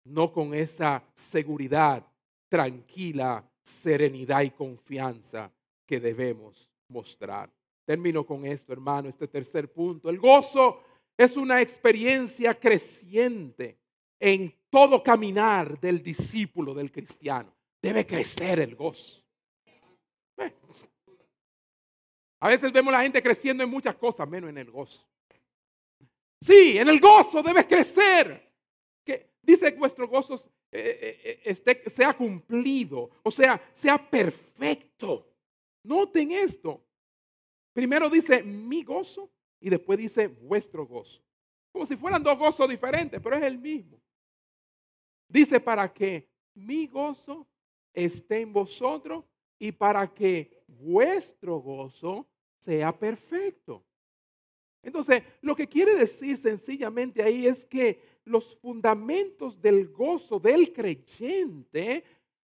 no 0.05 0.31
con 0.31 0.53
esa 0.53 1.03
seguridad 1.15 2.05
tranquila, 2.47 3.43
serenidad 3.63 4.43
y 4.43 4.51
confianza 4.51 5.51
que 5.87 5.99
debemos 5.99 6.69
mostrar. 6.89 7.49
Termino 7.85 8.25
con 8.25 8.45
esto, 8.45 8.73
hermano, 8.73 9.07
este 9.07 9.27
tercer 9.27 9.71
punto. 9.71 10.09
El 10.09 10.19
gozo 10.19 10.83
es 11.17 11.37
una 11.37 11.61
experiencia 11.61 12.53
creciente 12.53 13.79
en 14.19 14.53
todo 14.69 15.01
caminar 15.01 15.79
del 15.79 16.03
discípulo, 16.03 16.73
del 16.73 16.91
cristiano. 16.91 17.53
Debe 17.81 18.05
crecer 18.05 18.59
el 18.59 18.75
gozo. 18.75 19.23
Eh. 20.37 20.53
A 22.41 22.49
veces 22.49 22.71
vemos 22.71 22.93
a 22.93 22.97
la 22.97 23.03
gente 23.03 23.23
creciendo 23.23 23.63
en 23.63 23.69
muchas 23.69 23.95
cosas, 23.95 24.27
menos 24.27 24.49
en 24.49 24.57
el 24.57 24.69
gozo. 24.69 25.07
Sí, 26.41 26.77
en 26.77 26.87
el 26.89 26.99
gozo 26.99 27.41
debes 27.41 27.65
crecer. 27.65 28.51
Que 29.05 29.31
dice 29.41 29.71
que 29.71 29.79
vuestro 29.79 30.07
gozo 30.07 30.35
eh, 30.71 31.41
eh, 31.45 31.89
sea 31.89 32.15
cumplido, 32.15 33.09
o 33.23 33.31
sea, 33.31 33.61
sea 33.73 33.97
perfecto. 33.97 35.36
Noten 35.87 36.31
esto. 36.31 36.83
Primero 37.71 38.09
dice 38.09 38.43
mi 38.43 38.83
gozo 38.83 39.31
y 39.59 39.69
después 39.69 39.97
dice 39.97 40.27
vuestro 40.27 40.85
gozo. 40.85 41.23
Como 41.71 41.85
si 41.85 41.95
fueran 41.95 42.21
dos 42.21 42.37
gozos 42.37 42.67
diferentes, 42.67 43.21
pero 43.21 43.37
es 43.37 43.43
el 43.43 43.57
mismo. 43.57 43.97
Dice 45.29 45.59
para 45.61 45.91
que 45.93 46.29
mi 46.55 46.87
gozo 46.87 47.47
esté 47.93 48.41
en 48.41 48.51
vosotros 48.51 49.23
y 49.57 49.71
para 49.71 50.13
que 50.13 50.63
vuestro 50.67 51.57
gozo 51.59 52.27
sea 52.59 52.91
perfecto. 52.97 53.83
Entonces, 54.83 55.23
lo 55.41 55.55
que 55.55 55.67
quiere 55.67 55.95
decir 55.95 56.35
sencillamente 56.35 57.23
ahí 57.23 57.47
es 57.47 57.65
que 57.65 58.01
los 58.25 58.57
fundamentos 58.57 59.61
del 59.61 59.87
gozo 59.87 60.39
del 60.39 60.73
creyente 60.73 62.03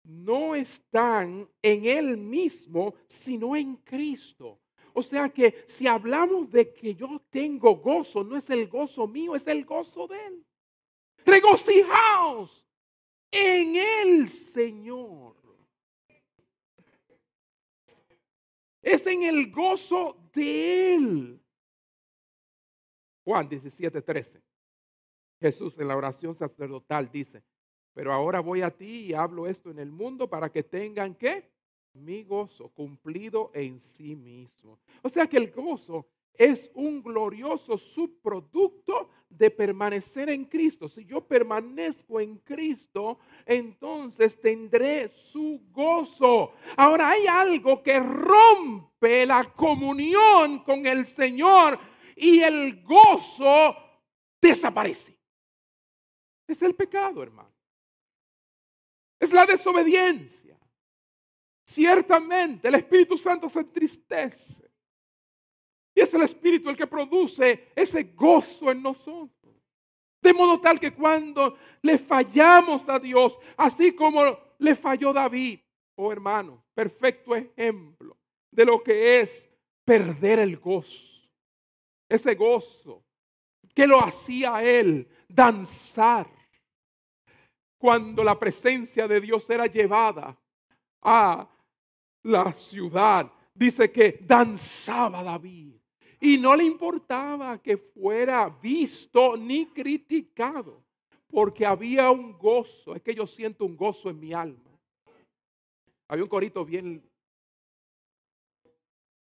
no 0.07 0.55
están 0.55 1.49
en 1.61 1.85
él 1.85 2.17
mismo, 2.17 2.95
sino 3.07 3.55
en 3.55 3.75
Cristo. 3.77 4.59
O 4.93 5.03
sea 5.03 5.29
que 5.29 5.63
si 5.67 5.85
hablamos 5.85 6.49
de 6.49 6.73
que 6.73 6.95
yo 6.95 7.21
tengo 7.29 7.75
gozo, 7.75 8.23
no 8.23 8.35
es 8.35 8.49
el 8.49 8.67
gozo 8.67 9.07
mío, 9.07 9.35
es 9.35 9.45
el 9.45 9.63
gozo 9.63 10.07
de 10.07 10.25
Él. 10.25 10.45
Regocijaos 11.23 12.65
en 13.29 13.75
el 13.75 14.27
Señor. 14.27 15.35
Es 18.81 19.05
en 19.05 19.21
el 19.21 19.51
gozo 19.51 20.17
de 20.33 20.95
Él. 20.95 21.45
Juan 23.23 23.47
17, 23.47 24.01
13. 24.01 24.41
Jesús 25.39 25.77
en 25.77 25.89
la 25.89 25.95
oración 25.95 26.33
sacerdotal 26.33 27.11
dice, 27.11 27.43
pero 27.97 28.13
ahora 28.13 28.41
voy 28.41 28.61
a 28.61 28.69
ti 28.69 29.07
y 29.07 29.13
hablo 29.15 29.47
esto 29.47 29.71
en 29.71 29.79
el 29.79 29.91
mundo 29.91 30.29
para 30.29 30.51
que 30.51 30.61
tengan 30.61 31.15
que 31.15 31.49
mi 31.93 32.23
gozo 32.23 32.69
cumplido 32.69 33.49
en 33.55 33.79
sí 33.79 34.15
mismo. 34.15 34.77
O 35.01 35.09
sea 35.09 35.25
que 35.25 35.37
el 35.37 35.49
gozo 35.49 36.05
es 36.31 36.69
un 36.75 37.01
glorioso 37.01 37.75
subproducto 37.75 39.09
de 39.27 39.49
permanecer 39.49 40.29
en 40.29 40.45
Cristo. 40.45 40.87
Si 40.87 41.05
yo 41.05 41.21
permanezco 41.25 42.21
en 42.21 42.37
Cristo, 42.37 43.17
entonces 43.47 44.39
tendré 44.39 45.09
su 45.09 45.63
gozo. 45.71 46.51
Ahora 46.75 47.09
hay 47.09 47.25
algo 47.25 47.81
que 47.81 47.99
rompe 47.99 49.25
la 49.25 49.43
comunión 49.43 50.59
con 50.59 50.85
el 50.85 51.03
Señor 51.03 51.79
y 52.15 52.41
el 52.41 52.83
gozo 52.83 53.75
desaparece. 54.39 55.17
Es 56.47 56.61
el 56.61 56.75
pecado, 56.75 57.23
hermano. 57.23 57.56
Es 59.19 59.31
la 59.33 59.45
desobediencia. 59.45 60.57
Ciertamente 61.65 62.67
el 62.67 62.75
Espíritu 62.75 63.17
Santo 63.17 63.49
se 63.49 63.59
entristece. 63.59 64.69
Y 65.93 66.01
es 66.01 66.13
el 66.13 66.21
Espíritu 66.21 66.69
el 66.69 66.77
que 66.77 66.87
produce 66.87 67.69
ese 67.75 68.03
gozo 68.03 68.71
en 68.71 68.81
nosotros. 68.81 69.55
De 70.21 70.33
modo 70.33 70.59
tal 70.59 70.79
que 70.79 70.93
cuando 70.93 71.57
le 71.81 71.97
fallamos 71.97 72.87
a 72.89 72.99
Dios, 72.99 73.37
así 73.55 73.93
como 73.93 74.21
le 74.59 74.75
falló 74.75 75.11
David, 75.11 75.59
oh 75.95 76.11
hermano, 76.11 76.63
perfecto 76.73 77.35
ejemplo 77.35 78.17
de 78.51 78.65
lo 78.65 78.81
que 78.83 79.19
es 79.19 79.49
perder 79.83 80.39
el 80.39 80.57
gozo. 80.57 81.05
Ese 82.09 82.35
gozo 82.35 83.03
que 83.73 83.87
lo 83.87 84.01
hacía 84.01 84.63
él 84.63 85.07
danzar 85.27 86.27
cuando 87.77 88.23
la 88.23 88.37
presencia 88.37 89.07
de 89.07 89.21
Dios 89.21 89.49
era 89.49 89.67
llevada 89.67 90.37
a 91.01 91.49
la 92.23 92.53
ciudad. 92.53 93.31
Dice 93.53 93.91
que 93.91 94.19
danzaba 94.21 95.23
David 95.23 95.75
y 96.19 96.37
no 96.37 96.55
le 96.55 96.63
importaba 96.63 97.61
que 97.61 97.77
fuera 97.77 98.49
visto 98.49 99.37
ni 99.37 99.67
criticado, 99.67 100.83
porque 101.27 101.65
había 101.65 102.11
un 102.11 102.37
gozo. 102.37 102.95
Es 102.95 103.01
que 103.01 103.13
yo 103.13 103.27
siento 103.27 103.65
un 103.65 103.75
gozo 103.75 104.09
en 104.09 104.19
mi 104.19 104.33
alma. 104.33 104.71
Había 106.07 106.23
un 106.23 106.29
corito 106.29 106.63
bien 106.65 107.03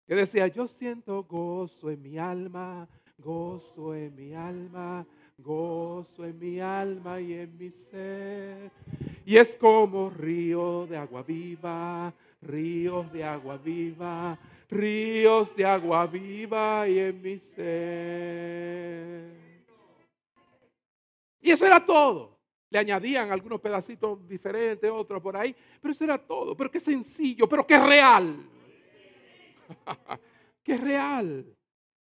que 0.06 0.14
decía, 0.14 0.46
yo 0.48 0.66
siento 0.66 1.22
gozo 1.24 1.90
en 1.90 2.00
mi 2.00 2.16
alma, 2.16 2.88
gozo 3.18 3.94
en 3.94 4.14
mi 4.14 4.32
alma, 4.32 5.06
gozo 5.38 6.24
en 6.24 6.38
mi 6.38 6.60
alma 6.60 7.20
y 7.20 7.34
en 7.34 7.56
mi 7.56 7.70
ser. 7.70 8.70
Y 9.24 9.36
es 9.36 9.56
como 9.56 10.10
río 10.10 10.86
de 10.86 10.96
agua 10.96 11.22
viva 11.22 12.12
ríos 12.42 13.10
de 13.12 13.24
agua 13.24 13.56
viva, 13.56 14.38
ríos 14.68 15.54
de 15.56 15.64
agua 15.64 16.06
viva 16.06 16.88
y 16.88 16.98
en 16.98 17.22
mi 17.22 17.38
ser. 17.38 19.32
Y 21.40 21.50
eso 21.50 21.66
era 21.66 21.84
todo. 21.84 22.38
Le 22.70 22.78
añadían 22.78 23.32
algunos 23.32 23.60
pedacitos 23.60 24.26
diferentes, 24.28 24.90
otros 24.90 25.22
por 25.22 25.36
ahí, 25.36 25.54
pero 25.80 25.92
eso 25.92 26.04
era 26.04 26.18
todo. 26.18 26.54
Pero 26.56 26.70
qué 26.70 26.80
sencillo, 26.80 27.48
pero 27.48 27.66
qué 27.66 27.78
real. 27.78 28.36
qué 30.62 30.76
real. 30.76 31.46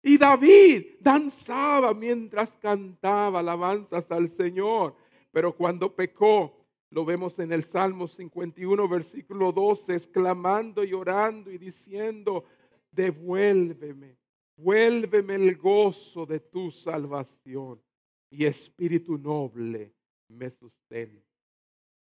Y 0.07 0.19
David 0.19 0.97
danzaba 0.99 1.91
mientras 1.95 2.55
cantaba 2.57 3.39
alabanzas 3.39 4.11
al 4.11 4.29
Señor. 4.29 4.95
Pero 5.31 5.55
cuando 5.55 5.95
pecó, 5.95 6.55
lo 6.91 7.03
vemos 7.03 7.39
en 7.39 7.51
el 7.51 7.63
Salmo 7.63 8.07
51, 8.07 8.87
versículo 8.87 9.51
12, 9.51 9.95
exclamando 9.95 10.83
y 10.83 10.93
orando 10.93 11.49
y 11.49 11.57
diciendo, 11.57 12.45
devuélveme, 12.91 14.15
vuélveme 14.55 15.33
el 15.33 15.57
gozo 15.57 16.27
de 16.27 16.39
tu 16.39 16.69
salvación 16.69 17.81
y 18.29 18.45
espíritu 18.45 19.17
noble 19.17 19.91
me 20.27 20.51
sustenta. 20.51 21.25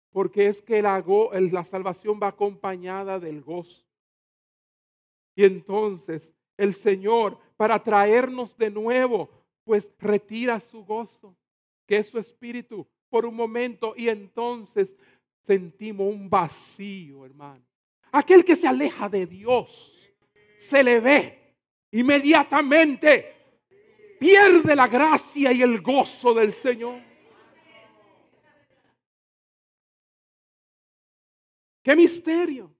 Porque 0.09 0.47
es 0.47 0.63
que 0.63 0.81
la, 0.81 1.03
la 1.31 1.63
salvación 1.63 2.19
va 2.19 2.29
acompañada 2.29 3.19
del 3.19 3.43
gozo. 3.43 3.85
Y 5.35 5.43
entonces 5.43 6.33
el 6.57 6.73
Señor, 6.73 7.37
para 7.57 7.81
traernos 7.81 8.57
de 8.57 8.69
nuevo, 8.69 9.29
pues 9.63 9.91
retira 9.99 10.59
su 10.59 10.83
gozo, 10.83 11.35
que 11.85 11.97
es 11.97 12.07
su 12.07 12.19
espíritu, 12.19 12.87
por 13.09 13.25
un 13.25 13.35
momento. 13.35 13.93
Y 13.95 14.09
entonces 14.09 14.95
sentimos 15.41 16.07
un 16.07 16.29
vacío, 16.29 17.25
hermano. 17.25 17.63
Aquel 18.11 18.45
que 18.45 18.55
se 18.55 18.67
aleja 18.67 19.09
de 19.09 19.25
Dios, 19.25 19.91
se 20.57 20.83
le 20.83 20.99
ve 20.99 21.55
inmediatamente, 21.91 23.33
pierde 24.19 24.75
la 24.75 24.87
gracia 24.87 25.51
y 25.51 25.61
el 25.61 25.81
gozo 25.81 26.33
del 26.33 26.51
Señor. 26.51 27.01
¡Qué 31.83 31.95
misterio! 31.95 32.73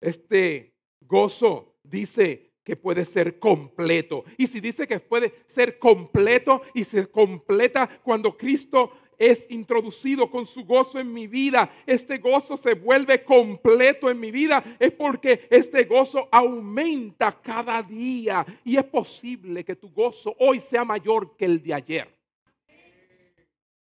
Este 0.00 0.73
gozo 1.06 1.74
dice 1.82 2.52
que 2.64 2.76
puede 2.76 3.04
ser 3.04 3.38
completo. 3.38 4.24
Y 4.38 4.46
si 4.46 4.60
dice 4.60 4.86
que 4.88 4.98
puede 4.98 5.34
ser 5.46 5.78
completo 5.78 6.62
y 6.72 6.84
se 6.84 7.06
completa 7.06 7.88
cuando 8.02 8.36
Cristo 8.36 8.92
es 9.18 9.46
introducido 9.50 10.30
con 10.30 10.46
su 10.46 10.64
gozo 10.64 10.98
en 10.98 11.12
mi 11.12 11.26
vida, 11.26 11.72
este 11.86 12.18
gozo 12.18 12.56
se 12.56 12.74
vuelve 12.74 13.22
completo 13.22 14.10
en 14.10 14.18
mi 14.18 14.30
vida, 14.30 14.64
es 14.78 14.92
porque 14.92 15.46
este 15.50 15.84
gozo 15.84 16.28
aumenta 16.32 17.30
cada 17.40 17.82
día 17.82 18.44
y 18.64 18.76
es 18.76 18.84
posible 18.84 19.64
que 19.64 19.76
tu 19.76 19.90
gozo 19.90 20.34
hoy 20.38 20.58
sea 20.58 20.84
mayor 20.84 21.36
que 21.36 21.44
el 21.44 21.62
de 21.62 21.74
ayer. 21.74 22.14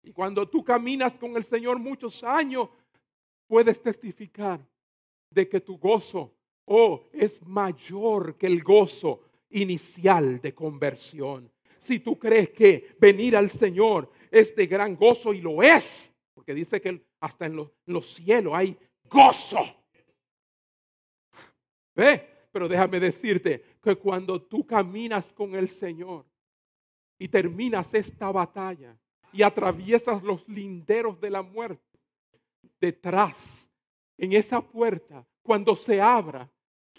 Y 0.02 0.12
cuando 0.12 0.46
tú 0.46 0.62
caminas 0.62 1.18
con 1.18 1.34
el 1.36 1.44
Señor 1.44 1.78
muchos 1.78 2.22
años, 2.22 2.68
puedes 3.46 3.80
testificar 3.80 4.60
de 5.30 5.48
que 5.48 5.60
tu 5.60 5.78
gozo 5.78 6.30
oh, 6.66 7.08
es 7.12 7.42
mayor 7.42 8.36
que 8.36 8.46
el 8.46 8.62
gozo 8.62 9.22
inicial 9.50 10.40
de 10.40 10.54
conversión. 10.54 11.50
Si 11.78 12.00
tú 12.00 12.18
crees 12.18 12.50
que 12.50 12.96
venir 12.98 13.36
al 13.36 13.50
Señor 13.50 14.10
es 14.30 14.54
de 14.56 14.66
gran 14.66 14.96
gozo 14.96 15.32
y 15.32 15.40
lo 15.40 15.62
es, 15.62 16.12
porque 16.32 16.54
dice 16.54 16.80
que 16.80 17.06
hasta 17.20 17.46
en 17.46 17.56
los, 17.86 18.14
cielos 18.14 18.52
hay 18.54 18.76
gozo. 19.08 19.60
¿Ve? 21.94 22.48
Pero 22.50 22.68
déjame 22.68 23.00
decirte 23.00 23.64
que 23.82 23.96
cuando 23.96 24.42
tú 24.42 24.66
caminas 24.66 25.32
con 25.32 25.54
el 25.54 25.68
Señor 25.68 26.24
y 27.18 27.28
terminas 27.28 27.94
esta 27.94 28.30
batalla 28.32 28.96
y 29.32 29.42
atraviesas 29.42 30.22
los 30.22 30.46
linderos 30.48 31.20
de 31.20 31.30
la 31.30 31.42
muerte, 31.42 31.98
detrás, 32.80 33.68
en 34.16 34.32
esa 34.32 34.60
puerta, 34.60 35.26
cuando 35.42 35.74
se 35.76 36.00
abra, 36.00 36.50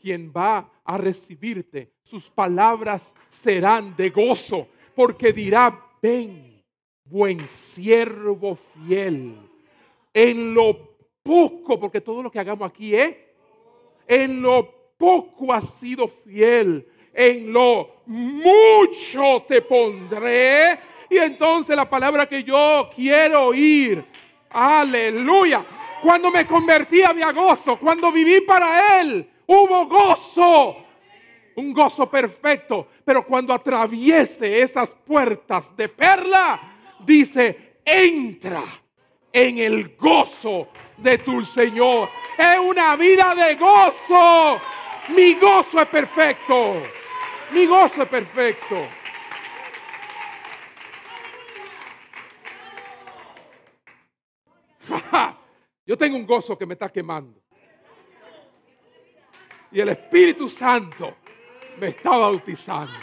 quien 0.05 0.31
va 0.31 0.69
a 0.83 0.99
recibirte, 0.99 1.93
sus 2.03 2.29
palabras 2.29 3.15
serán 3.27 3.95
de 3.95 4.11
gozo, 4.11 4.67
porque 4.93 5.33
dirá, 5.33 5.83
ven 5.99 6.63
buen 7.05 7.39
siervo 7.47 8.55
fiel, 8.55 9.35
en 10.13 10.53
lo 10.53 10.95
poco, 11.23 11.79
porque 11.79 12.01
todo 12.01 12.21
lo 12.21 12.29
que 12.29 12.37
hagamos 12.37 12.69
aquí 12.69 12.95
es, 12.95 13.15
en 14.07 14.43
lo 14.43 14.93
poco 14.95 15.51
has 15.51 15.71
sido 15.71 16.07
fiel, 16.07 16.87
en 17.11 17.51
lo 17.51 18.03
mucho 18.05 19.43
te 19.47 19.63
pondré. 19.63 20.77
Y 21.09 21.17
entonces 21.17 21.75
la 21.75 21.89
palabra 21.89 22.29
que 22.29 22.43
yo 22.43 22.91
quiero 22.95 23.47
oír, 23.47 24.05
aleluya. 24.51 25.65
Cuando 26.03 26.29
me 26.29 26.45
convertí 26.45 27.01
había 27.01 27.31
gozo, 27.31 27.79
cuando 27.79 28.11
viví 28.11 28.41
para 28.41 29.01
Él 29.01 29.31
hubo 29.47 29.87
gozo, 29.87 30.77
un 31.55 31.73
gozo 31.73 32.09
perfecto. 32.09 32.87
Pero 33.03 33.25
cuando 33.25 33.53
atraviese 33.53 34.61
esas 34.61 34.95
puertas 34.95 35.75
de 35.75 35.89
perla, 35.89 36.59
dice, 36.99 37.77
entra 37.85 38.63
en 39.31 39.57
el 39.59 39.95
gozo 39.95 40.69
de 40.97 41.17
tu 41.17 41.43
Señor. 41.45 42.09
Es 42.37 42.59
una 42.59 42.95
vida 42.95 43.35
de 43.35 43.55
gozo. 43.55 44.59
Mi 45.09 45.35
gozo 45.35 45.81
es 45.81 45.87
perfecto. 45.87 46.81
Mi 47.51 47.65
gozo 47.65 48.03
es 48.03 48.09
perfecto. 48.09 48.75
Yo 55.85 55.97
tengo 55.97 56.17
un 56.17 56.25
gozo 56.25 56.57
que 56.57 56.65
me 56.65 56.73
está 56.73 56.89
quemando. 56.89 57.44
Y 59.75 59.81
el 59.81 59.89
Espíritu 59.89 60.47
Santo 60.47 61.17
me 61.77 61.89
está 61.89 62.11
bautizando. 62.11 62.93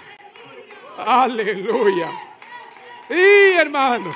Aleluya. 0.97 2.09
Sí, 3.11 3.53
hermano. 3.59 4.11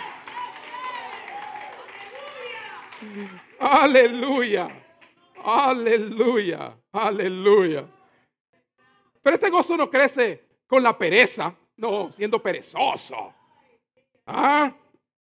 Aleluya. 3.60 4.70
Aleluya. 5.44 6.74
Aleluya. 6.92 7.86
Pero 9.20 9.34
este 9.34 9.50
gozo 9.50 9.76
no 9.76 9.90
crece 9.90 10.46
con 10.66 10.82
la 10.82 10.96
pereza, 10.96 11.54
no, 11.76 12.10
siendo 12.10 12.42
perezoso. 12.42 13.34
¿Ah? 14.24 14.74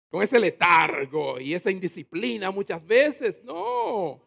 Con 0.09 0.23
ese 0.23 0.39
letargo 0.39 1.37
y 1.37 1.53
esa 1.53 1.69
indisciplina 1.69 2.49
muchas 2.49 2.85
veces, 2.87 3.43
no. 3.43 4.24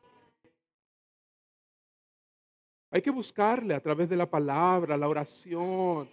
Hay 2.91 3.03
que 3.03 3.11
buscarle 3.11 3.75
a 3.75 3.81
través 3.81 4.09
de 4.09 4.17
la 4.17 4.29
palabra, 4.29 4.97
la 4.97 5.09
oración, 5.09 6.09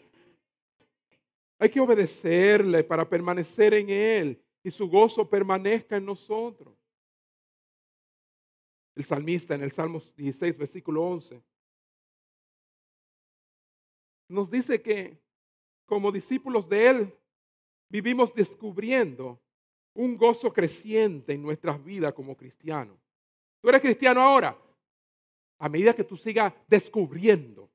hay 1.57 1.69
que 1.69 1.79
obedecerle 1.79 2.83
para 2.83 3.07
permanecer 3.07 3.73
en 3.73 3.89
Él 3.89 4.43
y 4.63 4.71
su 4.71 4.89
gozo 4.89 5.29
permanezca 5.29 5.97
en 5.97 6.05
nosotros. 6.05 6.75
El 8.93 9.03
salmista 9.03 9.55
en 9.55 9.63
el 9.63 9.71
Salmo 9.71 10.01
16, 10.15 10.57
versículo 10.57 11.03
11, 11.03 11.41
nos 14.29 14.49
dice 14.49 14.81
que 14.81 15.17
como 15.85 16.11
discípulos 16.11 16.67
de 16.67 16.87
Él 16.87 17.17
vivimos 17.89 18.33
descubriendo 18.33 19.39
un 19.93 20.17
gozo 20.17 20.51
creciente 20.51 21.33
en 21.33 21.41
nuestras 21.41 21.81
vidas 21.83 22.13
como 22.13 22.35
cristianos. 22.35 22.97
Tú 23.61 23.69
eres 23.69 23.81
cristiano 23.81 24.21
ahora. 24.21 24.57
A 25.59 25.69
medida 25.69 25.95
que 25.95 26.03
tú 26.03 26.17
sigas 26.17 26.53
descubriendo 26.67 27.69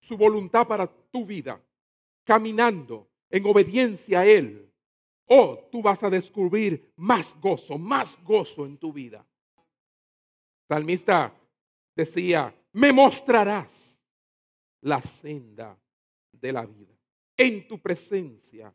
su 0.00 0.16
voluntad 0.16 0.66
para 0.66 0.86
tu 0.86 1.24
vida, 1.24 1.62
caminando 2.24 3.08
en 3.30 3.46
obediencia 3.46 4.20
a 4.20 4.26
Él, 4.26 4.70
oh, 5.26 5.68
tú 5.70 5.80
vas 5.82 6.02
a 6.02 6.10
descubrir 6.10 6.92
más 6.96 7.38
gozo, 7.40 7.78
más 7.78 8.22
gozo 8.22 8.66
en 8.66 8.76
tu 8.76 8.92
vida. 8.92 9.26
Salmista 10.68 11.34
decía, 11.94 12.54
me 12.72 12.92
mostrarás 12.92 14.00
la 14.82 15.00
senda 15.00 15.78
de 16.32 16.52
la 16.52 16.66
vida. 16.66 16.94
En 17.36 17.66
tu 17.66 17.80
presencia 17.80 18.72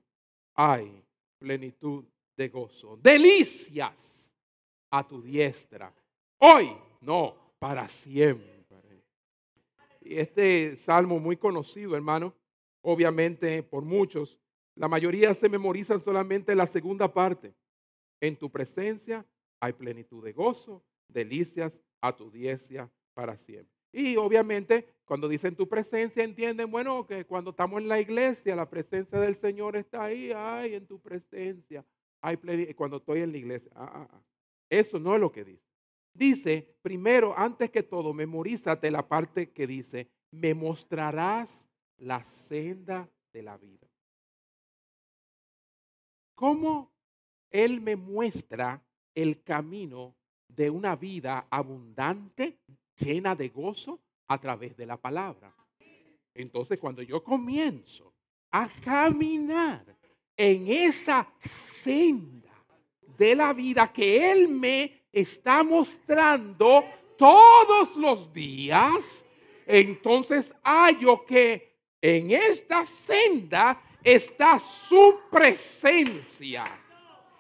hay 0.53 1.03
plenitud 1.37 2.05
de 2.35 2.49
gozo, 2.49 2.97
delicias 2.97 4.31
a 4.91 5.07
tu 5.07 5.21
diestra. 5.21 5.93
Hoy, 6.39 6.75
no, 7.01 7.46
para 7.59 7.87
siempre. 7.87 8.57
Y 10.01 10.19
este 10.19 10.75
salmo 10.77 11.19
muy 11.19 11.35
conocido, 11.35 11.95
hermano, 11.95 12.33
obviamente 12.81 13.61
por 13.61 13.83
muchos, 13.83 14.39
la 14.75 14.87
mayoría 14.87 15.33
se 15.33 15.49
memorizan 15.49 15.99
solamente 15.99 16.55
la 16.55 16.65
segunda 16.65 17.13
parte. 17.13 17.53
En 18.21 18.37
tu 18.37 18.49
presencia 18.49 19.25
hay 19.59 19.73
plenitud 19.73 20.23
de 20.23 20.31
gozo, 20.31 20.83
delicias 21.09 21.81
a 21.99 22.15
tu 22.15 22.31
diestra 22.31 22.89
para 23.13 23.35
siempre. 23.35 23.75
Y 23.91 24.15
obviamente 24.15 24.87
cuando 25.03 25.27
dicen 25.27 25.55
tu 25.55 25.67
presencia 25.67 26.23
entienden, 26.23 26.69
bueno, 26.69 27.05
que 27.05 27.25
cuando 27.25 27.51
estamos 27.51 27.81
en 27.81 27.87
la 27.87 27.99
iglesia, 27.99 28.55
la 28.55 28.69
presencia 28.69 29.19
del 29.19 29.35
Señor 29.35 29.75
está 29.75 30.03
ahí, 30.03 30.31
ay, 30.35 30.75
en 30.75 30.85
tu 30.85 30.99
presencia. 30.99 31.85
Hay 32.21 32.37
cuando 32.75 32.97
estoy 32.97 33.21
en 33.21 33.31
la 33.31 33.37
iglesia. 33.37 33.71
Ah, 33.75 33.91
ah, 33.93 34.07
ah. 34.11 34.21
Eso 34.69 34.99
no 34.99 35.15
es 35.15 35.21
lo 35.21 35.31
que 35.31 35.43
dice. 35.43 35.63
Dice, 36.17 36.75
primero, 36.81 37.37
antes 37.37 37.69
que 37.69 37.83
todo, 37.83 38.11
memorízate 38.11 38.89
la 38.89 39.07
parte 39.07 39.51
que 39.51 39.67
dice, 39.67 40.09
me 40.31 40.55
mostrarás 40.55 41.69
la 41.97 42.23
senda 42.23 43.07
de 43.31 43.43
la 43.43 43.55
vida. 43.55 43.87
¿Cómo 46.33 46.91
Él 47.51 47.81
me 47.81 47.95
muestra 47.95 48.83
el 49.13 49.43
camino 49.43 50.15
de 50.47 50.71
una 50.71 50.95
vida 50.95 51.45
abundante, 51.51 52.57
llena 52.97 53.35
de 53.35 53.49
gozo, 53.49 53.99
a 54.27 54.39
través 54.39 54.75
de 54.75 54.87
la 54.87 54.97
palabra? 54.97 55.53
Entonces, 56.33 56.79
cuando 56.79 57.03
yo 57.03 57.23
comienzo 57.23 58.11
a 58.49 58.67
caminar 58.83 59.95
en 60.35 60.67
esa 60.67 61.31
senda 61.39 62.65
de 63.19 63.35
la 63.35 63.53
vida 63.53 63.93
que 63.93 64.31
Él 64.31 64.47
me 64.47 64.96
está 65.11 65.63
mostrando 65.63 66.83
todos 67.17 67.95
los 67.95 68.31
días, 68.31 69.25
entonces 69.65 70.53
hallo 70.63 71.25
que 71.25 71.75
en 72.01 72.31
esta 72.31 72.85
senda 72.85 73.81
está 74.03 74.59
su 74.59 75.19
presencia. 75.31 76.63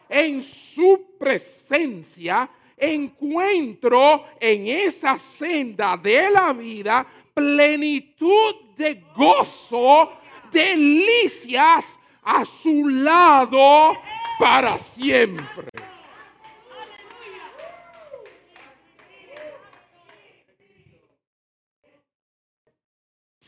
En 0.09 0.41
su 0.41 1.17
presencia 1.19 2.49
encuentro 2.77 4.25
en 4.39 4.67
esa 4.67 5.17
senda 5.17 5.97
de 5.97 6.29
la 6.29 6.53
vida 6.53 7.05
plenitud 7.33 8.55
de 8.75 9.03
gozo, 9.15 10.11
delicias 10.51 11.99
a 12.23 12.45
su 12.45 12.87
lado 12.89 13.97
para 14.39 14.77
siempre. 14.77 15.76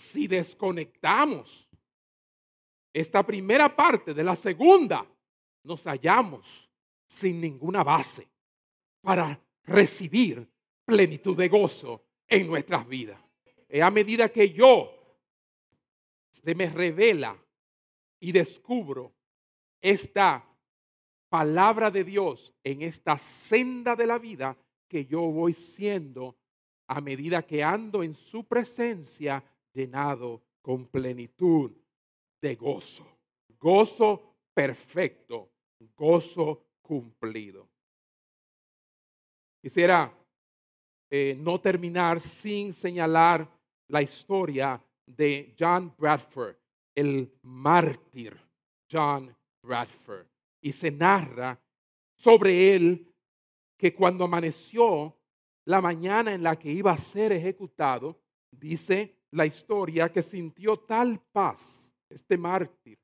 Si 0.09 0.25
desconectamos 0.25 1.69
esta 2.91 3.23
primera 3.23 3.75
parte 3.75 4.11
de 4.11 4.23
la 4.23 4.35
segunda, 4.35 5.05
nos 5.63 5.83
hallamos 5.83 6.67
sin 7.07 7.39
ninguna 7.39 7.83
base 7.83 8.27
para 9.01 9.39
recibir 9.65 10.51
plenitud 10.83 11.37
de 11.37 11.47
gozo 11.47 12.07
en 12.27 12.47
nuestras 12.47 12.87
vidas. 12.87 13.21
Y 13.69 13.81
a 13.81 13.91
medida 13.91 14.29
que 14.29 14.49
yo 14.49 14.91
se 16.31 16.55
me 16.55 16.71
revela 16.71 17.37
y 18.19 18.31
descubro 18.31 19.13
esta 19.79 20.43
palabra 21.29 21.91
de 21.91 22.03
Dios 22.03 22.51
en 22.63 22.81
esta 22.81 23.15
senda 23.19 23.95
de 23.95 24.07
la 24.07 24.17
vida 24.17 24.57
que 24.87 25.05
yo 25.05 25.21
voy 25.21 25.53
siendo 25.53 26.35
a 26.87 26.99
medida 26.99 27.45
que 27.45 27.63
ando 27.63 28.01
en 28.01 28.15
su 28.15 28.47
presencia 28.47 29.43
llenado 29.73 30.43
con 30.61 30.87
plenitud 30.87 31.71
de 32.41 32.55
gozo. 32.55 33.05
Gozo 33.59 34.35
perfecto, 34.53 35.51
gozo 35.95 36.65
cumplido. 36.81 37.67
Quisiera 39.61 40.13
eh, 41.09 41.35
no 41.37 41.59
terminar 41.59 42.19
sin 42.19 42.73
señalar 42.73 43.49
la 43.89 44.01
historia 44.01 44.81
de 45.05 45.55
John 45.59 45.93
Bradford, 45.97 46.55
el 46.95 47.33
mártir 47.41 48.39
John 48.89 49.35
Bradford. 49.63 50.27
Y 50.61 50.71
se 50.71 50.91
narra 50.91 51.59
sobre 52.15 52.75
él 52.75 53.13
que 53.77 53.93
cuando 53.93 54.25
amaneció 54.25 55.17
la 55.65 55.81
mañana 55.81 56.33
en 56.33 56.43
la 56.43 56.57
que 56.57 56.71
iba 56.71 56.91
a 56.91 56.97
ser 56.97 57.31
ejecutado, 57.31 58.19
dice 58.51 59.18
la 59.31 59.45
historia 59.45 60.11
que 60.11 60.21
sintió 60.21 60.77
tal 60.77 61.19
paz, 61.31 61.93
este 62.09 62.37
mártir 62.37 62.99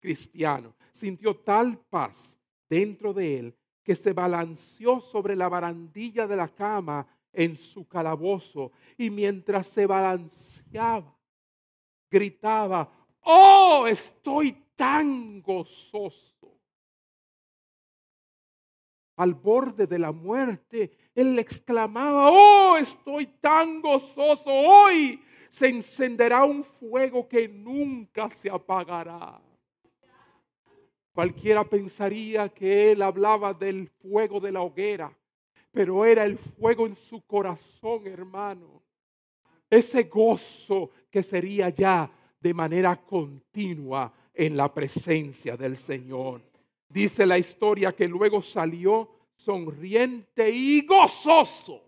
cristiano, 0.00 0.74
sintió 0.90 1.36
tal 1.36 1.78
paz 1.90 2.38
dentro 2.68 3.12
de 3.12 3.38
él 3.38 3.56
que 3.82 3.94
se 3.94 4.12
balanceó 4.12 5.00
sobre 5.00 5.36
la 5.36 5.48
barandilla 5.48 6.26
de 6.26 6.36
la 6.36 6.48
cama 6.48 7.06
en 7.32 7.56
su 7.56 7.86
calabozo 7.86 8.72
y 8.96 9.10
mientras 9.10 9.66
se 9.66 9.86
balanceaba, 9.86 11.14
gritaba, 12.10 12.90
oh, 13.22 13.86
estoy 13.86 14.52
tan 14.74 15.40
gozoso. 15.42 16.32
Al 19.16 19.34
borde 19.34 19.86
de 19.86 19.98
la 19.98 20.12
muerte, 20.12 20.92
él 21.14 21.38
exclamaba, 21.38 22.30
oh, 22.30 22.76
estoy 22.76 23.26
tan 23.40 23.80
gozoso, 23.80 24.50
hoy 24.50 25.22
se 25.56 25.68
encenderá 25.68 26.44
un 26.44 26.62
fuego 26.62 27.26
que 27.26 27.48
nunca 27.48 28.28
se 28.28 28.50
apagará. 28.50 29.40
Cualquiera 31.14 31.64
pensaría 31.64 32.50
que 32.50 32.92
él 32.92 33.00
hablaba 33.00 33.54
del 33.54 33.88
fuego 33.88 34.38
de 34.38 34.52
la 34.52 34.60
hoguera, 34.60 35.16
pero 35.72 36.04
era 36.04 36.26
el 36.26 36.36
fuego 36.36 36.86
en 36.86 36.94
su 36.94 37.22
corazón, 37.22 38.06
hermano. 38.06 38.82
Ese 39.70 40.02
gozo 40.02 40.90
que 41.10 41.22
sería 41.22 41.70
ya 41.70 42.10
de 42.38 42.52
manera 42.52 42.94
continua 42.94 44.12
en 44.34 44.58
la 44.58 44.72
presencia 44.74 45.56
del 45.56 45.78
Señor. 45.78 46.42
Dice 46.86 47.24
la 47.24 47.38
historia 47.38 47.96
que 47.96 48.06
luego 48.06 48.42
salió 48.42 49.08
sonriente 49.34 50.50
y 50.50 50.82
gozoso 50.82 51.80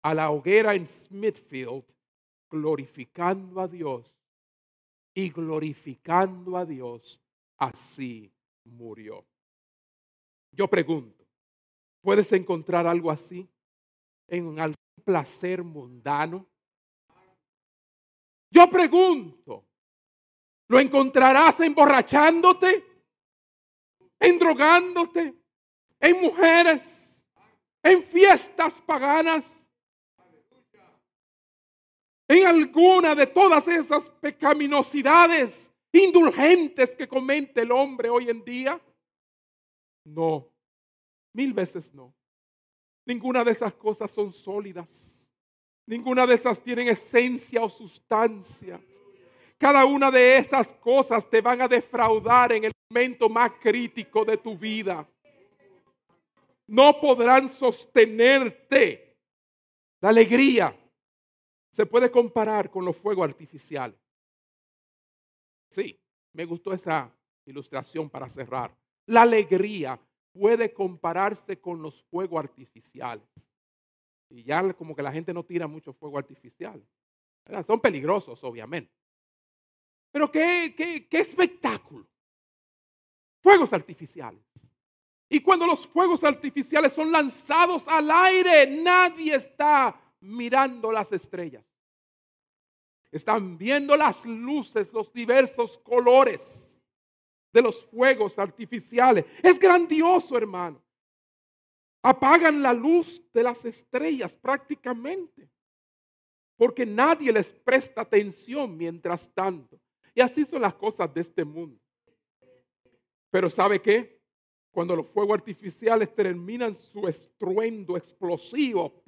a 0.00 0.14
la 0.14 0.30
hoguera 0.30 0.74
en 0.74 0.88
Smithfield, 0.88 1.84
glorificando 2.52 3.62
a 3.62 3.66
Dios 3.66 4.04
y 5.14 5.30
glorificando 5.30 6.58
a 6.58 6.66
Dios 6.66 7.18
así 7.56 8.30
murió. 8.64 9.24
Yo 10.52 10.68
pregunto, 10.68 11.24
¿puedes 12.02 12.30
encontrar 12.32 12.86
algo 12.86 13.10
así 13.10 13.48
en 14.28 14.60
algún 14.60 14.76
placer 15.02 15.64
mundano? 15.64 16.46
Yo 18.50 18.68
pregunto, 18.68 19.64
¿lo 20.68 20.78
encontrarás 20.78 21.58
emborrachándote? 21.60 22.84
¿En 24.20 24.38
drogándote? 24.38 25.34
¿En 25.98 26.20
mujeres? 26.20 27.26
¿En 27.82 28.02
fiestas 28.02 28.82
paganas? 28.82 29.61
¿En 32.32 32.46
alguna 32.46 33.14
de 33.14 33.26
todas 33.26 33.68
esas 33.68 34.08
pecaminosidades 34.08 35.70
indulgentes 35.92 36.96
que 36.96 37.06
comete 37.06 37.60
el 37.60 37.70
hombre 37.70 38.08
hoy 38.08 38.30
en 38.30 38.42
día? 38.42 38.80
No, 40.06 40.50
mil 41.34 41.52
veces 41.52 41.92
no. 41.92 42.14
Ninguna 43.04 43.44
de 43.44 43.50
esas 43.50 43.74
cosas 43.74 44.10
son 44.10 44.32
sólidas. 44.32 45.28
Ninguna 45.86 46.26
de 46.26 46.36
esas 46.36 46.62
tienen 46.62 46.88
esencia 46.88 47.62
o 47.62 47.68
sustancia. 47.68 48.80
Cada 49.58 49.84
una 49.84 50.10
de 50.10 50.38
esas 50.38 50.72
cosas 50.72 51.28
te 51.28 51.42
van 51.42 51.60
a 51.60 51.68
defraudar 51.68 52.52
en 52.52 52.64
el 52.64 52.72
momento 52.88 53.28
más 53.28 53.52
crítico 53.60 54.24
de 54.24 54.38
tu 54.38 54.56
vida. 54.56 55.06
No 56.66 56.98
podrán 56.98 57.46
sostenerte. 57.46 59.18
La 60.00 60.08
alegría 60.08 60.74
se 61.72 61.86
puede 61.86 62.10
comparar 62.10 62.70
con 62.70 62.84
los 62.84 62.96
fuegos 62.96 63.24
artificiales. 63.24 63.98
Sí, 65.70 65.98
me 66.34 66.44
gustó 66.44 66.72
esa 66.72 67.10
ilustración 67.46 68.10
para 68.10 68.28
cerrar. 68.28 68.76
La 69.06 69.22
alegría 69.22 69.98
puede 70.32 70.72
compararse 70.72 71.58
con 71.60 71.80
los 71.80 72.02
fuegos 72.04 72.40
artificiales. 72.40 73.26
Y 74.28 74.44
ya 74.44 74.72
como 74.74 74.94
que 74.94 75.02
la 75.02 75.12
gente 75.12 75.32
no 75.32 75.44
tira 75.44 75.66
mucho 75.66 75.94
fuego 75.94 76.18
artificial. 76.18 76.86
Son 77.66 77.80
peligrosos, 77.80 78.44
obviamente. 78.44 78.92
Pero 80.10 80.30
qué, 80.30 80.74
qué, 80.76 81.08
qué 81.08 81.18
espectáculo. 81.20 82.06
Fuegos 83.42 83.72
artificiales. 83.72 84.44
Y 85.28 85.40
cuando 85.40 85.66
los 85.66 85.86
fuegos 85.86 86.22
artificiales 86.22 86.92
son 86.92 87.10
lanzados 87.10 87.88
al 87.88 88.10
aire, 88.10 88.66
nadie 88.66 89.34
está 89.34 90.01
mirando 90.22 90.90
las 90.90 91.12
estrellas. 91.12 91.64
Están 93.10 93.58
viendo 93.58 93.96
las 93.96 94.24
luces, 94.24 94.92
los 94.92 95.12
diversos 95.12 95.76
colores 95.78 96.82
de 97.52 97.60
los 97.60 97.84
fuegos 97.84 98.38
artificiales. 98.38 99.26
Es 99.42 99.58
grandioso, 99.58 100.36
hermano. 100.36 100.82
Apagan 102.02 102.62
la 102.62 102.72
luz 102.72 103.22
de 103.32 103.42
las 103.42 103.64
estrellas 103.64 104.34
prácticamente. 104.34 105.48
Porque 106.56 106.86
nadie 106.86 107.32
les 107.32 107.52
presta 107.52 108.00
atención 108.02 108.76
mientras 108.76 109.30
tanto. 109.34 109.78
Y 110.14 110.20
así 110.20 110.44
son 110.44 110.62
las 110.62 110.74
cosas 110.74 111.12
de 111.12 111.20
este 111.20 111.44
mundo. 111.44 111.78
Pero 113.30 113.50
¿sabe 113.50 113.80
qué? 113.80 114.20
Cuando 114.70 114.96
los 114.96 115.06
fuegos 115.06 115.34
artificiales 115.34 116.14
terminan 116.14 116.74
su 116.74 117.06
estruendo 117.06 117.96
explosivo 117.96 119.02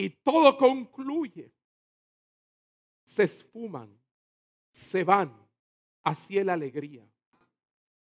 y 0.00 0.08
todo 0.08 0.56
concluye, 0.56 1.52
se 3.04 3.24
esfuman, 3.24 3.94
se 4.72 5.04
van 5.04 5.30
hacia 6.04 6.42
la 6.42 6.54
alegría. 6.54 7.06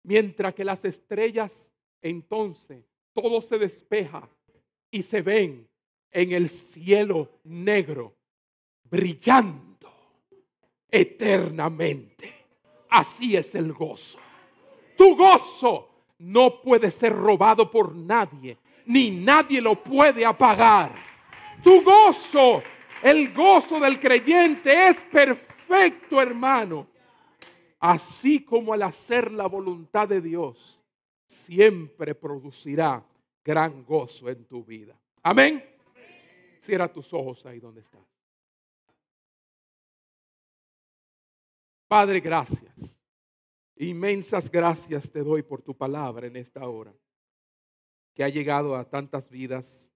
Mientras 0.02 0.54
que 0.54 0.64
las 0.66 0.84
estrellas 0.84 1.72
entonces 2.02 2.84
todo 3.14 3.40
se 3.40 3.58
despeja 3.58 4.28
y 4.90 5.02
se 5.02 5.22
ven 5.22 5.66
en 6.10 6.32
el 6.32 6.50
cielo 6.50 7.40
negro, 7.44 8.14
brillando 8.84 9.90
eternamente. 10.90 12.34
Así 12.90 13.34
es 13.34 13.54
el 13.54 13.72
gozo. 13.72 14.18
Tu 14.94 15.16
gozo 15.16 15.88
no 16.18 16.60
puede 16.60 16.90
ser 16.90 17.14
robado 17.14 17.70
por 17.70 17.94
nadie, 17.94 18.58
ni 18.84 19.10
nadie 19.10 19.62
lo 19.62 19.82
puede 19.82 20.26
apagar. 20.26 21.07
Tu 21.62 21.82
gozo, 21.82 22.62
el 23.02 23.32
gozo 23.32 23.80
del 23.80 23.98
creyente 23.98 24.88
es 24.88 25.04
perfecto, 25.04 26.20
hermano. 26.20 26.86
Así 27.80 28.44
como 28.44 28.72
al 28.72 28.82
hacer 28.82 29.30
la 29.32 29.46
voluntad 29.46 30.08
de 30.08 30.20
Dios, 30.20 30.80
siempre 31.26 32.14
producirá 32.14 33.04
gran 33.44 33.84
gozo 33.84 34.28
en 34.28 34.44
tu 34.46 34.64
vida. 34.64 34.98
Amén. 35.22 35.64
Cierra 36.60 36.92
tus 36.92 37.12
ojos 37.12 37.44
ahí 37.46 37.60
donde 37.60 37.80
estás. 37.80 38.00
Padre, 41.86 42.20
gracias. 42.20 42.74
Inmensas 43.76 44.50
gracias 44.50 45.10
te 45.10 45.22
doy 45.22 45.42
por 45.42 45.62
tu 45.62 45.76
palabra 45.76 46.26
en 46.26 46.36
esta 46.36 46.66
hora, 46.66 46.92
que 48.12 48.24
ha 48.24 48.28
llegado 48.28 48.76
a 48.76 48.84
tantas 48.84 49.28
vidas 49.28 49.90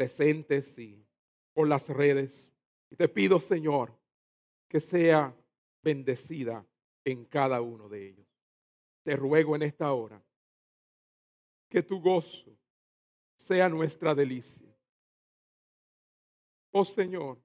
presentes 0.00 0.78
y 0.78 1.06
por 1.52 1.68
las 1.68 1.86
redes. 1.90 2.50
Y 2.88 2.96
te 2.96 3.06
pido, 3.06 3.38
Señor, 3.38 3.94
que 4.66 4.80
sea 4.80 5.36
bendecida 5.82 6.66
en 7.04 7.26
cada 7.26 7.60
uno 7.60 7.86
de 7.86 8.08
ellos. 8.08 8.26
Te 9.02 9.14
ruego 9.14 9.54
en 9.56 9.62
esta 9.64 9.92
hora 9.92 10.24
que 11.68 11.82
tu 11.82 12.00
gozo 12.00 12.56
sea 13.36 13.68
nuestra 13.68 14.14
delicia. 14.14 14.74
Oh 16.70 16.86
Señor, 16.86 17.38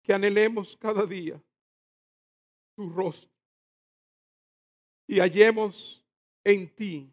que 0.00 0.14
anhelemos 0.14 0.74
cada 0.78 1.04
día 1.04 1.38
tu 2.74 2.88
rostro 2.88 3.30
y 5.06 5.20
hallemos 5.20 6.02
en 6.42 6.74
ti 6.74 7.12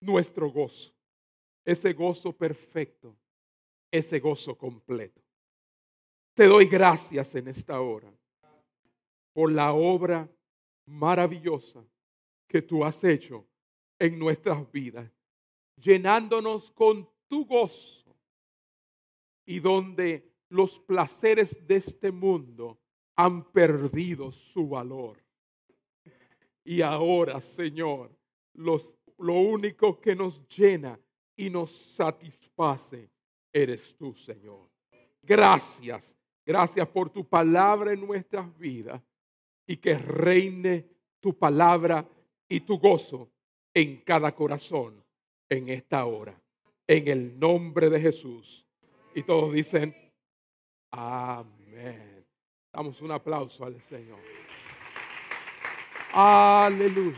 nuestro 0.00 0.50
gozo, 0.50 0.94
ese 1.62 1.92
gozo 1.92 2.32
perfecto, 2.32 3.14
ese 3.94 4.18
gozo 4.18 4.58
completo. 4.58 5.22
Te 6.34 6.46
doy 6.46 6.66
gracias 6.66 7.32
en 7.36 7.46
esta 7.46 7.80
hora 7.80 8.12
por 9.32 9.52
la 9.52 9.72
obra 9.72 10.28
maravillosa 10.86 11.84
que 12.48 12.60
tú 12.60 12.84
has 12.84 13.04
hecho 13.04 13.46
en 14.00 14.18
nuestras 14.18 14.68
vidas, 14.72 15.08
llenándonos 15.76 16.72
con 16.72 17.08
tu 17.28 17.44
gozo 17.46 18.16
y 19.46 19.60
donde 19.60 20.28
los 20.48 20.80
placeres 20.80 21.64
de 21.64 21.76
este 21.76 22.10
mundo 22.10 22.80
han 23.14 23.44
perdido 23.52 24.32
su 24.32 24.68
valor. 24.68 25.22
Y 26.64 26.82
ahora, 26.82 27.40
Señor, 27.40 28.10
los, 28.54 28.96
lo 29.18 29.34
único 29.34 30.00
que 30.00 30.16
nos 30.16 30.44
llena 30.48 30.98
y 31.36 31.48
nos 31.48 31.70
satisface 31.70 33.13
eres 33.54 33.94
tú, 33.96 34.14
Señor. 34.14 34.68
Gracias, 35.22 36.14
gracias 36.44 36.86
por 36.88 37.08
tu 37.08 37.26
palabra 37.26 37.92
en 37.92 38.04
nuestras 38.04 38.58
vidas 38.58 39.00
y 39.66 39.76
que 39.76 39.96
reine 39.96 40.86
tu 41.20 41.38
palabra 41.38 42.06
y 42.48 42.60
tu 42.60 42.78
gozo 42.78 43.30
en 43.72 44.02
cada 44.02 44.34
corazón 44.34 45.02
en 45.48 45.68
esta 45.70 46.04
hora. 46.04 46.38
En 46.86 47.08
el 47.08 47.38
nombre 47.38 47.88
de 47.88 48.00
Jesús. 48.00 48.66
Y 49.14 49.22
todos 49.22 49.54
dicen, 49.54 49.96
amén. 50.90 52.26
Damos 52.72 53.00
un 53.00 53.12
aplauso 53.12 53.64
al 53.64 53.80
Señor. 53.88 54.18
Aleluya. 56.12 57.16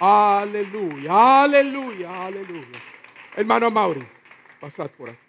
Aleluya. 0.00 1.42
Aleluya. 1.42 2.26
Aleluya. 2.26 2.82
Hermano 3.36 3.70
Mauri, 3.70 4.04
pasad 4.60 4.90
por 4.90 5.10
aquí. 5.10 5.27